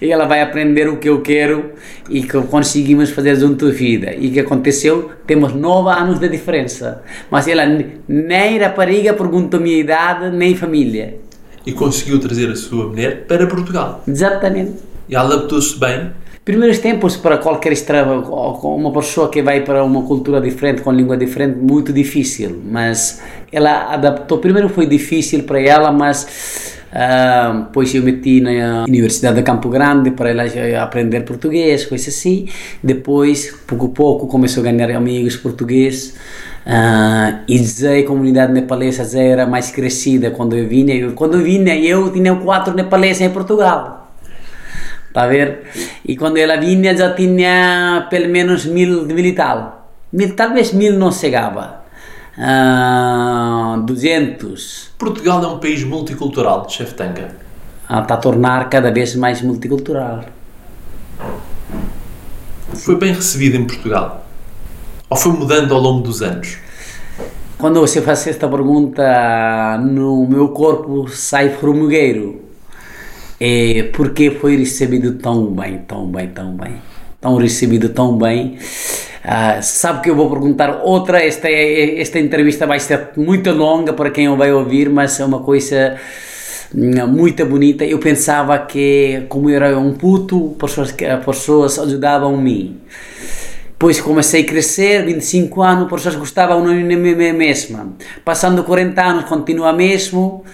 ela 0.00 0.26
vai 0.26 0.42
aprender 0.42 0.88
o 0.88 0.96
que 0.96 1.08
eu 1.08 1.20
quero 1.20 1.72
e 2.08 2.22
que 2.22 2.40
conseguimos 2.42 3.10
fazer 3.10 3.36
junto 3.36 3.66
a 3.66 3.70
vida. 3.70 4.14
E 4.14 4.28
o 4.28 4.32
que 4.32 4.40
aconteceu? 4.40 5.10
Temos 5.26 5.54
nove 5.54 5.90
anos 5.90 6.18
de 6.18 6.28
diferença. 6.28 7.02
Mas 7.30 7.48
ela 7.48 7.64
nem 8.08 8.58
rapariga 8.58 9.14
perguntou 9.14 9.58
a 9.58 9.62
minha 9.62 9.78
idade, 9.78 10.34
nem 10.36 10.54
família. 10.54 11.16
E 11.64 11.72
conseguiu 11.72 12.18
trazer 12.18 12.50
a 12.50 12.56
sua 12.56 12.88
mulher 12.88 13.26
para 13.26 13.46
Portugal. 13.46 14.02
Exatamente. 14.06 14.74
E 15.08 15.14
ela 15.14 15.34
adaptou-se 15.34 15.78
bem. 15.78 16.10
Primeiros 16.44 16.80
tempos 16.80 17.16
para 17.16 17.38
qualquer 17.38 17.72
estranho, 17.72 18.20
uma 18.64 18.92
pessoa 18.92 19.28
que 19.28 19.40
vai 19.40 19.60
para 19.60 19.84
uma 19.84 20.02
cultura 20.02 20.40
diferente, 20.40 20.82
com 20.82 20.90
língua 20.90 21.16
diferente, 21.16 21.56
muito 21.56 21.92
difícil. 21.92 22.60
Mas 22.68 23.22
ela 23.52 23.94
adaptou. 23.94 24.38
Primeiro 24.38 24.68
foi 24.68 24.86
difícil 24.86 25.44
para 25.44 25.60
ela, 25.60 25.92
mas 25.92 26.74
uh, 26.92 27.62
depois 27.62 27.94
eu 27.94 28.02
meti 28.02 28.40
na 28.40 28.82
Universidade 28.88 29.36
de 29.36 29.42
Campo 29.44 29.68
Grande 29.68 30.10
para 30.10 30.30
ela 30.30 30.42
aprender 30.82 31.20
português, 31.20 31.86
coisa 31.86 32.08
assim. 32.08 32.48
Depois, 32.82 33.54
pouco 33.64 33.86
a 33.86 33.90
pouco, 33.90 34.26
começou 34.26 34.62
a 34.62 34.72
ganhar 34.72 34.90
amigos 34.90 35.36
portugueses. 35.36 36.16
Uh, 36.66 37.38
e 37.46 37.56
já 37.58 37.96
a 37.96 38.02
comunidade 38.02 38.52
nepalesa 38.52 39.04
já 39.04 39.22
era 39.22 39.46
mais 39.46 39.70
crescida 39.70 40.32
quando 40.32 40.56
eu 40.56 40.66
vinha. 40.66 41.12
Quando 41.12 41.36
eu 41.36 41.44
vinha, 41.44 41.78
eu 41.78 42.12
tinha 42.12 42.34
quatro 42.34 42.74
nepaleses 42.74 43.20
em 43.20 43.30
Portugal. 43.30 44.01
Está 45.12 45.24
a 45.24 45.26
ver? 45.26 45.68
E 46.06 46.16
quando 46.16 46.38
ela 46.38 46.56
vinha 46.56 46.96
já 46.96 47.12
tinha 47.12 48.06
pelo 48.08 48.30
menos 48.30 48.64
mil, 48.64 49.04
mil 49.04 49.26
e 49.26 49.34
tal. 49.34 49.92
Mil, 50.10 50.34
talvez 50.34 50.72
mil 50.72 50.98
não 50.98 51.12
chegava. 51.12 51.82
Uh, 52.38 53.82
200. 53.82 54.92
Portugal 54.98 55.44
é 55.44 55.48
um 55.48 55.58
país 55.58 55.84
multicultural, 55.84 56.66
chefe 56.66 56.94
Tanca. 56.94 57.28
Uh, 57.90 58.00
está 58.00 58.14
a 58.14 58.16
tornar 58.16 58.70
cada 58.70 58.90
vez 58.90 59.14
mais 59.14 59.42
multicultural. 59.42 60.24
Foi 62.72 62.96
bem 62.96 63.12
recebido 63.12 63.58
em 63.58 63.66
Portugal? 63.66 64.26
Ou 65.10 65.16
foi 65.18 65.32
mudando 65.32 65.74
ao 65.74 65.80
longo 65.80 66.00
dos 66.00 66.22
anos? 66.22 66.56
Quando 67.58 67.80
você 67.80 68.00
faz 68.00 68.26
esta 68.26 68.48
pergunta, 68.48 69.76
no 69.78 70.26
meu 70.26 70.48
corpo 70.48 71.06
sai 71.06 71.50
formigueiro. 71.50 72.41
É 73.44 73.90
porque 73.92 74.30
foi 74.30 74.56
recebido 74.56 75.14
tão 75.14 75.46
bem, 75.46 75.78
tão 75.78 76.06
bem, 76.06 76.28
tão 76.28 76.56
bem, 76.56 76.74
tão 77.20 77.36
recebido 77.36 77.88
tão 77.88 78.16
bem. 78.16 78.56
Uh, 79.24 79.60
sabe 79.60 80.00
que 80.00 80.10
eu 80.10 80.14
vou 80.14 80.30
perguntar 80.30 80.82
outra, 80.84 81.20
esta, 81.20 81.50
esta 81.50 82.20
entrevista 82.20 82.68
vai 82.68 82.78
ser 82.78 83.08
muito 83.16 83.50
longa 83.50 83.92
para 83.94 84.12
quem 84.12 84.32
vai 84.36 84.52
ouvir, 84.52 84.88
mas 84.88 85.18
é 85.18 85.24
uma 85.24 85.40
coisa 85.40 85.98
muito 86.72 87.44
bonita. 87.44 87.84
Eu 87.84 87.98
pensava 87.98 88.56
que, 88.60 89.24
como 89.28 89.50
eu 89.50 89.56
era 89.56 89.76
um 89.76 89.94
puto, 89.94 90.54
pessoas, 90.56 90.94
pessoas 91.26 91.80
ajudavam-me. 91.80 92.80
Depois 93.70 94.00
comecei 94.00 94.42
a 94.42 94.46
crescer, 94.46 95.04
25 95.04 95.62
anos, 95.62 95.90
pessoas 95.90 96.14
gostavam 96.14 96.64
de 96.64 96.74
mim 96.74 97.32
mesma. 97.32 97.92
Passando 98.24 98.62
40 98.62 99.02
anos, 99.02 99.24
continua 99.24 99.72
mesmo. 99.72 100.44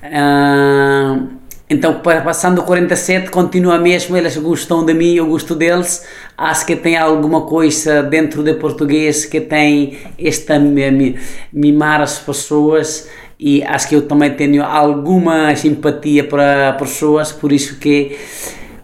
Uh, 0.00 1.43
então, 1.68 2.02
passando 2.02 2.62
47, 2.62 3.30
continua 3.30 3.78
mesmo, 3.78 4.16
eles 4.16 4.36
gostam 4.36 4.84
de 4.84 4.92
mim, 4.92 5.14
eu 5.14 5.26
gosto 5.26 5.54
deles. 5.54 6.06
Acho 6.36 6.66
que 6.66 6.76
tem 6.76 6.96
alguma 6.96 7.42
coisa 7.42 8.02
dentro 8.02 8.42
de 8.42 8.54
português 8.54 9.24
que 9.24 9.40
tem 9.40 9.96
esta 10.18 10.58
mimar 10.58 12.02
as 12.02 12.18
pessoas 12.18 13.08
e 13.40 13.62
acho 13.62 13.88
que 13.88 13.96
eu 13.96 14.02
também 14.02 14.32
tenho 14.34 14.62
alguma 14.62 15.54
simpatia 15.56 16.24
para 16.24 16.74
pessoas, 16.74 17.32
por 17.32 17.50
isso 17.50 17.78
que 17.78 18.16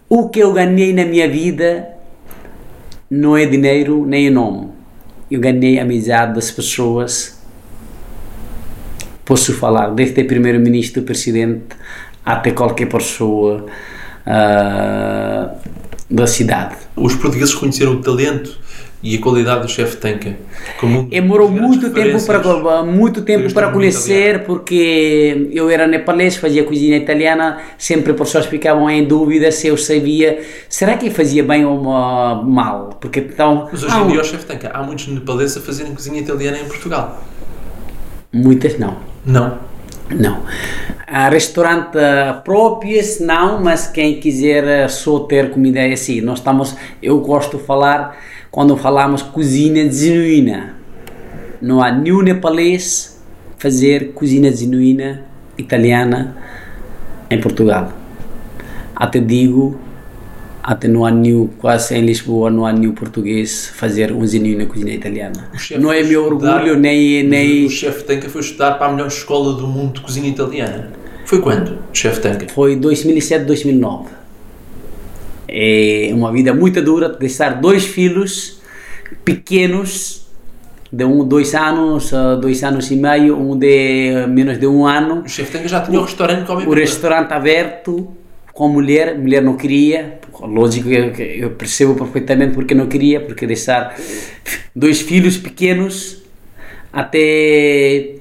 o 0.09 0.29
que 0.29 0.39
eu 0.39 0.51
ganhei 0.51 0.91
na 0.91 1.05
minha 1.05 1.29
vida 1.29 1.87
não 3.09 3.37
é 3.37 3.45
dinheiro 3.45 4.05
nem 4.05 4.29
nome. 4.29 4.69
Eu 5.29 5.39
ganhei 5.39 5.79
a 5.79 5.83
amizade 5.83 6.33
das 6.33 6.51
pessoas. 6.51 7.39
Posso 9.23 9.53
falar 9.53 9.91
desde 9.91 10.23
primeiro-ministro, 10.23 11.03
presidente, 11.03 11.75
até 12.25 12.51
qualquer 12.51 12.87
pessoa 12.87 13.65
uh, 14.25 15.57
da 16.09 16.27
cidade. 16.27 16.75
Os 16.95 17.15
portugueses 17.15 17.53
conheceram 17.53 17.93
o 17.93 18.01
talento 18.01 18.59
e 19.03 19.15
a 19.15 19.21
qualidade 19.21 19.61
do 19.63 19.69
chefe 19.69 19.97
Tanca. 19.97 20.35
Como 20.79 21.03
Demorou 21.03 21.49
muito 21.49 21.89
tempo 21.89 22.23
para 22.23 22.83
muito 22.83 23.21
tempo 23.23 23.51
para 23.51 23.71
conhecer 23.71 24.43
porque 24.43 25.49
eu 25.51 25.69
era 25.69 25.87
nepalês, 25.87 26.35
fazia 26.35 26.63
cozinha 26.63 26.97
italiana, 26.97 27.59
sempre 27.77 28.13
pessoas 28.13 28.45
ficavam 28.45 28.89
em 28.89 29.03
dúvida 29.03 29.51
se 29.51 29.67
eu 29.67 29.77
sabia, 29.77 30.41
será 30.69 30.97
que 30.97 31.09
fazia 31.09 31.43
bem 31.43 31.65
ou 31.65 31.81
mal? 31.81 32.97
Porque 33.01 33.19
então, 33.19 33.67
Mas 33.71 33.83
hoje 33.83 33.97
em 33.97 34.07
dia, 34.07 34.21
o 34.21 34.23
chefe 34.23 34.45
Tanca, 34.45 34.69
há 34.71 34.83
muitos 34.83 35.07
nepaleses 35.07 35.57
a 35.57 35.61
fazerem 35.61 35.93
cozinha 35.95 36.19
italiana 36.19 36.59
em 36.59 36.65
Portugal. 36.65 37.23
Muitas 38.31 38.77
não. 38.77 38.97
Não. 39.25 39.57
Não. 40.09 40.43
Há 41.13 41.27
restaurante 41.27 41.97
próprios, 42.45 43.19
não, 43.19 43.61
mas 43.61 43.85
quem 43.85 44.17
quiser 44.17 44.89
só 44.89 45.19
ter 45.19 45.51
comida 45.51 45.79
é 45.79 45.91
assim. 45.91 46.21
Nós 46.21 46.39
estamos, 46.39 46.73
eu 47.03 47.19
gosto 47.19 47.57
de 47.57 47.63
falar 47.63 48.17
quando 48.49 48.77
falamos 48.77 49.21
cozinha 49.21 49.91
genuína. 49.91 50.77
Não 51.61 51.83
há 51.83 51.91
nenhum 51.91 52.21
nepalês 52.21 53.21
fazer 53.57 54.13
cozinha 54.13 54.55
genuína 54.55 55.25
italiana 55.57 56.37
em 57.29 57.41
Portugal. 57.41 57.91
Até 58.95 59.19
digo, 59.19 59.77
até 60.63 60.87
não 60.87 61.03
há 61.03 61.11
nenhum, 61.11 61.49
quase 61.57 61.93
em 61.93 62.05
Lisboa, 62.05 62.49
não 62.49 62.65
há 62.65 62.71
nenhum 62.71 62.93
português 62.93 63.67
fazer 63.75 64.13
um 64.13 64.25
genuína 64.25 64.65
cozinha 64.65 64.93
italiana. 64.93 65.49
Não 65.77 65.91
é 65.91 66.03
meu 66.03 66.23
orgulho, 66.23 66.77
nem... 66.79 67.21
nem... 67.23 67.65
O 67.65 67.69
chefe 67.69 68.05
Tanca 68.05 68.29
foi 68.29 68.39
estudar 68.39 68.75
para 68.75 68.87
a 68.87 68.91
melhor 68.93 69.07
escola 69.07 69.57
do 69.57 69.67
mundo 69.67 69.95
de 69.95 70.01
cozinha 70.01 70.29
italiana. 70.29 71.00
Foi 71.31 71.39
quando, 71.39 71.77
chefe 71.93 72.19
Tanca? 72.19 72.45
Foi 72.49 72.75
2007, 72.75 73.45
2009 73.45 74.09
é 75.47 76.11
uma 76.13 76.29
vida 76.29 76.53
muito 76.53 76.81
dura, 76.81 77.07
deixar 77.07 77.61
dois 77.61 77.85
filhos 77.85 78.61
pequenos, 79.23 80.27
de 80.91 81.05
um, 81.05 81.25
dois 81.25 81.55
anos, 81.55 82.11
dois 82.41 82.65
anos 82.65 82.91
e 82.91 82.97
meio, 82.97 83.37
um 83.37 83.57
de 83.57 84.27
menos 84.27 84.59
de 84.59 84.67
um 84.67 84.85
ano. 84.85 85.21
O 85.21 85.29
chefe 85.29 85.53
Tanga 85.53 85.69
já 85.69 85.79
tinha 85.79 85.99
o, 85.99 86.01
um 86.01 86.05
restaurante 86.05 86.45
com 86.45 86.51
a 86.51 86.55
O 86.57 86.73
restaurante 86.73 87.31
aberto 87.31 88.11
com 88.51 88.67
mulher, 88.67 89.17
mulher 89.17 89.41
não 89.41 89.55
queria, 89.55 90.19
lógico 90.37 90.89
que 90.89 91.39
eu 91.39 91.51
percebo 91.51 91.95
perfeitamente 91.95 92.55
porque 92.55 92.75
não 92.75 92.87
queria, 92.87 93.21
porque 93.21 93.47
deixar 93.47 93.95
dois 94.75 94.99
filhos 94.99 95.37
pequenos 95.37 96.23
até 96.91 98.19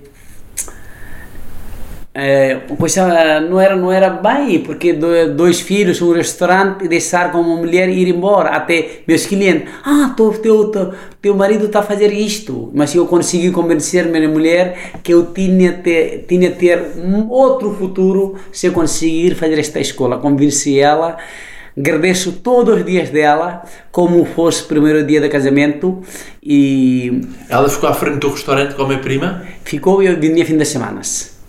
é, 2.23 2.61
coisa 2.77 3.41
não 3.41 3.59
era 3.59 3.75
não 3.75 3.91
era 3.91 4.11
bem 4.11 4.61
porque 4.61 4.93
dois 4.93 5.61
filhos 5.61 6.03
um 6.03 6.13
restaurante 6.13 6.87
deixar 6.87 7.33
como 7.33 7.57
mulher 7.57 7.89
ir 7.89 8.09
embora 8.09 8.51
até 8.51 9.01
meus 9.09 9.25
clientes 9.25 9.73
ah 9.83 10.13
teu 10.15 10.31
teu 10.33 10.93
teu, 11.23 11.35
marido 11.35 11.65
está 11.65 11.79
a 11.79 11.83
fazer 11.83 12.13
isto 12.13 12.71
mas 12.75 12.95
eu 12.95 13.07
consegui 13.07 13.51
convencer 13.51 14.05
minha 14.05 14.29
mulher 14.29 14.93
que 15.03 15.15
eu 15.15 15.33
tinha 15.33 15.73
ter 15.73 16.27
tinha 16.29 16.51
ter 16.51 16.93
um 16.99 17.27
outro 17.31 17.75
futuro 17.75 18.37
se 18.53 18.67
eu 18.67 18.73
conseguir 18.73 19.35
fazer 19.35 19.59
esta 19.59 19.81
escola 19.81 20.19
convenci 20.19 20.79
ela 20.79 21.17
agradeço 21.75 22.33
todos 22.33 22.81
os 22.81 22.85
dias 22.85 23.09
dela, 23.09 23.63
como 23.91 24.27
fosse 24.27 24.65
o 24.65 24.67
primeiro 24.67 25.07
dia 25.07 25.21
do 25.21 25.31
casamento 25.31 26.03
e... 26.43 27.23
Ela 27.49 27.69
ficou 27.69 27.89
à 27.89 27.95
frente 27.95 28.19
do 28.19 28.29
restaurante 28.31 28.75
com 28.75 28.83
a 28.83 28.89
minha 28.89 28.99
prima? 28.99 29.43
Ficou 29.65 30.03
e 30.03 30.07
eu 30.07 30.21
vinha 30.21 30.45
fim 30.45 30.59
das 30.59 30.69
semanas. 30.69 31.39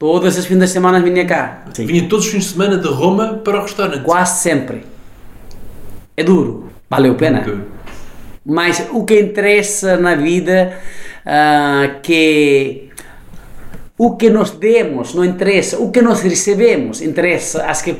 Todas 0.00 0.38
as 0.38 0.46
fins 0.46 0.58
de 0.58 0.66
semana 0.66 0.98
vinha 0.98 1.26
cá. 1.26 1.62
Sim. 1.74 1.84
Vinha 1.84 2.08
todos 2.08 2.24
os 2.24 2.32
fins 2.32 2.44
de 2.44 2.50
semana 2.52 2.78
de 2.78 2.88
Roma 2.88 3.34
para 3.44 3.58
o 3.58 3.62
restaurante? 3.64 4.02
Quase 4.02 4.40
sempre. 4.40 4.80
É 6.16 6.24
duro. 6.24 6.70
Valeu 6.88 7.12
a 7.12 7.16
pena. 7.16 7.42
Muito. 7.42 7.64
Mas 8.42 8.88
o 8.92 9.04
que 9.04 9.20
interessa 9.20 9.98
na 9.98 10.14
vida 10.14 10.72
uh, 11.26 12.00
que 12.00 12.88
o 13.98 14.16
que 14.16 14.30
nós 14.30 14.52
demos 14.52 15.12
não 15.12 15.22
interessa, 15.22 15.78
o 15.78 15.90
que 15.90 16.00
nós 16.00 16.22
recebemos 16.22 17.02
interessa. 17.02 17.66
Acho 17.66 17.84
que 17.84 17.90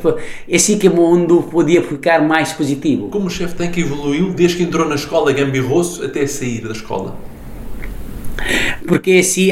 é 0.49 0.57
assim 0.57 0.79
que 0.79 0.89
o 0.89 0.97
mundo 0.97 1.43
podia 1.51 1.83
ficar 1.83 2.27
mais 2.27 2.51
positivo. 2.55 3.11
Como 3.11 3.27
o 3.27 3.31
chefe 3.31 3.57
tem 3.57 3.71
que 3.71 3.83
evoluiu 3.83 4.31
desde 4.31 4.57
que 4.57 4.63
entrou 4.63 4.89
na 4.89 4.95
escola 4.95 5.35
Gambirroso 5.35 6.03
até 6.03 6.27
sair 6.27 6.63
da 6.63 6.73
escola? 6.73 7.15
Porque 8.87 9.22
se 9.22 9.50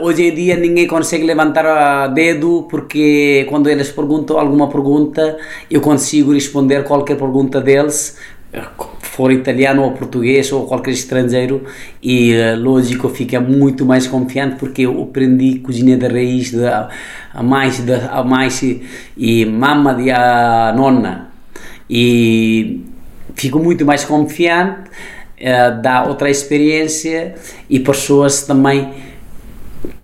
hoje 0.00 0.28
em 0.28 0.34
dia 0.34 0.56
ninguém 0.56 0.86
consegue 0.86 1.24
levantar 1.24 2.08
o 2.08 2.14
dedo 2.14 2.66
porque 2.70 3.46
quando 3.48 3.68
eles 3.68 3.90
perguntam 3.90 4.38
alguma 4.38 4.68
pergunta 4.68 5.36
eu 5.70 5.80
consigo 5.80 6.32
responder 6.32 6.84
qualquer 6.84 7.16
pergunta 7.16 7.60
deles 7.60 8.16
for 9.02 9.30
italiano 9.30 9.82
ou 9.82 9.92
português 9.92 10.50
ou 10.52 10.66
qualquer 10.66 10.92
estrangeiro 10.92 11.64
e 12.02 12.34
lógico 12.56 13.08
fica 13.08 13.40
muito 13.40 13.84
mais 13.84 14.06
confiante 14.06 14.56
porque 14.56 14.82
eu 14.82 15.02
aprendi 15.02 15.58
cozinha 15.58 15.96
de 15.96 16.06
raiz 16.06 16.50
de, 16.50 16.66
a 16.66 17.42
mais 17.42 17.84
de, 17.84 17.92
a 17.92 18.22
mais 18.24 18.62
e 19.16 19.44
mamma 19.44 19.94
de 19.94 20.10
a 20.10 20.72
nonna 20.74 21.30
e 21.90 22.84
fico 23.34 23.58
muito 23.58 23.84
mais 23.84 24.04
confiante 24.04 24.90
uh, 25.40 25.80
dá 25.80 26.04
outra 26.04 26.30
experiência 26.30 27.34
e 27.68 27.78
pessoas 27.80 28.42
também 28.42 28.92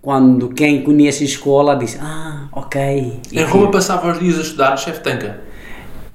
quando 0.01 0.49
quem 0.49 0.83
conhece 0.83 1.23
a 1.23 1.25
escola 1.25 1.75
diz 1.75 1.97
ah 2.01 2.47
ok. 2.51 3.19
Em 3.31 3.43
Roma 3.43 3.71
passava 3.71 4.11
os 4.11 4.19
dias 4.19 4.37
a 4.37 4.41
estudar 4.41 4.77
chefe 4.77 5.01
tanca. 5.01 5.41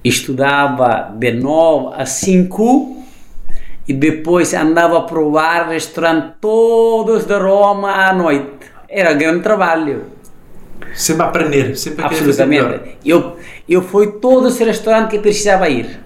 Estudava 0.03 1.13
de 1.15 1.31
9 1.31 1.93
a 1.95 2.05
5 2.05 2.97
e 3.87 3.93
depois 3.93 4.53
andava 4.53 4.97
a 4.97 5.01
provar 5.01 5.67
restaurante 5.69 6.35
todos 6.39 7.25
de 7.25 7.37
Roma 7.37 7.91
à 7.91 8.13
noite. 8.13 8.49
Era 8.89 9.13
grande 9.13 9.43
trabalho. 9.43 10.05
Sempre 10.93 11.23
a 11.23 11.25
aprender 11.27 11.77
sempre 11.77 12.03
a 12.03 12.07
absolutamente. 12.07 12.97
eu 13.05 13.37
eu 13.69 13.81
fui 13.81 14.13
todos 14.13 14.53
os 14.53 14.59
restaurantes 14.59 15.11
que 15.11 15.19
precisava 15.19 15.69
ir 15.69 15.99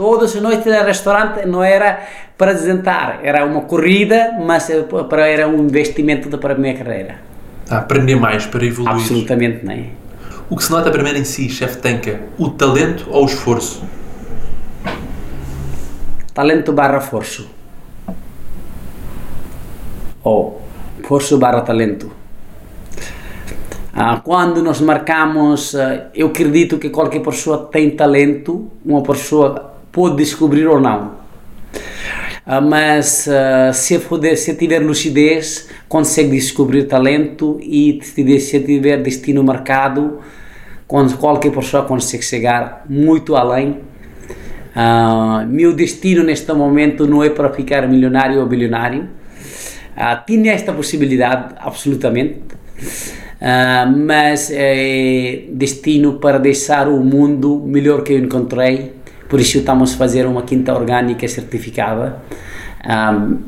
Todas 0.00 0.34
as 0.34 0.40
noites 0.40 0.64
no 0.64 0.82
restaurante 0.82 1.44
não 1.44 1.62
era 1.62 2.00
para 2.38 2.54
jantar, 2.54 3.20
era 3.22 3.44
uma 3.44 3.60
corrida, 3.60 4.34
mas 4.40 4.70
eh, 4.70 4.82
para, 4.82 5.28
era 5.28 5.46
um 5.46 5.58
investimento 5.58 6.38
para 6.38 6.54
a 6.54 6.56
minha 6.56 6.74
carreira. 6.74 7.16
A 7.68 7.76
aprender 7.80 8.16
mais, 8.16 8.46
para 8.46 8.64
evoluir. 8.64 8.94
Absolutamente, 8.94 9.62
não 9.62 9.74
é? 9.74 9.88
O 10.48 10.56
que 10.56 10.64
se 10.64 10.70
nota 10.70 10.90
primeiro 10.90 11.18
em 11.18 11.24
si, 11.24 11.50
chefe 11.50 11.76
Tanca, 11.76 12.18
o 12.38 12.48
talento 12.48 13.08
ou 13.10 13.24
o 13.24 13.26
esforço? 13.26 13.84
Talento 16.32 16.72
barra 16.72 16.96
esforço. 16.96 17.50
Ou 20.24 20.62
esforço 20.98 21.36
barra 21.36 21.60
talento. 21.60 22.10
Ah, 23.92 24.18
quando 24.24 24.62
nós 24.62 24.80
marcamos, 24.80 25.74
eh, 25.74 26.06
eu 26.14 26.28
acredito 26.28 26.78
que 26.78 26.88
qualquer 26.88 27.20
pessoa 27.20 27.68
tem 27.70 27.90
talento, 27.90 28.70
uma 28.82 29.02
pessoa 29.02 29.70
pode 29.92 30.16
descobrir 30.16 30.66
ou 30.66 30.80
não. 30.80 31.20
Uh, 32.46 32.62
mas 32.62 33.26
uh, 33.26 33.72
se, 33.72 33.98
puder, 33.98 34.36
se 34.36 34.54
tiver 34.54 34.80
lucidez, 34.80 35.68
consegue 35.88 36.30
descobrir 36.30 36.84
talento 36.84 37.58
e 37.62 38.00
se 38.02 38.60
tiver 38.60 39.02
destino 39.02 39.42
marcado, 39.44 40.20
qualquer 40.86 41.52
pessoa 41.52 41.84
consegue 41.84 42.24
chegar 42.24 42.84
muito 42.88 43.36
além. 43.36 43.78
Uh, 44.70 45.46
meu 45.48 45.72
destino 45.74 46.22
neste 46.22 46.52
momento 46.52 47.06
não 47.06 47.22
é 47.22 47.30
para 47.30 47.50
ficar 47.50 47.88
milionário 47.88 48.40
ou 48.40 48.46
bilionário. 48.46 49.08
Uh, 49.96 50.24
tinha 50.26 50.52
esta 50.52 50.72
possibilidade, 50.72 51.54
absolutamente, 51.58 52.40
uh, 53.40 53.90
mas 53.96 54.50
é 54.52 55.44
destino 55.52 56.14
para 56.14 56.38
deixar 56.38 56.88
o 56.88 57.02
mundo 57.04 57.62
melhor 57.66 58.02
que 58.02 58.12
eu 58.12 58.18
encontrei 58.18 58.99
por 59.30 59.40
isso 59.40 59.58
estamos 59.58 59.94
a 59.94 59.96
fazer 59.96 60.26
uma 60.26 60.42
quinta 60.42 60.74
orgânica 60.74 61.26
certificada. 61.28 62.20
Um, 62.84 63.38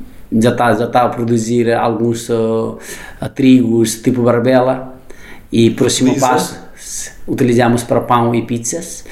já 0.40 0.50
está 0.50 0.72
já 0.74 0.84
está 0.84 1.02
a 1.02 1.08
produzir 1.08 1.72
alguns 1.74 2.28
uh, 2.30 2.78
trigos 3.34 3.96
tipo 4.00 4.22
barbela. 4.22 4.94
E 5.50 5.70
próximo 5.70 6.12
Utiliza? 6.12 6.28
passo 6.28 6.62
utilizamos 7.26 7.82
para 7.82 8.00
pão 8.00 8.32
e 8.32 8.42
pizzas. 8.42 9.04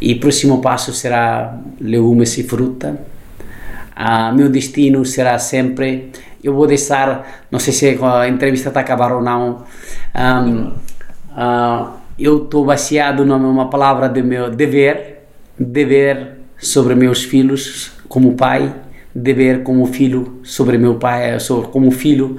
E 0.00 0.16
próximo 0.16 0.60
passo 0.60 0.92
será 0.92 1.56
legumes 1.80 2.36
e 2.36 2.42
fruta. 2.42 3.00
Uh, 3.96 4.34
meu 4.34 4.48
destino 4.48 5.04
será 5.06 5.38
sempre 5.38 6.10
eu 6.42 6.54
vou 6.54 6.66
deixar 6.66 7.44
não 7.50 7.58
sei 7.58 7.72
se 7.72 7.98
a 8.02 8.28
entrevista 8.28 8.68
está 8.68 8.80
a 8.80 8.82
acabar 8.82 9.12
ou 9.12 9.22
não. 9.22 9.64
Um, 10.14 10.72
uh, 11.36 11.90
eu 12.18 12.44
estou 12.44 12.64
baseado 12.64 13.24
numa 13.24 13.70
palavra 13.70 14.08
de 14.08 14.22
meu 14.22 14.50
dever 14.50 15.19
dever 15.60 16.38
sobre 16.58 16.94
meus 16.94 17.22
filhos 17.22 17.92
como 18.08 18.34
pai, 18.34 18.74
dever 19.14 19.62
como 19.62 19.86
filho 19.86 20.40
sobre 20.42 20.78
meu 20.78 20.94
pai, 20.96 21.36
como 21.70 21.90
filho 21.90 22.38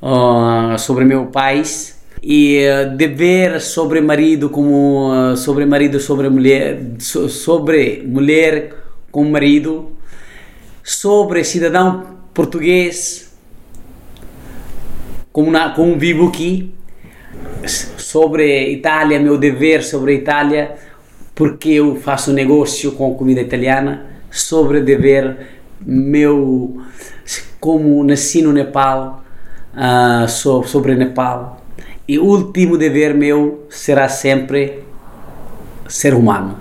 uh, 0.00 0.78
sobre 0.78 1.04
meu 1.04 1.26
pais 1.26 2.00
e 2.22 2.58
eh, 2.58 2.86
dever 2.86 3.60
sobre 3.60 4.00
marido 4.00 4.48
como 4.48 5.10
eh, 5.12 5.36
sobre 5.36 5.66
marido 5.66 5.98
sobre 5.98 6.28
mulher 6.28 6.80
so- 7.00 7.28
sobre 7.28 8.00
mulher 8.06 8.72
com 9.10 9.24
marido 9.24 9.90
sobre 10.84 11.42
cidadão 11.42 12.18
português 12.32 13.36
como, 15.32 15.50
na, 15.50 15.70
como 15.70 15.98
vivo 15.98 16.28
aqui 16.28 16.72
sobre 17.66 18.70
Itália, 18.70 19.18
meu 19.18 19.36
dever 19.38 19.82
sobre 19.82 20.14
Itália, 20.14 20.76
porque 21.34 21.70
eu 21.70 21.96
faço 21.96 22.32
negócio 22.32 22.92
com 22.92 23.14
comida 23.14 23.40
italiana, 23.40 24.06
sobre 24.30 24.80
dever 24.80 25.36
meu 25.84 26.80
como 27.60 28.02
nasci 28.02 28.42
no 28.42 28.52
Nepal, 28.52 29.22
ah, 29.74 30.26
so- 30.28 30.64
sobre 30.64 30.94
Nepal. 30.94 31.62
E 32.08 32.18
o 32.18 32.24
último 32.24 32.76
dever 32.76 33.14
meu 33.14 33.66
será 33.70 34.08
sempre 34.08 34.82
ser 35.88 36.14
humano. 36.14 36.58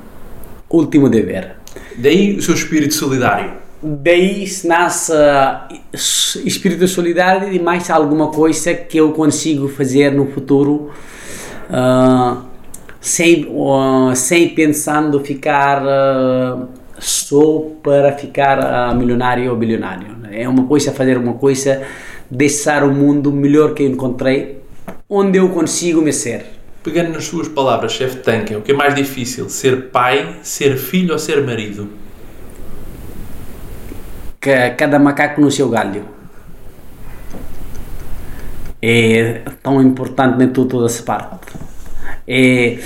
Último 0.69 1.09
dever. 1.09 1.55
Daí 1.97 2.37
o 2.37 2.41
seu 2.41 2.53
espírito 2.53 2.93
solidário. 2.93 3.53
Daí 3.83 4.45
nasce 4.63 5.11
espírito 6.45 6.87
solidário 6.87 7.51
e 7.51 7.59
mais 7.59 7.89
alguma 7.89 8.27
coisa 8.27 8.73
que 8.75 8.99
eu 8.99 9.11
consigo 9.11 9.67
fazer 9.67 10.11
no 10.11 10.27
futuro 10.27 10.91
ah, 11.69 12.43
sem, 13.01 13.45
ah, 13.69 14.15
sem 14.15 14.49
pensando 14.49 15.19
ficar 15.19 15.83
ah, 15.85 16.67
só 16.97 17.65
para 17.83 18.13
ficar 18.13 18.59
ah, 18.59 18.93
milionário 18.93 19.51
ou 19.51 19.57
bilionário. 19.57 20.15
É 20.31 20.47
uma 20.47 20.65
coisa 20.65 20.93
fazer 20.93 21.17
uma 21.17 21.33
coisa, 21.33 21.81
deixar 22.29 22.85
o 22.85 22.93
mundo 22.93 23.33
melhor 23.33 23.73
que 23.73 23.83
eu 23.83 23.87
encontrei, 23.87 24.61
onde 25.09 25.37
eu 25.37 25.49
consigo 25.49 26.01
me 26.01 26.13
ser. 26.13 26.45
Pegando 26.81 27.11
nas 27.11 27.25
suas 27.25 27.49
palavras, 27.49 27.91
chefe 27.91 28.19
Tanque, 28.19 28.55
o 28.55 28.61
que 28.61 28.71
é 28.71 28.75
mais 28.75 28.95
difícil? 28.95 29.49
Ser 29.49 29.89
pai, 29.89 30.37
ser 30.41 30.77
filho 30.77 31.11
ou 31.11 31.19
ser 31.19 31.45
marido? 31.45 32.01
que 34.41 34.71
cada 34.71 34.97
macaco 34.97 35.39
no 35.39 35.51
seu 35.51 35.69
galho. 35.69 36.03
É 38.81 39.43
tão 39.61 39.79
importante 39.79 40.43
em 40.43 40.49
tudo, 40.49 40.69
toda 40.69 40.87
essa 40.87 41.03
parte. 41.03 41.53
É, 42.27 42.77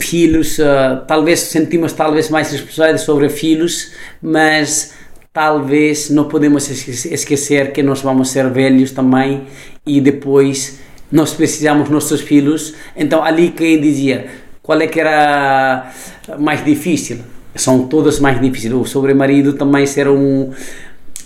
filhos, 0.00 0.60
ah, 0.60 1.04
talvez 1.06 1.40
sentimos 1.40 1.92
talvez 1.92 2.28
mais 2.30 2.50
responsabilidade 2.52 3.02
sobre 3.02 3.28
filhos, 3.28 3.92
mas 4.22 4.94
talvez 5.32 6.10
não 6.10 6.24
podemos 6.28 6.68
esque- 6.70 7.12
esquecer 7.14 7.72
que 7.72 7.82
nós 7.82 8.00
vamos 8.00 8.30
ser 8.30 8.48
velhos 8.50 8.90
também 8.92 9.44
e 9.86 10.00
depois 10.00 10.78
nós 11.10 11.32
precisamos 11.32 11.88
nossos 11.88 12.20
filhos. 12.20 12.74
Então 12.96 13.22
ali 13.22 13.50
quem 13.50 13.80
dizia 13.80 14.26
qual 14.62 14.80
é 14.80 14.86
que 14.86 14.98
era 15.00 15.92
mais 16.38 16.64
difícil? 16.64 17.18
São 17.54 17.86
todas 17.86 18.18
mais 18.20 18.40
difíceis. 18.40 18.74
O 18.74 18.84
sobre 18.84 19.14
marido 19.14 19.54
também 19.54 19.86
ser 19.86 20.08
um 20.08 20.52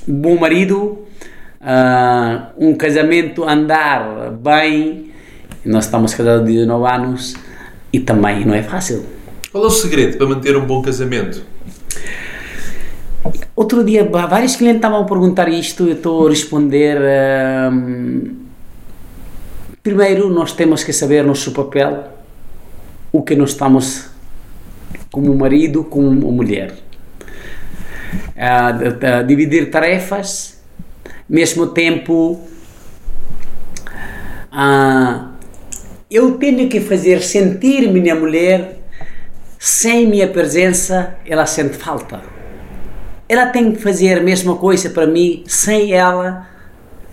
bom 0.07 0.37
marido, 0.39 1.07
ah, 1.61 2.51
um 2.57 2.75
casamento 2.75 3.43
andar 3.45 4.31
bem. 4.33 5.10
Nós 5.65 5.85
estamos 5.85 6.15
casados 6.15 6.47
de 6.47 6.53
19 6.53 6.87
anos 6.93 7.35
e 7.93 8.01
também 8.01 8.45
não 8.45 8.55
é 8.55 8.63
fácil. 8.63 9.05
Qual 9.53 9.65
é 9.65 9.67
o 9.67 9.71
segredo 9.71 10.17
para 10.17 10.27
manter 10.27 10.57
um 10.57 10.65
bom 10.67 10.81
casamento? 10.81 11.43
Outro 13.55 13.85
dia, 13.85 14.05
vários 14.09 14.57
clientes 14.57 14.79
estavam 14.79 15.03
a 15.03 15.05
perguntar 15.05 15.49
isto, 15.49 15.85
eu 15.87 15.93
estou 15.95 16.27
a 16.27 16.31
responder. 16.31 16.99
hum, 17.71 18.37
primeiro, 19.83 20.31
nós 20.31 20.53
temos 20.53 20.83
que 20.83 20.93
saber 20.93 21.23
nosso 21.25 21.53
papel, 21.53 22.05
o 23.13 23.23
que 23.23 23.35
nós 23.37 23.51
estamos 23.51 24.07
como 25.11 25.35
marido, 25.35 25.85
como 25.85 26.33
mulher. 26.33 26.73
De- 28.35 29.25
dividir 29.27 29.71
tarefas, 29.71 30.59
mesmo 31.29 31.67
tempo. 31.67 32.41
ah, 34.51 35.30
eu 36.11 36.33
tenho 36.33 36.69
que 36.69 36.81
fazer 36.81 37.23
sentir 37.23 37.91
minha 37.91 38.15
mulher, 38.15 38.81
sem 39.59 40.07
minha 40.07 40.27
presença, 40.29 41.15
ela 41.25 41.47
sente 41.47 41.77
falta 41.77 42.21
ela 43.29 43.47
tem 43.47 43.71
que 43.71 43.81
fazer 43.81 44.19
a 44.19 44.21
mesma 44.21 44.57
coisa 44.57 44.91
para 44.91 45.07
mim, 45.07 45.45
sem 45.47 45.93
ela, 45.93 46.49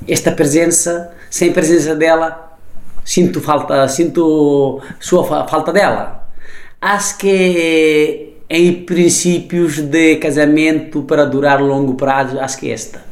esta 0.08 0.32
presença, 0.32 1.12
sem 1.30 1.52
a 1.52 1.54
presença 1.54 1.94
dela, 1.96 2.58
sinto 3.06 3.40
falta, 3.40 3.88
sinto 3.88 4.82
sua 5.00 5.24
fa- 5.24 5.46
falta 5.48 5.72
dela. 5.72 6.28
Acho 6.82 7.20
que 7.20 8.34
em 8.50 8.84
princípios 8.84 9.78
de 9.80 10.16
casamento 10.16 11.04
para 11.04 11.24
durar 11.24 11.62
longo 11.62 11.94
prazo, 11.94 12.40
acho 12.40 12.58
que 12.58 12.72
é 12.72 12.74
esta. 12.74 13.06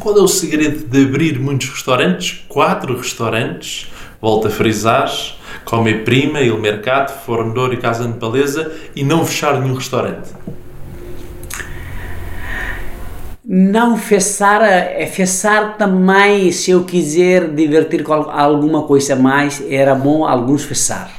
Qual 0.00 0.16
é 0.16 0.22
o 0.22 0.26
segredo 0.28 0.86
de 0.86 1.02
abrir 1.04 1.38
muitos 1.38 1.68
restaurantes? 1.68 2.46
Quatro 2.48 2.96
restaurantes, 2.96 3.88
volta 4.24 4.48
a 4.48 4.50
frisar, 4.50 5.06
Come 5.66 5.98
Prima, 5.98 6.40
Il 6.40 6.58
Mercato, 6.58 7.12
Fornador 7.26 7.74
e 7.74 7.76
Casa 7.76 8.08
de 8.08 8.14
Paleza 8.18 8.72
e 8.96 9.04
não 9.04 9.22
fechar 9.26 9.60
nenhum 9.60 9.74
restaurante. 9.74 10.30
Não 13.46 13.98
fechar, 13.98 14.62
é 14.62 15.04
fechar 15.06 15.76
também, 15.76 16.50
se 16.50 16.70
eu 16.70 16.84
quiser 16.84 17.50
divertir 17.50 18.02
com 18.02 18.14
al- 18.14 18.30
alguma 18.30 18.84
coisa 18.84 19.14
mais, 19.14 19.62
era 19.68 19.94
bom 19.94 20.24
alguns 20.24 20.64
fechar. 20.64 21.12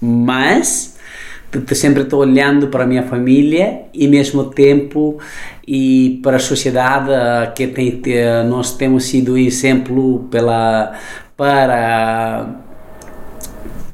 Mas 0.00 0.96
sempre 1.74 2.02
estou 2.02 2.20
olhando 2.20 2.68
para 2.68 2.84
a 2.84 2.86
minha 2.86 3.02
família 3.02 3.82
e 3.92 4.08
mesmo 4.08 4.44
tempo 4.44 5.18
e 5.66 6.18
para 6.22 6.36
a 6.36 6.40
sociedade 6.40 7.10
que 7.54 7.66
tem, 7.66 7.90
te- 8.00 8.42
nós 8.48 8.72
temos 8.74 9.04
sido 9.04 9.36
exemplo 9.36 10.26
pela 10.30 10.94
para 11.36 12.64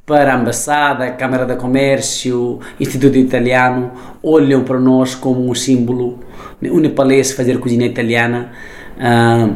para 0.05 0.35
a 0.35 0.39
Embaixada, 0.39 1.05
a 1.05 1.13
Câmara 1.13 1.47
de 1.47 1.57
Comércio, 1.57 2.59
Instituto 2.79 3.17
Italiano, 3.17 3.93
olham 4.23 4.65
para 4.65 4.79
nós 4.79 5.15
como 5.15 5.49
um 5.49 5.55
símbolo. 5.55 6.19
O 6.61 6.81
nepalês 6.81 7.33
fazer 7.33 7.59
cozinha 7.59 7.87
italiana. 7.87 8.53
ah, 9.01 9.49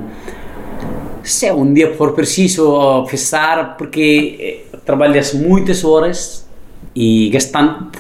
se 1.23 1.51
um 1.51 1.75
dia 1.75 1.93
for 1.95 2.13
preciso 2.13 3.05
fechar, 3.07 3.77
porque 3.77 4.63
eh, 4.73 4.79
trabalhas 4.85 5.35
muitas 5.35 5.83
horas 5.83 6.47
e 6.95 7.29
bastante, 7.33 7.99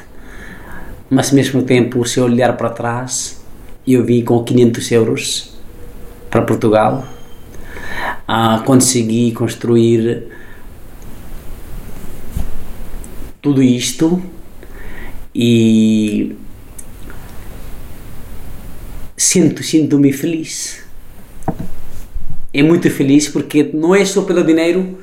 mas 1.10 1.30
ao 1.30 1.34
mesmo 1.34 1.62
tempo, 1.62 2.06
se 2.06 2.20
olhar 2.20 2.56
para 2.56 2.70
trás, 2.70 3.44
eu 3.86 4.04
vim 4.04 4.22
com 4.24 4.44
500 4.44 4.92
euros 4.92 5.58
para 6.30 6.42
Portugal, 6.42 7.04
ah, 8.26 8.62
consegui 8.64 9.32
construir 9.32 10.24
tudo 13.40 13.62
isto 13.62 14.20
e 15.34 16.34
sinto, 19.16 19.62
sinto-me 19.62 20.12
feliz. 20.12 20.84
É 22.52 22.62
muito 22.62 22.90
feliz 22.90 23.28
porque 23.28 23.70
não 23.72 23.94
é 23.94 24.04
só 24.04 24.22
pelo 24.22 24.42
dinheiro 24.42 24.98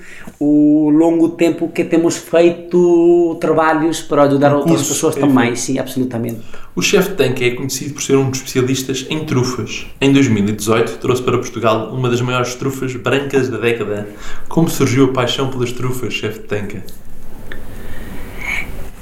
o 0.45 0.89
longo 0.89 1.29
tempo 1.29 1.69
que 1.69 1.83
temos 1.83 2.17
feito 2.17 3.37
trabalhos 3.39 4.01
para 4.01 4.23
ajudar 4.23 4.53
outras 4.53 4.77
Cursos, 4.77 4.95
pessoas 4.95 5.17
é 5.17 5.19
também, 5.21 5.55
sim, 5.55 5.79
absolutamente. 5.79 6.41
O 6.75 6.81
chefe 6.81 7.11
Tanque 7.11 7.45
é 7.45 7.51
conhecido 7.51 7.93
por 7.93 8.03
ser 8.03 8.17
um 8.17 8.29
dos 8.29 8.39
especialistas 8.39 9.05
em 9.09 9.23
trufas. 9.25 9.85
Em 10.01 10.11
2018 10.11 10.97
trouxe 10.97 11.21
para 11.21 11.37
Portugal 11.37 11.93
uma 11.93 12.09
das 12.09 12.21
maiores 12.21 12.55
trufas 12.55 12.93
brancas 12.95 13.47
da 13.47 13.57
década. 13.57 14.09
Como 14.49 14.69
surgiu 14.69 15.05
a 15.05 15.13
paixão 15.13 15.49
pelas 15.49 15.71
trufas, 15.71 16.13
chefe 16.13 16.39
Tanque? 16.39 16.81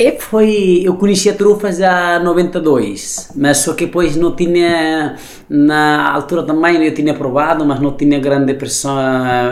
É, 0.04 0.18
foi, 0.20 0.82
eu 0.84 0.96
conhecia 0.96 1.32
trufas 1.32 1.80
há 1.80 2.18
92, 2.18 3.30
mas 3.36 3.58
só 3.58 3.76
que 3.76 3.86
depois 3.86 4.16
não 4.16 4.36
tinha, 4.36 5.16
na 5.48 6.12
altura 6.12 6.42
também 6.42 6.84
eu 6.84 6.92
tinha 6.92 7.14
provado, 7.14 7.64
mas 7.64 7.80
não 7.80 7.96
tinha 7.96 8.20
grande 8.20 8.56
pressão, 8.56 8.98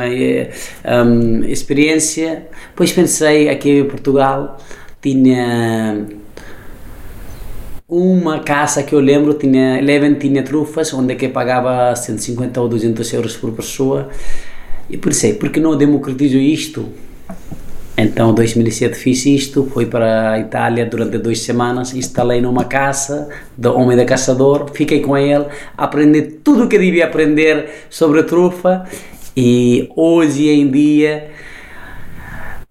eh, 0.01 0.49
hum, 1.05 1.43
experiência. 1.43 2.47
Depois 2.69 2.91
pensei 2.91 3.47
aqui 3.47 3.81
em 3.81 3.85
Portugal, 3.85 4.57
tinha 4.99 6.07
uma 7.87 8.39
casa 8.39 8.81
que 8.81 8.95
eu 8.95 8.99
lembro, 8.99 9.35
tinha, 9.35 9.77
Eleven 9.77 10.15
tinha 10.15 10.41
trufas, 10.41 10.91
onde 10.95 11.13
é 11.13 11.15
que 11.15 11.27
pagava 11.29 11.95
150 11.95 12.59
ou 12.59 12.67
200 12.67 13.13
euros 13.13 13.37
por 13.37 13.51
pessoa. 13.51 14.09
E 14.89 14.97
pensei, 14.97 15.35
por 15.35 15.49
que 15.49 15.59
não 15.59 15.77
democratizo 15.77 16.37
isto? 16.37 16.89
Então, 18.01 18.31
em 18.31 18.33
2007 18.33 18.95
fiz 18.97 19.25
isto, 19.25 19.65
fui 19.73 19.85
para 19.85 20.31
a 20.31 20.39
Itália 20.39 20.85
durante 20.85 21.17
duas 21.17 21.41
semanas, 21.41 21.93
instalei 21.93 22.39
numa 22.39 22.63
casa 22.63 23.27
do 23.57 23.75
Homem 23.75 23.97
da 23.97 24.05
Caçador, 24.05 24.71
fiquei 24.73 25.01
com 25.01 25.17
ele, 25.17 25.43
aprendi 25.77 26.21
tudo 26.21 26.63
o 26.63 26.67
que 26.69 26.79
devia 26.79 27.03
aprender 27.03 27.87
sobre 27.89 28.21
a 28.21 28.23
trufa 28.23 28.85
e 29.35 29.89
hoje 29.97 30.47
em 30.47 30.71
dia 30.71 31.29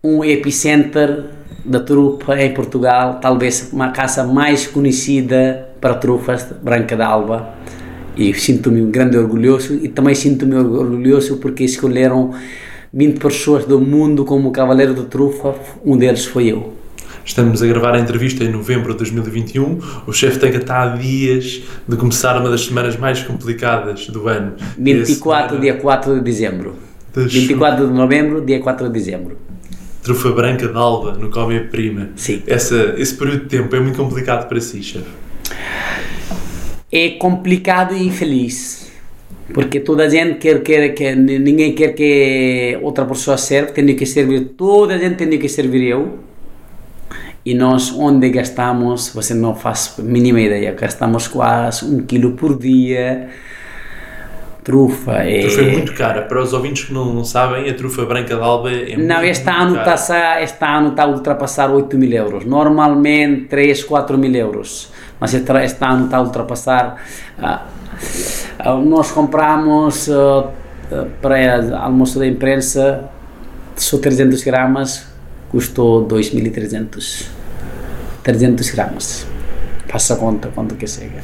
um 0.02 0.24
epicenter 0.24 1.24
da 1.62 1.80
trufa 1.80 2.40
em 2.40 2.54
Portugal, 2.54 3.18
talvez 3.20 3.68
uma 3.70 3.90
casa 3.90 4.24
mais 4.24 4.66
conhecida 4.66 5.68
para 5.78 5.92
trufas, 5.96 6.46
Branca 6.62 6.96
d'Alba. 6.96 7.54
E 8.16 8.32
sinto-me 8.32 8.80
um 8.80 8.90
grande 8.90 9.18
orgulhoso 9.18 9.74
e 9.74 9.88
também 9.88 10.14
sinto-me 10.14 10.54
orgulhoso 10.56 11.36
porque 11.36 11.64
escolheram 11.64 12.32
20 12.92 13.18
pessoas 13.18 13.64
do 13.66 13.78
mundo 13.78 14.24
como 14.24 14.50
cavaleiro 14.50 14.94
da 14.94 15.02
trufa, 15.02 15.54
um 15.84 15.96
deles 15.96 16.24
foi 16.24 16.46
eu. 16.46 16.74
Estamos 17.24 17.62
a 17.62 17.66
gravar 17.66 17.94
a 17.94 17.98
entrevista 17.98 18.42
em 18.42 18.50
novembro 18.50 18.92
de 18.92 18.98
2021. 18.98 19.78
O 20.06 20.12
chefe 20.14 20.38
Tanca 20.38 20.56
está 20.56 20.82
há 20.82 20.96
dias 20.96 21.60
de 21.86 21.96
começar 21.96 22.40
uma 22.40 22.48
das 22.48 22.64
semanas 22.64 22.96
mais 22.96 23.22
complicadas 23.22 24.06
do 24.06 24.26
ano. 24.26 24.54
24, 24.78 25.48
semana... 25.48 25.60
dia 25.60 25.74
4 25.74 26.14
de 26.14 26.20
dezembro. 26.22 26.74
De 27.14 27.26
24 27.26 27.86
de 27.86 27.92
novembro, 27.92 28.40
dia 28.40 28.60
4 28.60 28.86
de 28.86 28.92
dezembro. 28.94 29.36
Trufa 30.02 30.30
branca 30.30 30.66
de 30.66 30.76
alba 30.76 31.12
no 31.18 31.28
Come 31.28 31.60
Prima. 31.60 32.08
Sim. 32.16 32.42
Essa, 32.46 32.94
esse 32.96 33.14
período 33.14 33.42
de 33.42 33.48
tempo 33.48 33.76
é 33.76 33.80
muito 33.80 33.98
complicado 33.98 34.48
para 34.48 34.58
si, 34.62 34.82
chefe? 34.82 35.10
É 36.90 37.10
complicado 37.10 37.94
e 37.94 38.10
feliz. 38.10 38.87
Porque 39.52 39.80
toda 39.80 40.04
a 40.04 40.08
gente 40.08 40.38
quer, 40.38 40.62
quer 40.62 40.90
que 40.90 41.14
ninguém 41.14 41.74
quer 41.74 41.94
que 41.94 42.78
outra 42.82 43.04
pessoa 43.06 43.38
serve, 43.38 43.72
tem 43.72 43.96
que 43.96 44.04
servir, 44.04 44.52
toda 44.56 44.94
a 44.94 44.98
gente 44.98 45.16
tem 45.16 45.38
que 45.38 45.48
servir 45.48 45.88
eu 45.88 46.18
e 47.44 47.54
nós 47.54 47.92
onde 47.96 48.28
gastamos, 48.28 49.08
você 49.14 49.32
não 49.32 49.54
faz 49.54 49.94
mínima 49.98 50.40
ideia, 50.40 50.72
gastamos 50.72 51.28
quase 51.28 51.84
um 51.84 52.04
quilo 52.04 52.32
por 52.32 52.58
dia. 52.58 53.30
Trufa 54.62 55.12
é... 55.12 55.40
Trufa 55.40 55.62
é 55.62 55.72
muito 55.72 55.94
cara. 55.94 56.22
Para 56.22 56.42
os 56.42 56.52
ouvintes 56.52 56.84
que 56.84 56.92
não, 56.92 57.06
não 57.14 57.24
sabem, 57.24 57.70
a 57.70 57.74
trufa 57.74 58.04
branca 58.04 58.36
de 58.36 58.42
alba 58.42 58.70
é 58.70 58.98
Não, 58.98 59.16
muito, 59.16 59.30
este, 59.30 59.46
muito 59.46 59.62
ano 59.62 59.74
cara. 59.76 59.94
Está, 59.94 60.42
este 60.42 60.62
ano 60.62 60.88
está 60.90 61.04
a 61.04 61.06
ultrapassar 61.06 61.70
8 61.70 61.96
mil 61.96 62.12
euros. 62.12 62.44
Normalmente 62.44 63.46
3, 63.46 63.82
4 63.82 64.18
mil 64.18 64.34
euros. 64.34 64.92
Mas 65.18 65.32
este, 65.32 65.50
este 65.64 65.82
ano 65.82 66.04
está 66.04 66.18
a 66.18 66.20
ultrapassar... 66.20 66.96
Uh, 67.38 67.78
nós 68.84 69.10
compramos 69.10 70.08
uh, 70.08 70.48
para 71.20 71.78
almoço 71.78 72.18
da 72.18 72.26
imprensa 72.26 73.08
só 73.76 73.98
300 73.98 74.42
gramas, 74.42 75.06
custou 75.50 76.06
2.300 76.06 77.38
300 78.22 78.70
gramas. 78.70 79.26
Faça 79.86 80.16
conta 80.16 80.48
quanto 80.54 80.74
que 80.74 80.86
chega. 80.86 81.22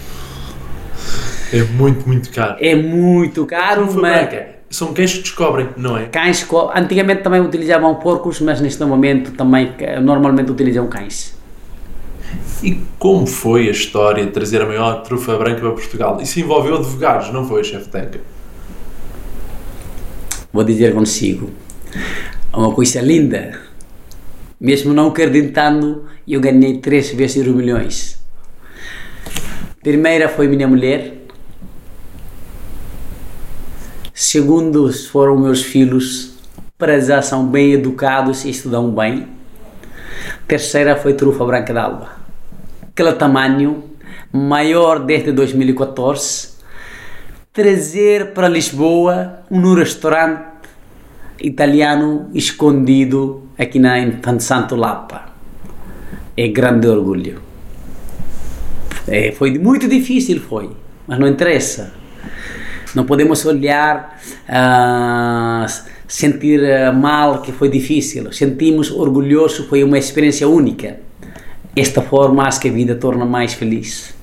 É 1.53 1.62
muito, 1.62 2.07
muito 2.07 2.31
caro. 2.31 2.57
É 2.59 2.75
muito 2.75 3.45
caro, 3.45 3.93
mas... 3.95 4.55
São 4.70 4.93
cães 4.93 5.12
que 5.12 5.20
descobrem, 5.20 5.68
não 5.77 5.97
é? 5.97 6.07
Cães, 6.07 6.45
antigamente 6.75 7.22
também 7.22 7.41
utilizavam 7.41 7.95
porcos, 7.97 8.41
mas 8.41 8.61
neste 8.61 8.83
momento 8.85 9.33
também 9.33 9.72
normalmente 10.03 10.51
utilizam 10.51 10.89
cães. 10.89 11.37
E 12.65 12.81
como 12.99 13.27
foi 13.27 13.69
a 13.69 13.71
história 13.71 14.25
de 14.25 14.33
trazer 14.33 14.62
a 14.62 14.67
maior 14.67 15.03
trufa 15.03 15.37
branca 15.37 15.61
para 15.61 15.71
Portugal? 15.71 16.19
Isso 16.23 16.41
envolveu 16.41 16.77
advogados, 16.77 17.31
não 17.31 17.47
foi, 17.47 17.62
chefe 17.62 17.91
Tanca? 17.91 18.21
Vou 20.51 20.65
dizer 20.65 20.95
consigo. 20.95 21.51
Uma 22.53 22.73
coisa 22.73 23.03
linda 23.03 23.61
mesmo 24.65 24.95
não 24.95 25.09
acreditando, 25.09 26.05
eu 26.27 26.41
ganhei 26.41 26.79
três 26.79 27.11
vezes 27.11 27.47
os 27.47 27.55
milhões. 27.55 28.19
Primeira 29.83 30.27
foi 30.27 30.49
minha 30.49 30.67
mulher. 30.67 31.19
Segundo 34.15 34.91
foram 34.91 35.39
meus 35.39 35.62
filhos, 35.62 36.39
para 36.79 36.99
já 36.99 37.21
são 37.21 37.47
bem 37.47 37.73
educados 37.73 38.47
e 38.47 38.51
estudam 38.51 38.91
bem. 38.91 39.29
Terceira 40.49 40.97
foi 40.97 41.12
Trufa 41.12 41.45
Branca 41.45 41.75
d'Alba. 41.75 42.14
Aquele 42.95 43.14
tamanho, 43.14 43.82
maior 44.32 45.01
desde 45.01 45.32
2014. 45.32 46.51
Trazer 47.53 48.32
para 48.32 48.49
Lisboa 48.49 49.40
um 49.51 49.74
restaurante 49.74 50.68
italiano 51.42 52.30
escondido 52.32 53.49
aqui 53.59 53.80
na 53.80 53.99
Infante 53.99 54.45
Santo 54.45 54.76
Lapa. 54.76 55.24
É 56.36 56.47
grande 56.47 56.86
orgulho. 56.86 57.42
É, 59.09 59.32
foi 59.32 59.59
muito 59.59 59.88
difícil, 59.88 60.40
foi, 60.40 60.70
mas 61.05 61.18
não 61.18 61.26
interessa. 61.26 61.92
Não 62.95 63.05
podemos 63.05 63.45
olhar, 63.45 64.20
uh, 64.49 65.66
sentir 66.07 66.61
uh, 66.61 66.95
mal 66.95 67.42
que 67.42 67.51
foi 67.51 67.68
difícil. 67.68 68.32
Sentimos 68.32 68.92
orgulhoso, 68.92 69.66
foi 69.66 69.82
uma 69.82 69.99
experiência 69.99 70.47
única. 70.47 71.04
Esta 71.77 72.01
forma 72.01 72.45
acho 72.45 72.61
que 72.61 72.68
a 72.68 72.72
vida 72.72 72.95
torna 72.95 73.25
mais 73.25 73.53
feliz. 73.53 74.14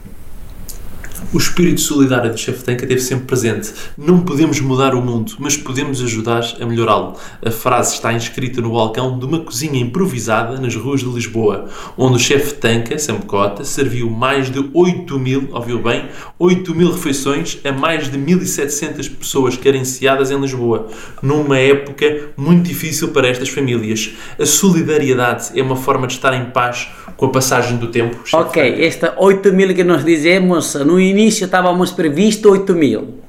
O 1.33 1.37
espírito 1.37 1.79
solidário 1.79 2.29
do 2.29 2.37
Chef 2.37 2.61
Tanca 2.61 2.83
esteve 2.83 2.99
sempre 2.99 3.25
presente. 3.25 3.71
Não 3.97 4.19
podemos 4.19 4.59
mudar 4.59 4.93
o 4.93 5.01
mundo, 5.01 5.31
mas 5.39 5.55
podemos 5.55 6.03
ajudar 6.03 6.43
a 6.59 6.65
melhorá-lo. 6.65 7.15
A 7.41 7.49
frase 7.49 7.93
está 7.93 8.11
inscrita 8.11 8.59
no 8.59 8.73
balcão 8.73 9.17
de 9.17 9.25
uma 9.25 9.39
cozinha 9.39 9.79
improvisada 9.79 10.59
nas 10.59 10.75
ruas 10.75 10.99
de 10.99 11.07
Lisboa, 11.07 11.69
onde 11.97 12.17
o 12.17 12.19
Chef 12.19 12.55
Tanca, 12.55 12.99
sempre 12.99 13.25
cota, 13.27 13.63
serviu 13.63 14.09
mais 14.09 14.51
de 14.51 14.69
8 14.73 15.17
mil, 15.17 15.47
ouviu 15.53 15.81
bem, 15.81 16.09
8 16.37 16.75
mil 16.75 16.91
refeições 16.91 17.59
a 17.63 17.71
mais 17.71 18.11
de 18.11 18.17
1.700 18.17 19.09
pessoas 19.15 19.55
carenciadas 19.55 20.31
em 20.31 20.41
Lisboa, 20.41 20.89
numa 21.21 21.57
época 21.57 22.31
muito 22.35 22.67
difícil 22.67 23.07
para 23.07 23.29
estas 23.29 23.47
famílias. 23.47 24.11
A 24.37 24.45
solidariedade 24.45 25.57
é 25.57 25.63
uma 25.63 25.77
forma 25.77 26.07
de 26.07 26.13
estar 26.13 26.33
em 26.33 26.51
paz 26.51 26.89
com 27.15 27.27
a 27.27 27.29
passagem 27.29 27.77
do 27.77 27.87
tempo. 27.87 28.17
Ok, 28.33 28.83
esta 28.83 29.15
8 29.17 29.53
mil 29.53 29.73
que 29.73 29.83
nós 29.85 30.03
dizemos 30.03 30.75
no 30.75 30.99
início 30.99 31.20
início 31.21 31.45
estávamos 31.45 31.91
previsto 31.91 32.49
8 32.49 32.73
mil. 32.73 33.21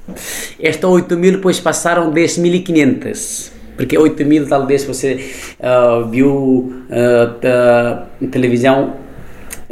Estas 0.59 0.91
8 0.91 1.17
mil 1.17 1.33
depois 1.33 1.61
passaram 1.61 2.11
10.500. 2.11 3.53
Porque 3.77 3.99
8 3.99 4.25
mil 4.25 4.49
talvez 4.49 4.85
você 4.85 5.31
uh, 5.61 6.09
viu 6.09 6.73
uh, 6.89 8.29
televisão 8.31 8.95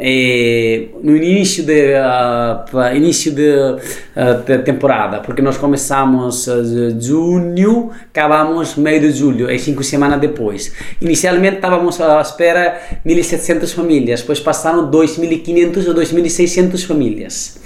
é, 0.03 0.87
no 1.03 1.15
início 1.15 1.63
de 1.63 1.93
uh, 1.93 2.95
início 2.95 3.31
de, 3.31 3.51
uh, 3.51 4.43
de, 4.43 4.57
temporada, 4.63 5.19
porque 5.19 5.43
nós 5.43 5.57
começamos 5.57 6.47
uh, 6.47 6.99
junho, 6.99 7.91
acabamos 8.09 8.75
meio 8.75 8.99
de 8.99 9.11
julho, 9.11 9.47
é 9.47 9.55
cinco 9.59 9.83
semanas 9.83 10.19
depois. 10.19 10.73
Inicialmente 10.99 11.57
estávamos 11.57 12.01
à 12.01 12.19
espera 12.19 12.81
1.700 13.05 13.75
famílias, 13.75 14.21
depois 14.21 14.39
passaram 14.39 14.89
2.500 14.89 15.87
ou 15.87 15.93
2.600 15.93 16.83
famílias. 16.87 17.61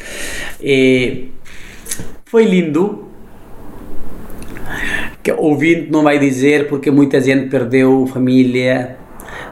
Foi 2.25 2.43
lindo. 2.43 3.05
Que 5.23 5.31
ouvinte 5.31 5.89
não 5.89 6.03
vai 6.03 6.19
dizer 6.19 6.67
porque 6.67 6.91
muita 6.91 7.21
gente 7.21 7.49
perdeu 7.49 8.05
família, 8.07 8.97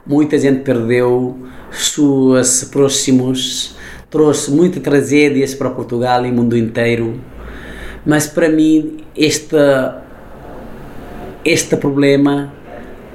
muita 0.05 0.37
gente 0.37 0.59
perdeu 0.61 1.37
suas 1.73 2.63
próximos, 2.65 3.75
trouxe 4.09 4.51
muitas 4.51 4.81
tragédias 4.81 5.55
para 5.55 5.69
Portugal 5.69 6.25
e 6.25 6.31
mundo 6.31 6.57
inteiro. 6.57 7.19
Mas 8.05 8.27
para 8.27 8.49
mim, 8.49 9.03
este, 9.15 9.55
este 11.43 11.75
problema 11.77 12.53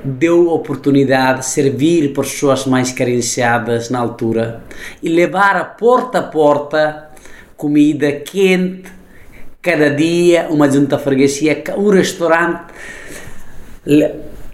deu 0.04 0.48
oportunidade 0.48 1.40
de 1.40 1.46
servir 1.46 2.12
pessoas 2.12 2.64
mais 2.66 2.92
carenciadas 2.92 3.90
na 3.90 3.98
altura 3.98 4.62
e 5.02 5.08
levar 5.08 5.56
a 5.56 5.64
porta 5.64 6.18
a 6.18 6.22
porta 6.22 7.08
comida 7.56 8.12
quente, 8.12 8.90
cada 9.60 9.90
dia, 9.90 10.46
uma 10.50 10.70
junta 10.70 10.98
freguesia, 10.98 11.62
um 11.76 11.90
restaurante 11.90 12.72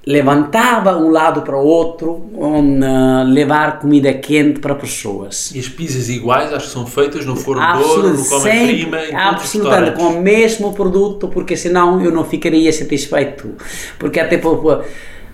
levantava 0.06 0.96
um 0.96 1.10
lado 1.10 1.42
para 1.42 1.56
o 1.56 1.64
outro, 1.64 2.26
um, 2.34 2.80
uh, 2.80 3.24
levar 3.24 3.78
comida 3.78 4.12
quente 4.12 4.60
para 4.60 4.74
pessoas. 4.74 5.50
E 5.54 5.58
as 5.58 5.68
pizzas 5.68 6.08
iguais, 6.08 6.52
acho 6.52 6.66
que 6.66 6.72
são 6.72 6.86
feitas 6.86 7.24
no 7.24 7.36
forno 7.36 7.62
de 7.62 7.82
ouro, 7.82 8.10
no 8.10 8.24
Come 8.24 8.50
Prima, 8.50 9.00
em 9.00 9.14
Absolutamente, 9.14 9.96
com 9.96 10.08
o 10.08 10.20
mesmo 10.20 10.72
produto, 10.74 11.28
porque 11.28 11.56
senão 11.56 12.00
eu 12.02 12.12
não 12.12 12.24
ficaria 12.24 12.72
satisfeito. 12.72 13.54
Porque 13.98 14.20
até, 14.20 14.40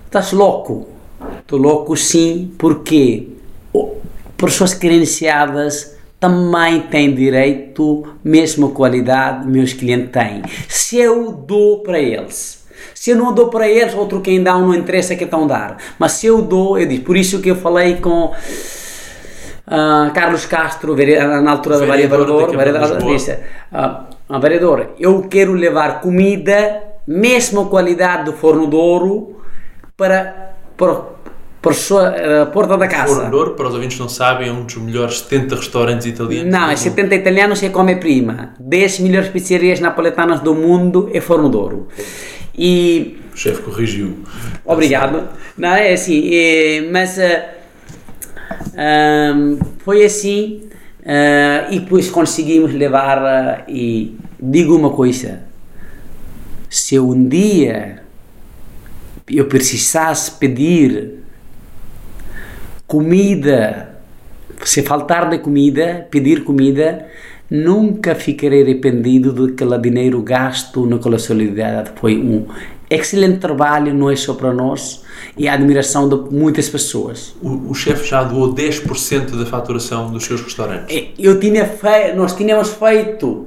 estás 0.06 0.32
louco? 0.32 0.88
Estou 1.40 1.58
louco 1.58 1.96
sim, 1.96 2.52
porque 2.56 3.28
pessoas 4.36 4.72
credenciadas 4.72 5.96
também 6.18 6.82
têm 6.82 7.14
direito, 7.14 8.06
mesma 8.22 8.68
qualidade, 8.68 9.48
meus 9.48 9.72
clientes 9.72 10.10
têm. 10.12 10.42
Se 10.68 10.96
eu 10.96 11.32
dou 11.32 11.80
para 11.80 11.98
eles 11.98 12.59
se 13.00 13.12
eu 13.12 13.16
não 13.16 13.32
dou 13.32 13.48
para 13.48 13.66
eles, 13.66 13.94
outro 13.94 14.20
quem 14.20 14.42
dá 14.42 14.52
não 14.58 14.74
interessa 14.74 15.16
que 15.16 15.24
estão 15.24 15.44
a 15.44 15.46
dar. 15.46 15.78
Mas 15.98 16.12
se 16.12 16.26
eu 16.26 16.42
dou, 16.42 16.78
eu 16.78 16.86
digo. 16.86 17.02
Por 17.02 17.16
isso 17.16 17.40
que 17.40 17.50
eu 17.50 17.56
falei 17.56 17.96
com 17.96 18.26
uh, 18.26 18.34
Carlos 20.12 20.44
Castro, 20.44 20.94
na 20.94 21.50
altura 21.50 21.78
do 21.78 21.86
vereador, 21.86 22.54
vereador, 22.54 23.02
disse, 23.02 23.38
uh, 23.72 24.38
vereador, 24.38 24.90
eu 24.98 25.22
quero 25.22 25.54
levar 25.54 26.02
comida, 26.02 26.82
mesma 27.06 27.64
qualidade 27.64 28.26
do 28.26 28.34
forno 28.34 28.68
de 28.68 28.76
ouro, 28.76 29.40
para 29.96 30.50
por, 30.76 31.14
por 31.62 31.72
sua 31.72 32.14
eh, 32.14 32.44
porta 32.52 32.76
da 32.76 32.86
casa. 32.86 33.14
Fornador, 33.14 33.54
para 33.54 33.68
os 33.68 33.74
ouvintes 33.74 33.98
não 33.98 34.10
sabem, 34.10 34.50
é 34.50 34.52
um 34.52 34.64
dos 34.64 34.76
melhores 34.76 35.20
70 35.20 35.56
restaurantes 35.56 36.06
italianos. 36.06 36.52
Não, 36.52 36.60
do 36.60 36.64
é 36.66 36.68
mundo. 36.68 36.78
70 36.78 37.14
italianos 37.14 37.62
é 37.62 37.70
come 37.70 37.96
prima. 37.96 38.54
10 38.60 39.00
melhores 39.00 39.30
pizzerias 39.30 39.80
napoletanas 39.80 40.40
do 40.40 40.54
mundo 40.54 41.10
é 41.14 41.20
Fornodouro. 41.22 41.88
E 42.62 43.18
O 43.32 43.36
chefe 43.36 43.62
corrigiu. 43.62 44.22
Obrigado. 44.66 45.30
Não, 45.56 45.70
é 45.70 45.94
assim, 45.94 46.28
é, 46.30 46.88
mas 46.90 47.18
ahm, 48.76 49.58
foi 49.78 50.04
assim 50.04 50.68
ah, 51.04 51.68
e 51.70 51.80
depois 51.80 52.10
conseguimos 52.10 52.74
levar 52.74 53.18
ah, 53.18 53.64
e 53.66 54.16
digo 54.38 54.76
uma 54.76 54.90
coisa, 54.90 55.42
se 56.68 56.98
um 56.98 57.28
dia 57.28 58.02
eu 59.28 59.46
precisasse 59.46 60.32
pedir 60.32 61.20
comida, 62.86 63.98
se 64.64 64.82
faltar 64.82 65.30
de 65.30 65.38
comida, 65.38 66.06
pedir 66.10 66.44
comida, 66.44 67.06
nunca 67.50 68.14
ficarei 68.14 68.62
arrependido 68.62 69.32
daquele 69.32 69.78
dinheiro 69.78 70.22
gasto 70.22 70.86
naquela 70.86 71.18
solidariedade. 71.18 71.90
Foi 71.96 72.16
um 72.16 72.46
excelente 72.88 73.38
trabalho, 73.38 73.94
não 73.94 74.10
é 74.10 74.16
só 74.16 74.34
para 74.34 74.52
nós, 74.52 75.02
e 75.36 75.48
a 75.48 75.54
admiração 75.54 76.08
de 76.08 76.34
muitas 76.34 76.68
pessoas. 76.68 77.34
O, 77.42 77.70
o 77.70 77.74
chefe 77.74 78.08
já 78.08 78.22
doou 78.24 78.54
10% 78.54 79.36
da 79.38 79.46
faturação 79.46 80.10
dos 80.10 80.24
seus 80.24 80.40
restaurantes. 80.40 80.94
É, 80.94 81.08
Eu 81.18 81.38
tinha 81.38 81.66
fe... 81.66 82.12
Nós 82.14 82.34
tínhamos 82.34 82.70
feito 82.70 83.46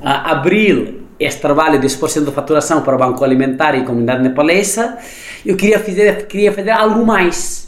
a 0.00 0.32
abril 0.32 0.98
este 1.18 1.40
trabalho 1.40 1.80
de 1.80 1.86
10% 1.88 2.24
da 2.24 2.32
faturação 2.32 2.82
para 2.82 2.94
o 2.94 2.98
Banco 2.98 3.24
Alimentar 3.24 3.74
e 3.76 3.84
Comunidade 3.84 4.22
Nepalesa. 4.22 4.98
Eu 5.44 5.56
queria 5.56 5.80
fazer, 5.80 6.26
queria 6.26 6.52
fazer 6.52 6.70
algo 6.70 7.04
mais. 7.04 7.67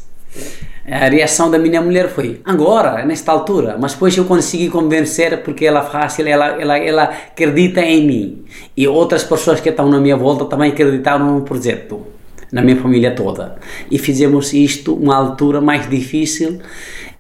A 0.91 1.09
reação 1.09 1.49
da 1.49 1.57
minha 1.57 1.81
mulher 1.81 2.09
foi 2.09 2.41
agora, 2.45 3.05
nesta 3.05 3.31
altura, 3.31 3.77
mas 3.81 3.93
depois 3.93 4.17
eu 4.17 4.25
consegui 4.25 4.69
convencer 4.69 5.41
porque 5.45 5.65
ela 5.65 5.83
fácil, 5.83 6.27
ela, 6.27 6.61
ela, 6.61 6.77
ela 6.79 7.05
acredita 7.05 7.81
em 7.81 8.05
mim 8.05 8.45
e 8.77 8.89
outras 8.89 9.23
pessoas 9.23 9.61
que 9.61 9.69
estão 9.69 9.89
na 9.89 10.01
minha 10.01 10.17
volta 10.17 10.47
também 10.47 10.73
acreditaram 10.73 11.37
no 11.37 11.43
projeto, 11.43 12.05
na 12.51 12.61
minha 12.61 12.77
família 12.77 13.15
toda. 13.15 13.55
E 13.89 13.99
fizemos 13.99 14.53
isto 14.53 14.93
uma 14.95 15.15
altura 15.15 15.61
mais 15.61 15.89
difícil 15.89 16.61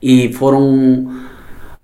e 0.03 0.33
foram 0.33 1.23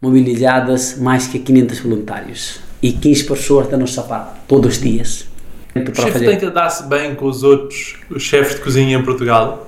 mobilizadas 0.02 0.98
mais 0.98 1.28
que 1.28 1.38
500 1.38 1.78
voluntários 1.78 2.60
e 2.82 2.90
15 2.90 3.24
pessoas 3.24 3.68
da 3.68 3.76
nossa 3.76 4.02
parte, 4.02 4.40
todos 4.48 4.74
os 4.74 4.82
dias. 4.82 5.28
O 5.76 5.94
chefe 5.94 6.18
tem 6.18 6.36
que 6.36 6.50
dar-se 6.50 6.82
bem 6.88 7.14
com 7.14 7.26
os 7.26 7.44
outros 7.44 7.96
chefes 8.18 8.56
de 8.56 8.62
cozinha 8.62 8.98
em 8.98 9.02
Portugal. 9.04 9.66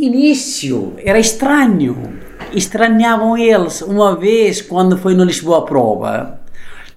Início, 0.00 0.94
era 1.04 1.18
estranho. 1.18 2.18
Estranhavam 2.54 3.36
eles. 3.36 3.82
Uma 3.82 4.16
vez, 4.16 4.62
quando 4.62 4.96
foi 4.96 5.14
no 5.14 5.24
Lisboa 5.24 5.66
Prova, 5.66 6.40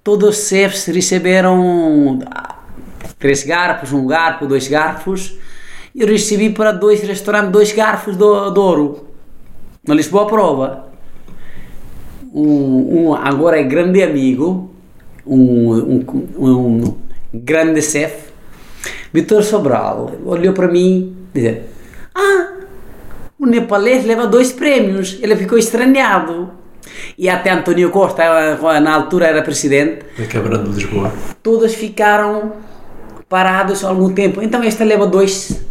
todos 0.02 0.30
os 0.30 0.48
chefes 0.48 0.86
receberam 0.86 2.20
ah, 2.26 2.60
três 3.20 3.44
garfos, 3.44 3.92
um 3.92 4.08
garfo, 4.08 4.48
dois 4.48 4.70
garfos. 4.70 5.38
Eu 5.94 6.08
recebi 6.08 6.50
para 6.50 6.72
dois 6.72 7.02
restaurantes 7.02 7.52
dois 7.52 7.74
garfos 7.74 8.16
do, 8.16 8.50
de 8.52 8.60
ouro. 8.60 9.06
No 9.86 9.94
Lisboa 9.94 10.26
Prova. 10.26 10.88
Um, 12.34 13.10
um 13.10 13.14
agora 13.14 13.60
é 13.60 13.64
grande 13.64 14.02
amigo, 14.02 14.74
um, 15.28 16.00
um, 16.40 16.46
um 16.48 16.98
grande 17.34 17.82
chefe, 17.82 18.32
Vitor 19.12 19.44
Sobral, 19.44 20.12
olhou 20.26 20.54
para 20.54 20.68
mim 20.68 21.16
e 21.36 21.40
disse: 21.40 21.62
Ah, 22.16 22.53
o 23.44 23.46
nepalês 23.46 24.06
leva 24.06 24.26
dois 24.26 24.52
prêmios. 24.52 25.20
Ele 25.22 25.36
ficou 25.36 25.58
estranhado. 25.58 26.52
E 27.18 27.30
até 27.30 27.52
António 27.52 27.90
Costa, 27.90 28.24
na 28.80 28.94
altura 28.94 29.28
era 29.28 29.42
presidente, 29.42 30.00
Da 30.18 30.26
Câmara 30.26 30.58
de 30.58 30.70
Lisboa. 30.70 31.12
todos 31.42 31.74
ficaram 31.74 32.54
parados 33.30 33.84
há 33.84 33.90
algum 33.90 34.14
tempo. 34.14 34.42
Então 34.42 34.62
esta 34.64 34.84
leva 34.84 35.06
dois. 35.06 35.62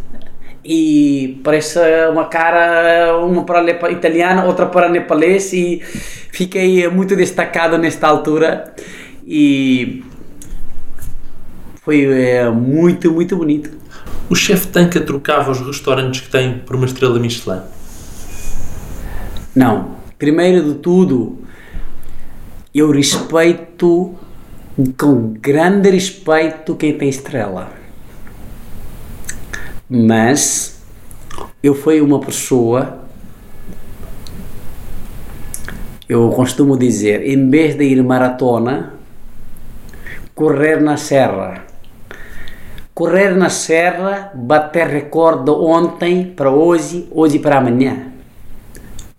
E 0.65 1.41
parece 1.43 1.77
uma 2.11 2.25
cara, 2.25 3.17
uma 3.17 3.43
para 3.43 3.91
italiana, 3.91 4.45
outra 4.45 4.65
para 4.65 4.87
nepalês 4.87 5.51
e 5.51 5.81
fiquei 5.83 6.87
muito 6.87 7.15
destacado 7.17 7.77
nesta 7.77 8.07
altura 8.07 8.73
e 9.27 10.03
foi 11.83 12.05
eh, 12.05 12.49
muito, 12.49 13.11
muito 13.11 13.35
bonito. 13.35 13.82
O 14.29 14.35
chefe 14.35 14.67
Tanca 14.67 15.01
trocava 15.01 15.51
os 15.51 15.59
restaurantes 15.59 16.21
que 16.21 16.29
tem 16.29 16.59
por 16.59 16.75
uma 16.75 16.85
estrela 16.85 17.19
Michelin. 17.19 17.61
Não, 19.55 19.97
primeiro 20.17 20.73
de 20.73 20.79
tudo, 20.79 21.39
eu 22.73 22.91
respeito 22.91 24.15
com 24.97 25.33
grande 25.33 25.91
respeito 25.91 26.75
quem 26.75 26.97
tem 26.97 27.09
estrela. 27.09 27.71
Mas 29.87 30.81
eu 31.61 31.75
fui 31.75 32.01
uma 32.01 32.19
pessoa, 32.19 32.99
eu 36.09 36.29
costumo 36.29 36.77
dizer, 36.77 37.27
em 37.27 37.49
vez 37.49 37.75
de 37.75 37.83
ir 37.83 38.03
maratona, 38.03 38.93
correr 40.33 40.81
na 40.81 40.97
serra. 40.97 41.72
Correr 42.93 43.35
na 43.35 43.49
serra, 43.49 44.31
bater 44.35 44.85
recorde 44.87 45.49
ontem 45.49 46.31
para 46.35 46.51
hoje, 46.51 47.07
hoje 47.11 47.39
para 47.39 47.57
amanhã. 47.57 48.11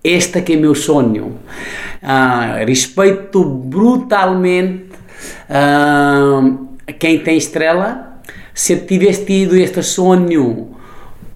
Este 0.03 0.43
que 0.43 0.53
é 0.53 0.57
meu 0.57 0.77
sonho. 0.77 1.39
Ah, 2.01 2.63
respeito 2.65 3.45
brutalmente 3.45 4.91
ah, 5.51 6.41
quem 7.01 7.19
tem 7.19 7.37
estrela. 7.37 8.21
Se 8.55 8.77
tivesse 8.77 9.25
tido 9.25 9.57
este 9.57 9.83
sonho 9.83 10.77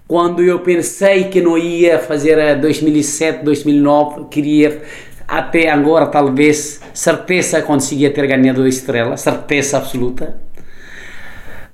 quando 0.07 0.41
eu 0.41 0.59
pensei 0.59 1.25
que 1.25 1.41
não 1.41 1.57
ia 1.57 1.99
fazer 1.99 2.39
a 2.39 2.55
2007, 2.55 3.43
2009, 3.43 4.25
queria 4.31 4.81
até 5.27 5.69
agora 5.69 6.07
talvez 6.07 6.79
certeza 6.93 7.61
conseguia 7.61 8.09
ter 8.11 8.25
ganhado 8.25 8.65
estrela, 8.65 9.17
certeza 9.17 9.77
absoluta. 9.77 10.35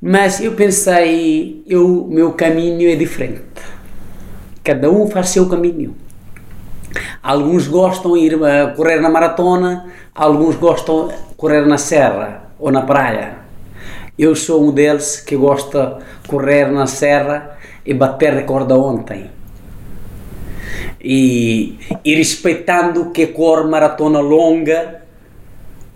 Mas 0.08 0.40
eu 0.40 0.52
pensei, 0.52 1.64
eu 1.66 2.08
meu 2.08 2.34
caminho 2.34 2.88
é 2.88 2.96
diferente. 2.96 3.42
Cada 4.64 4.88
um 4.88 5.08
faz 5.08 5.30
seu 5.30 5.50
caminho. 5.50 5.96
Alguns 7.24 7.68
gostam 7.68 8.14
de 8.14 8.20
ir 8.20 8.44
a 8.44 8.68
correr 8.68 9.02
na 9.02 9.10
maratona, 9.10 9.92
alguns 10.14 10.58
gostam 10.58 11.08
de 11.08 11.16
correr 11.36 11.66
na 11.66 11.80
serra 11.80 12.52
ou 12.60 12.72
na 12.72 12.84
praia. 12.84 13.38
Eu 14.16 14.36
sou 14.36 14.64
um 14.68 14.72
deles 14.72 15.22
que 15.22 15.36
gosta 15.36 15.98
de 16.22 16.30
correr 16.30 16.72
na 16.72 16.86
serra 16.86 17.58
e 17.84 17.92
bater 17.92 18.32
recorde 18.32 18.74
ontem. 18.74 19.32
E, 21.02 21.80
e 22.06 22.14
respeitando 22.14 23.10
que 23.10 23.26
cor 23.26 23.68
maratona 23.68 24.20
longa, 24.20 25.02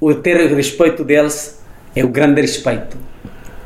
o 0.01 0.15
ter 0.15 0.51
respeito 0.51 1.03
deles 1.03 1.63
é 1.95 2.03
o 2.03 2.07
grande 2.07 2.41
respeito. 2.41 3.08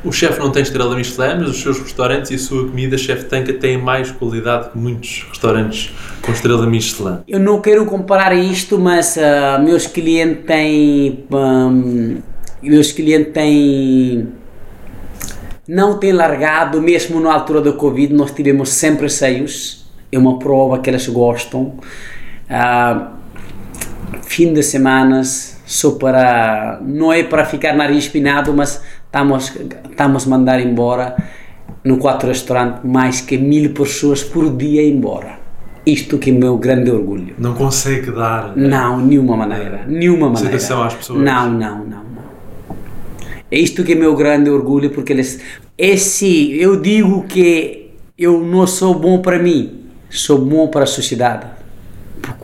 O 0.04 0.12
chefe 0.12 0.38
não 0.40 0.52
tem 0.52 0.62
estrela 0.62 0.94
Michelin, 0.96 1.40
mas 1.40 1.50
os 1.50 1.62
seus 1.62 1.80
restaurantes 1.80 2.30
e 2.32 2.36
a 2.36 2.38
sua 2.38 2.68
comida, 2.68 2.98
chefe 2.98 3.24
Tanca, 3.26 3.54
têm 3.54 3.78
mais 3.78 4.12
qualidade 4.12 4.70
que 4.70 4.78
muitos 4.78 5.26
restaurantes 5.30 5.94
com 6.22 6.32
estrela 6.34 6.68
Michelin. 6.68 7.20
Eu 7.26 7.40
não 7.40 7.62
quero 7.62 7.86
comparar 7.86 8.34
isto, 8.34 8.78
mas 8.78 9.18
ah, 9.18 9.60
meus 9.64 9.88
clientes 9.88 10.46
têm. 10.46 11.24
hum, 11.32 12.18
meus 12.62 12.92
clientes 12.92 13.32
têm. 13.34 14.28
Não 15.66 15.98
têm 15.98 16.12
largado, 16.12 16.82
mesmo 16.82 17.22
na 17.22 17.34
altura 17.34 17.62
da 17.62 17.72
Covid, 17.72 18.14
nós 18.14 18.32
tivemos 18.32 18.70
sempre 18.70 19.10
cheios. 19.10 19.86
É 20.12 20.18
uma 20.18 20.38
prova 20.38 20.80
que 20.80 20.90
eles 20.90 21.08
gostam. 21.08 21.76
Ah, 22.50 23.14
fim 24.24 24.54
de 24.54 24.62
semanas, 24.62 25.62
só 25.66 25.92
para. 25.92 26.82
Não 26.82 27.14
é 27.14 27.24
para 27.24 27.46
ficar 27.46 27.74
nariz 27.74 28.06
espinado, 28.06 28.54
mas 28.54 28.82
estamos, 29.14 29.54
estamos 29.92 30.26
a 30.26 30.30
mandar 30.30 30.60
embora 30.60 31.16
no 31.84 31.98
quatro 31.98 32.30
restaurante 32.30 32.86
mais 32.86 33.22
que 33.22 33.38
mil 33.38 33.72
pessoas 33.72 34.24
por 34.24 34.58
dia 34.58 34.82
embora. 34.82 35.44
Isto 35.86 36.18
que 36.18 36.32
é 36.32 36.34
o 36.34 36.38
meu 36.38 36.58
grande 36.58 36.90
orgulho. 36.90 37.36
Não 37.38 37.54
consegue 37.54 38.10
dar 38.10 38.56
Não, 38.56 39.06
nenhuma 39.06 39.36
maneira. 39.36 39.86
Nenhuma 39.86 40.30
maneira. 40.30 40.56
Às 40.56 40.94
pessoas. 40.94 41.20
Não, 41.20 41.52
não, 41.52 41.80
não, 41.80 42.04
não. 42.04 42.24
É 43.52 43.60
isto 43.60 43.84
que 43.84 43.92
é 43.92 43.96
meu 43.96 44.16
grande 44.16 44.50
orgulho, 44.50 44.90
porque 44.90 45.14
eles. 45.14 45.42
Esse, 45.78 46.58
eu 46.58 46.80
digo 46.80 47.24
que 47.24 47.92
eu 48.18 48.42
não 48.42 48.66
sou 48.66 48.96
bom 48.96 49.22
para 49.22 49.38
mim, 49.38 49.82
sou 50.10 50.40
bom 50.40 50.68
para 50.70 50.84
a 50.84 50.88
sociedade. 50.88 51.48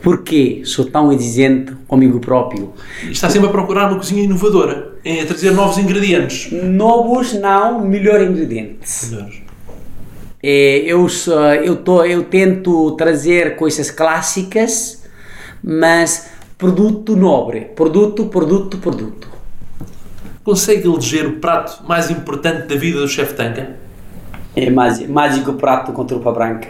Por 0.02 0.22
quê? 0.22 0.60
Sou 0.64 0.84
tão 0.84 1.10
exigente 1.10 1.72
comigo 1.88 2.20
próprio. 2.20 2.74
Está 3.10 3.30
sempre 3.30 3.48
a 3.48 3.50
procurar 3.50 3.88
uma 3.88 3.96
cozinha 3.96 4.22
inovadora, 4.22 4.89
a 5.04 5.26
trazer 5.26 5.52
novos 5.52 5.78
ingredientes. 5.78 6.52
Novos, 6.52 7.32
não, 7.32 7.80
melhor 7.80 8.20
ingredientes. 8.20 9.10
Melhores. 9.10 9.42
É, 10.42 10.78
eu, 10.86 11.06
eu, 11.62 11.76
tô, 11.76 12.04
eu 12.04 12.24
tento 12.24 12.92
trazer 12.92 13.56
coisas 13.56 13.90
clássicas, 13.90 15.02
mas 15.62 16.30
produto 16.56 17.14
nobre. 17.14 17.60
Produto, 17.76 18.26
produto, 18.26 18.78
produto. 18.78 19.28
Consegue 20.42 20.88
eleger 20.88 21.26
o 21.26 21.32
prato 21.34 21.86
mais 21.86 22.10
importante 22.10 22.66
da 22.66 22.74
vida 22.74 23.00
do 23.00 23.08
chefe 23.08 23.34
Tanca? 23.34 23.76
É 24.56 24.70
mágico, 24.70 25.12
mágico 25.12 25.52
prato 25.54 25.92
com 25.92 26.04
trufa 26.04 26.32
branca. 26.32 26.68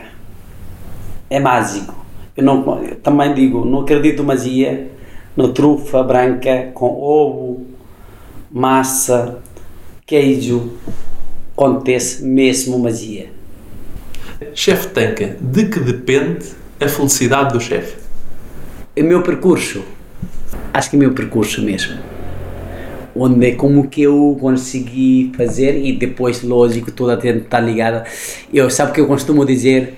É 1.28 1.39
mágico. 1.39 1.95
Eu, 2.37 2.45
não, 2.45 2.83
eu 2.83 2.97
também 2.97 3.33
digo, 3.35 3.64
não 3.64 3.81
acredito 3.81 4.24
magia 4.24 4.91
no 5.37 5.53
trufa 5.53 6.03
branca 6.03 6.70
com 6.74 6.87
ovo, 6.87 7.66
massa, 8.51 9.38
queijo. 10.07 10.72
Acontece 11.53 12.24
mesmo 12.24 12.78
magia. 12.78 13.30
Chefe 14.55 14.88
Tanca, 14.88 15.36
de 15.38 15.66
que 15.66 15.78
depende 15.78 16.46
a 16.80 16.88
felicidade 16.88 17.53
do 17.53 17.61
chefe? 17.61 18.01
o 18.98 19.05
meu 19.05 19.22
percurso, 19.22 19.82
acho 20.72 20.90
que 20.90 20.96
é 20.96 20.98
o 20.98 21.01
meu 21.01 21.12
percurso 21.12 21.62
mesmo, 21.62 21.98
onde 23.14 23.48
é 23.48 23.55
como 23.55 23.88
que 23.88 24.03
eu 24.03 24.36
consegui 24.40 25.32
fazer 25.36 25.76
e 25.84 25.92
depois, 25.92 26.42
lógico, 26.42 26.90
toda 26.90 27.16
a 27.16 27.20
gente 27.20 27.44
está 27.44 27.61
ligada. 27.61 28.05
Eu 28.53 28.68
sabe 28.70 28.92
que 28.92 29.01
eu 29.01 29.07
costumo 29.07 29.44
dizer, 29.44 29.94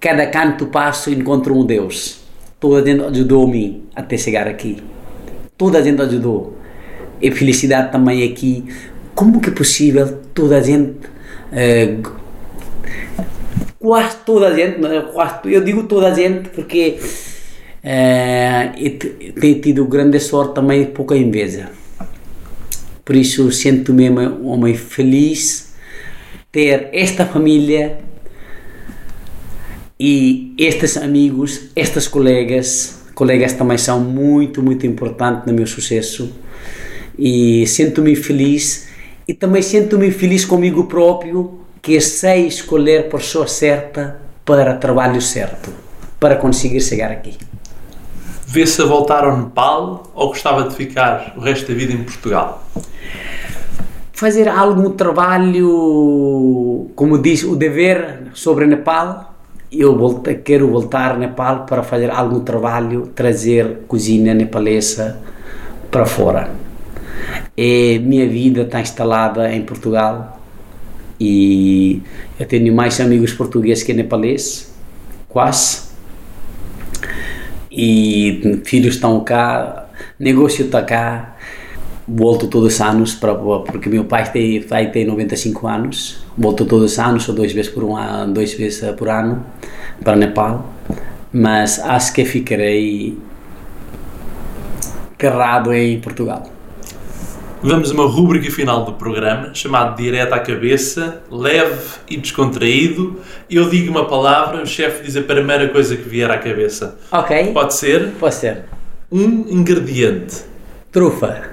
cada 0.00 0.26
canto 0.26 0.66
passo 0.66 1.10
encontro 1.10 1.56
um 1.56 1.64
Deus. 1.64 2.20
Toda 2.60 2.82
a 2.82 2.84
gente 2.84 3.02
ajudou-me 3.04 3.84
até 3.94 4.16
chegar 4.16 4.48
aqui. 4.48 4.82
Toda 5.56 5.78
a 5.78 5.82
gente 5.82 6.00
ajudou. 6.02 6.57
E 7.20 7.30
felicidade 7.30 7.90
também 7.92 8.24
aqui. 8.24 8.64
Como 9.14 9.40
que 9.40 9.50
é 9.50 9.52
possível 9.52 10.18
toda 10.32 10.58
a 10.58 10.60
gente 10.62 10.98
eh, 11.52 11.96
quase 13.78 14.16
toda 14.24 14.48
a 14.48 14.54
gente, 14.54 14.78
não 14.80 15.12
quase, 15.12 15.40
eu 15.44 15.62
digo 15.64 15.84
toda 15.84 16.08
a 16.08 16.14
gente 16.14 16.48
porque 16.50 16.98
eh, 17.82 18.72
e 18.76 18.90
te- 18.90 19.32
tenho 19.40 19.60
tido 19.60 19.84
grande 19.86 20.20
sorte 20.20 20.54
também 20.54 20.84
de 20.84 20.90
pouca 20.92 21.16
inveja. 21.16 21.70
Por 23.04 23.16
isso 23.16 23.50
sinto-me 23.50 24.10
um 24.10 24.46
homem 24.48 24.74
feliz 24.74 25.74
ter 26.52 26.88
esta 26.92 27.24
família 27.24 27.98
e 29.98 30.54
estes 30.58 30.96
amigos, 30.96 31.70
estes 31.74 32.06
colegas, 32.06 33.00
colegas 33.14 33.52
também 33.54 33.78
são 33.78 34.00
muito, 34.00 34.62
muito 34.62 34.86
importantes 34.86 35.46
no 35.46 35.52
meu 35.52 35.66
sucesso 35.66 36.30
e 37.18 37.66
sinto-me 37.66 38.14
feliz 38.14 38.88
e 39.26 39.34
também 39.34 39.60
sinto-me 39.60 40.10
feliz 40.10 40.44
comigo 40.44 40.84
próprio 40.84 41.60
que 41.82 42.00
sei 42.00 42.46
escolher 42.46 43.00
a 43.00 43.04
pessoa 43.04 43.46
certa 43.46 44.20
para 44.44 44.74
o 44.74 44.78
trabalho 44.78 45.20
certo, 45.20 45.70
para 46.18 46.36
conseguir 46.36 46.80
chegar 46.80 47.10
aqui. 47.10 47.36
Vê-se 48.46 48.80
a 48.80 48.86
voltar 48.86 49.24
ao 49.24 49.36
Nepal 49.36 50.10
ou 50.14 50.28
gostava 50.28 50.68
de 50.68 50.74
ficar 50.74 51.34
o 51.36 51.40
resto 51.40 51.68
da 51.68 51.74
vida 51.74 51.92
em 51.92 52.02
Portugal? 52.02 52.64
Fazer 54.12 54.48
algum 54.48 54.90
trabalho, 54.90 56.90
como 56.96 57.18
diz 57.18 57.44
o 57.44 57.54
dever 57.54 58.30
sobre 58.32 58.66
Nepal, 58.66 59.34
eu 59.70 59.96
volta, 59.96 60.34
quero 60.34 60.68
voltar 60.68 61.12
ao 61.12 61.18
Nepal 61.18 61.66
para 61.66 61.82
fazer 61.82 62.10
algum 62.10 62.40
trabalho, 62.40 63.08
trazer 63.14 63.80
cozinha 63.86 64.32
nepalesa 64.32 65.18
para 65.90 66.06
fora. 66.06 66.67
E 67.60 67.98
minha 67.98 68.24
vida 68.28 68.62
está 68.62 68.80
instalada 68.80 69.52
em 69.52 69.62
Portugal 69.62 70.40
e 71.18 72.00
eu 72.38 72.46
tenho 72.46 72.72
mais 72.72 73.00
amigos 73.00 73.32
portugueses 73.32 73.82
que 73.82 73.92
nepaleses, 73.92 74.72
quase. 75.28 75.88
E 77.68 78.60
filhos 78.64 78.94
estão 78.94 79.18
cá, 79.24 79.88
negócio 80.20 80.66
está 80.66 80.82
cá. 80.82 81.36
Volto 82.06 82.46
todos 82.46 82.74
os 82.74 82.80
anos 82.80 83.16
para 83.16 83.34
porque 83.34 83.88
meu 83.88 84.04
pai 84.04 84.30
tem 84.30 84.62
pai 84.62 84.92
tem 84.92 85.04
95 85.04 85.66
anos. 85.66 86.24
Volto 86.38 86.64
todos 86.64 86.92
os 86.92 86.98
anos 87.00 87.28
ou 87.28 87.34
duas 87.34 87.50
vezes 87.52 87.72
por 87.72 87.82
um 87.82 87.96
ano, 87.96 88.34
duas 88.34 88.54
vezes 88.54 88.88
por 88.92 89.08
ano 89.08 89.44
para 90.04 90.14
Nepal. 90.14 90.64
Mas 91.32 91.80
acho 91.80 92.12
que 92.12 92.24
ficarei 92.24 93.18
enterrado 95.12 95.74
em 95.74 96.00
Portugal. 96.00 96.57
Vamos 97.60 97.90
a 97.90 97.94
uma 97.94 98.06
rúbrica 98.06 98.50
final 98.52 98.84
do 98.84 98.92
programa, 98.92 99.52
chamado 99.52 99.96
Direto 99.96 100.32
à 100.32 100.38
Cabeça, 100.38 101.22
leve 101.30 101.98
e 102.08 102.16
descontraído. 102.16 103.20
Eu 103.50 103.68
digo 103.68 103.90
uma 103.90 104.06
palavra, 104.06 104.62
o 104.62 104.66
chefe 104.66 105.02
diz 105.04 105.16
a 105.16 105.22
primeira 105.22 105.68
coisa 105.68 105.96
que 105.96 106.08
vier 106.08 106.30
à 106.30 106.38
cabeça. 106.38 106.98
Ok? 107.10 107.52
Pode 107.52 107.74
ser 107.74 108.12
Pode 108.20 108.34
ser. 108.36 108.64
um 109.10 109.46
ingrediente, 109.48 110.36
Trufa. 110.92 111.50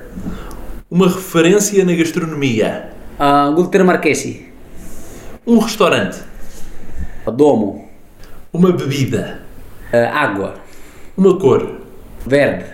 uma 0.90 1.08
referência 1.08 1.84
na 1.84 1.94
gastronomia, 1.94 2.92
Uh, 3.18 3.54
Gulter 3.56 3.84
Marquesi. 3.86 4.46
um 5.48 5.58
restaurante, 5.58 6.18
Domo. 7.34 7.88
uma 8.54 8.72
bebida, 8.74 9.42
Uh, 9.94 9.98
água. 10.14 10.56
uma 11.18 11.38
cor, 11.40 11.78
Verde. 12.28 12.66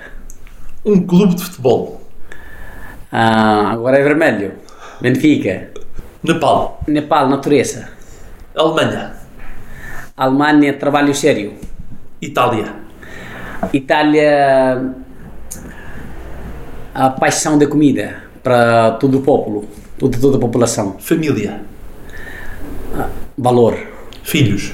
um 0.83 0.99
clube 1.05 1.35
de 1.35 1.43
futebol, 1.43 2.00
Ah, 3.11 3.71
agora 3.71 3.97
é 3.99 4.03
vermelho. 4.03 4.53
Benfica. 5.01 5.69
Nepal, 6.23 6.79
Nepal, 6.87 7.27
natureza. 7.27 7.89
Alemanha, 8.55 9.13
Alemanha, 10.15 10.73
trabalho 10.73 11.15
sério. 11.15 11.53
Itália, 12.21 12.75
Itália, 13.73 14.93
a 16.93 17.09
paixão 17.09 17.57
da 17.57 17.65
comida 17.65 18.23
para 18.43 18.91
todo 18.91 19.17
o 19.17 19.21
povo, 19.21 19.65
toda, 19.97 20.17
toda 20.19 20.37
a 20.37 20.39
população. 20.39 20.97
família, 20.99 21.61
Valor. 23.35 23.75
filhos, 24.23 24.73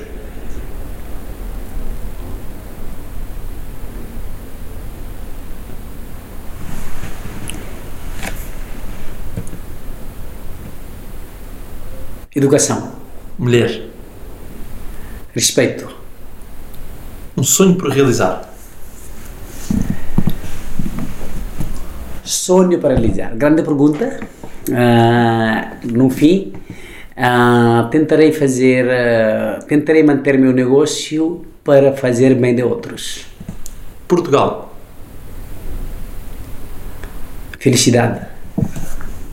Educação. 12.38 12.92
mulher, 13.40 13.82
Respeito. 15.34 15.90
um 17.36 17.42
sonho 17.42 17.74
por 17.76 17.90
realizar, 17.90 18.54
Sonho 22.24 22.78
para 22.78 22.94
realizar. 22.94 23.36
Grande 23.36 23.64
pergunta. 23.64 24.20
Ah, 24.72 25.78
no 25.84 26.12
fim, 26.12 26.54
ah, 27.16 27.88
tentarei 27.90 28.32
fazer, 28.32 28.88
ah, 28.88 29.60
tentarei 29.68 30.04
manter 30.04 30.38
meu 30.38 30.54
negócio 30.54 31.44
para 31.64 31.94
fazer 31.94 32.36
bem 32.36 32.54
de 32.54 32.62
outros. 32.62 33.26
Portugal. 34.08 34.76
Felicidade. 37.58 38.37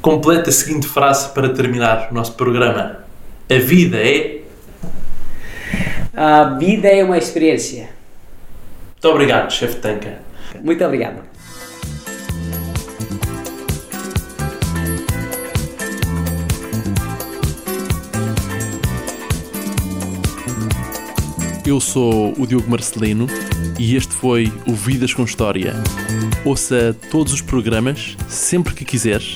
Completa 0.05 0.51
a 0.51 0.53
seguinte 0.53 0.87
frase 0.87 1.31
para 1.31 1.49
terminar 1.49 2.09
o 2.11 2.15
nosso 2.15 2.35
programa. 2.35 2.99
A 3.49 3.55
vida 3.55 3.97
é. 3.97 4.43
A 6.15 6.45
vida 6.59 6.89
é 6.89 7.03
uma 7.03 7.17
experiência. 7.17 7.89
Muito 8.91 9.09
obrigado, 9.09 9.51
chefe 9.51 9.77
Tanca. 9.77 10.19
Muito 10.63 10.85
obrigado. 10.85 11.23
Eu 21.65 21.81
sou 21.81 22.35
o 22.39 22.47
Diogo 22.47 22.71
Marcelino 22.71 23.27
e 23.79 23.97
este 23.97 24.12
foi 24.12 24.53
o 24.66 24.75
Vidas 24.75 25.14
com 25.14 25.25
História. 25.25 25.72
Ouça 26.45 26.95
todos 27.11 27.33
os 27.33 27.41
programas, 27.41 28.16
sempre 28.29 28.75
que 28.75 28.85
quiseres, 28.85 29.35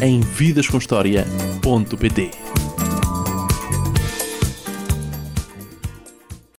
em 0.00 0.20
vidascomhistoria.pt. 0.20 2.49